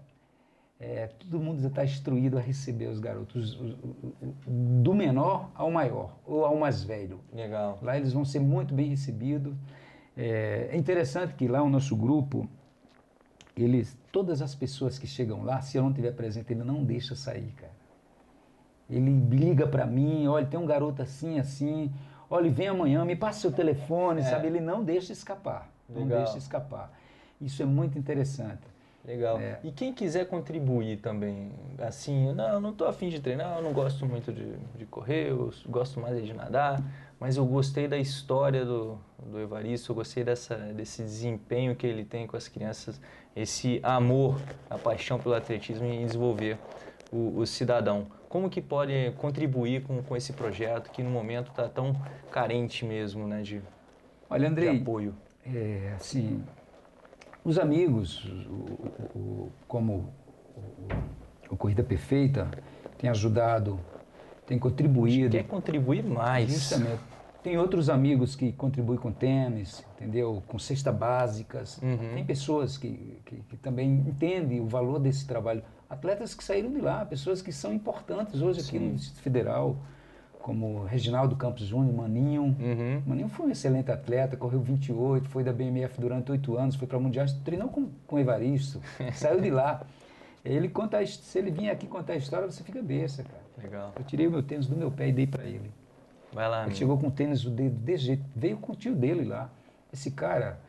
[0.78, 4.34] é, todo mundo já está instruído a receber os garotos, o- o- o-
[4.82, 7.20] do menor ao maior, ou ao mais velho.
[7.32, 7.78] Legal.
[7.80, 9.54] Lá eles vão ser muito bem recebidos.
[10.14, 12.46] É, é interessante que lá o nosso grupo,
[13.56, 17.14] eles, todas as pessoas que chegam lá, se eu não tiver presente, ele não deixa
[17.14, 17.72] sair, cara.
[18.88, 21.90] Ele liga para mim, olha, tem um garoto assim, assim,
[22.30, 24.24] olha, vem amanhã, me passa seu telefone, É.
[24.24, 24.46] sabe?
[24.46, 26.22] Ele não deixa escapar, não Legal.
[26.24, 26.92] deixa escapar.
[27.40, 28.62] Isso é muito interessante.
[29.04, 29.38] Legal.
[29.38, 29.58] É.
[29.62, 33.72] E quem quiser contribuir também, assim, não, eu não estou afim de treinar, eu não
[33.72, 36.82] gosto muito de, de correr, eu gosto mais de nadar,
[37.18, 42.04] mas eu gostei da história do, do Evaristo, eu gostei dessa, desse desempenho que ele
[42.04, 43.00] tem com as crianças,
[43.36, 44.40] esse amor,
[44.70, 46.56] a paixão pelo atletismo e desenvolver
[47.12, 48.06] o, o cidadão.
[48.28, 51.94] Como que pode contribuir com, com esse projeto que no momento está tão
[52.30, 53.60] carente mesmo né, de,
[54.28, 55.14] Olha, de Andrei, apoio?
[55.44, 56.42] é, assim,
[57.44, 60.12] os amigos, o- o- como
[61.50, 62.50] o, Corrida Perfeita,
[62.98, 63.78] tem ajudado,
[64.46, 65.30] tem contribuído.
[65.36, 66.50] Quer contribuir mais?
[66.52, 67.00] Justamente.
[67.46, 70.42] Tem outros amigos que contribuem com tênis, entendeu?
[70.48, 71.80] Com cesta básicas.
[71.80, 72.14] Uhum.
[72.14, 75.62] Tem pessoas que, que, que também entendem o valor desse trabalho.
[75.88, 78.88] Atletas que saíram de lá, pessoas que são importantes hoje aqui Sim.
[78.88, 79.76] no Distrito Federal,
[80.40, 82.42] como Reginaldo Campos Júnior, Maninho.
[82.42, 83.02] Uhum.
[83.06, 86.98] Maninho foi um excelente atleta, correu 28, foi da BMF durante oito anos, foi para
[86.98, 88.82] Mundiais, treinou com, com Evaristo,
[89.14, 89.86] saiu de lá.
[90.44, 93.46] Ele conta, se ele vir aqui contar a história, você fica besta, cara.
[93.62, 93.92] Legal.
[93.96, 95.70] Eu tirei o meu tênis do meu pé e dei para ele.
[96.36, 96.76] Vai lá, Ele amigo.
[96.76, 99.50] chegou com o tênis do dedo desse jeito, veio com o tio dele lá.
[99.90, 100.60] Esse cara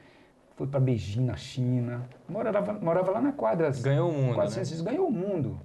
[0.56, 3.70] foi para Beijing, na China, morava, morava lá na quadra.
[3.82, 5.60] Ganhou o mundo, 400, ganhou o mundo.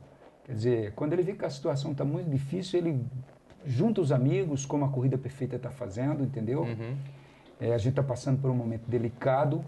[0.45, 3.07] Quer dizer, quando ele vê que a situação está muito difícil, ele
[3.65, 6.63] junta os amigos, como a Corrida Perfeita está fazendo, entendeu?
[6.63, 6.97] Uhum.
[7.61, 9.65] É, a gente está passando por um momento delicado.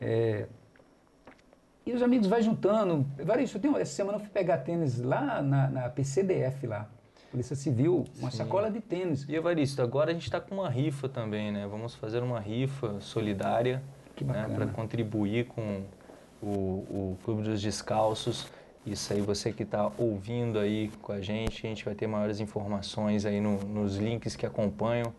[0.00, 0.46] é,
[1.84, 3.06] e os amigos vai juntando.
[3.60, 6.88] Tenho, essa semana eu fui pegar tênis lá na, na PCDF lá.
[7.34, 8.36] Polícia Civil, uma Sim.
[8.36, 9.28] sacola de tênis.
[9.28, 11.66] E Evaristo, agora a gente está com uma rifa também, né?
[11.68, 13.82] Vamos fazer uma rifa solidária
[14.22, 14.48] né?
[14.54, 15.82] para contribuir com
[16.40, 18.46] o, o Clube dos Descalços.
[18.86, 22.38] Isso aí, você que está ouvindo aí com a gente, a gente vai ter maiores
[22.38, 25.12] informações aí no- nos links que acompanham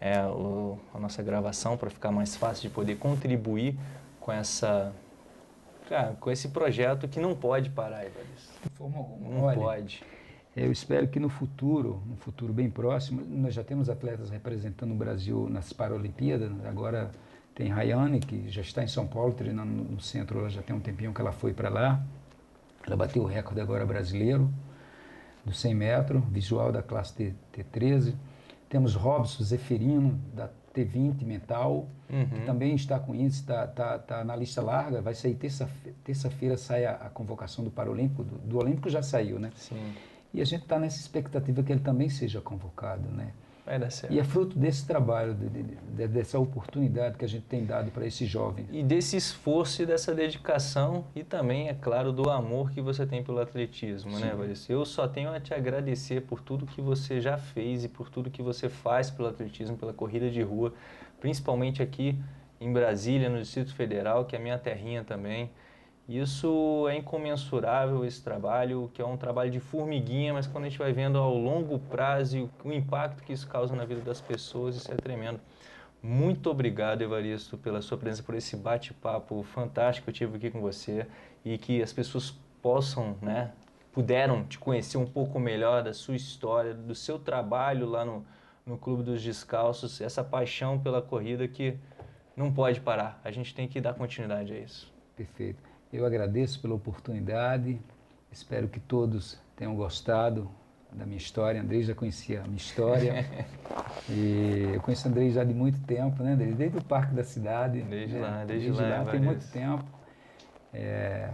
[0.00, 3.76] é, o- a nossa gravação para ficar mais fácil de poder contribuir
[4.20, 4.92] com essa
[5.88, 8.52] cara, com esse projeto que não pode parar, Evaristo.
[8.62, 9.28] De forma alguma.
[9.28, 10.04] Não Olha, pode.
[10.54, 14.94] Eu espero que no futuro, no futuro bem próximo, nós já temos atletas representando o
[14.94, 16.50] Brasil nas Paralimpíadas.
[16.66, 17.10] Agora
[17.54, 20.80] tem Rayane, que já está em São Paulo, treinando no centro, ela já tem um
[20.80, 22.02] tempinho que ela foi para lá.
[22.86, 24.52] Ela bateu o recorde agora brasileiro
[25.44, 27.34] do 100 metros, visual da classe T,
[27.64, 28.14] T13.
[28.68, 32.44] Temos Robson Zeferino, da T20 mental, que Uhum.
[32.44, 35.00] também está com índice, está tá, tá na lista larga.
[35.00, 39.38] Vai sair terça-feira, terça-feira sai a, a convocação do Paralímpico, do, do Olímpico já saiu,
[39.38, 39.50] né?
[39.56, 39.94] Sim,
[40.34, 43.32] E a gente está nessa expectativa que ele também seja convocado, né?
[43.64, 44.12] vai dar certo.
[44.12, 47.92] E é fruto desse trabalho, de- de- de- dessa oportunidade que a gente tem dado
[47.92, 48.66] para esse jovem.
[48.72, 53.22] E desse esforço e dessa dedicação e também, é claro, do amor que você tem
[53.22, 54.36] pelo atletismo, né, Sim.
[54.36, 54.72] Varice?
[54.72, 58.30] Eu só tenho a te agradecer por tudo que você já fez e por tudo
[58.30, 60.74] que você faz pelo atletismo, pela corrida de rua,
[61.20, 62.18] principalmente aqui
[62.60, 65.48] em Brasília, no Distrito Federal, que é a minha terrinha também.
[66.18, 70.78] Isso é incomensurável, esse trabalho, que é um trabalho de formiguinha, mas quando a gente
[70.78, 74.92] vai vendo ao longo prazo o impacto que isso causa na vida das pessoas, isso
[74.92, 75.40] é tremendo.
[76.02, 80.60] Muito obrigado, Evaristo, pela sua presença, por esse bate-papo fantástico que eu tive aqui com
[80.60, 81.06] você
[81.42, 83.52] e que as pessoas possam, né,
[83.90, 88.22] puderam te conhecer um pouco melhor da sua história, do seu trabalho lá no,
[88.66, 91.78] no Clube dos Descalços, essa paixão pela corrida que
[92.36, 93.18] não pode parar.
[93.24, 94.92] A gente tem que dar continuidade a isso.
[95.16, 95.71] Perfeito.
[95.92, 97.78] Eu agradeço pela oportunidade,
[98.30, 100.50] espero que todos tenham gostado
[100.90, 101.60] da minha história.
[101.60, 103.26] Andrei já conhecia a minha história.
[104.08, 106.52] e eu conheço o Andrei já de muito tempo, né, Andrei?
[106.52, 107.82] Desde o Parque da Cidade.
[107.82, 108.22] Desde né?
[108.22, 109.02] lá, desde, desde lá.
[109.02, 109.84] lá tem muito tempo.
[110.72, 111.28] É,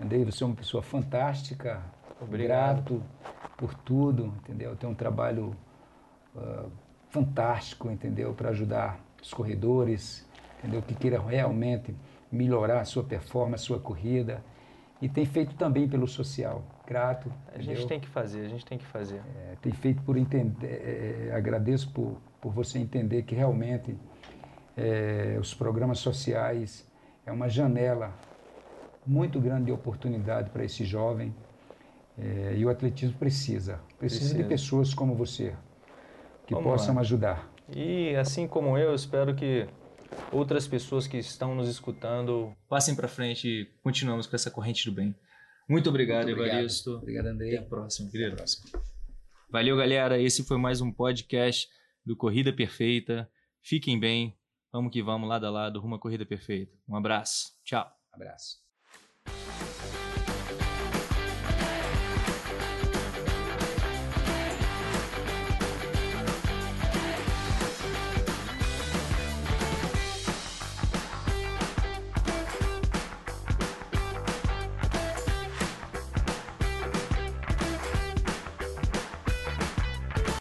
[0.00, 1.82] Andrei, você é uma pessoa fantástica.
[2.18, 2.76] Obrigado.
[2.76, 3.02] Grato
[3.58, 4.74] por tudo, entendeu?
[4.74, 5.54] Tem um trabalho
[6.34, 6.70] uh,
[7.10, 8.32] fantástico, entendeu?
[8.32, 10.26] Para ajudar os corredores,
[10.58, 10.80] entendeu?
[10.80, 11.94] Que queiram realmente
[12.30, 14.42] melhorar a sua performance, a sua corrida.
[15.00, 16.62] E tem feito também pelo social.
[16.86, 17.32] Grato.
[17.48, 17.86] A gente entendeu?
[17.86, 19.20] tem que fazer, a gente tem que fazer.
[19.36, 20.66] É, tem feito por entender.
[20.66, 23.96] É, agradeço por, por você entender que realmente
[24.76, 26.90] é, os programas sociais
[27.24, 28.12] é uma janela
[29.06, 31.34] muito grande de oportunidade para esse jovem.
[32.18, 34.34] É, e o atletismo precisa, precisa, Precisa.
[34.34, 35.54] de pessoas como você
[36.46, 37.02] que Vamos possam lá.
[37.02, 37.48] ajudar.
[37.68, 39.68] E assim como eu, espero que
[40.32, 44.94] outras pessoas que estão nos escutando passem para frente e continuamos com essa corrente do
[44.94, 45.14] bem.
[45.68, 46.56] Muito obrigado, Muito obrigado.
[46.58, 46.96] Evaristo.
[46.96, 47.56] Obrigado, Até André.
[47.58, 48.32] a próxima, querido.
[48.32, 48.82] Até a próxima.
[49.50, 50.20] Valeu, galera.
[50.20, 51.68] Esse foi mais um podcast
[52.04, 53.30] do Corrida Perfeita.
[53.62, 54.36] Fiquem bem.
[54.72, 56.76] Vamos que vamos, lado a lado, rumo à Corrida Perfeita.
[56.88, 57.52] Um abraço.
[57.64, 57.90] Tchau.
[58.12, 58.67] Abraço.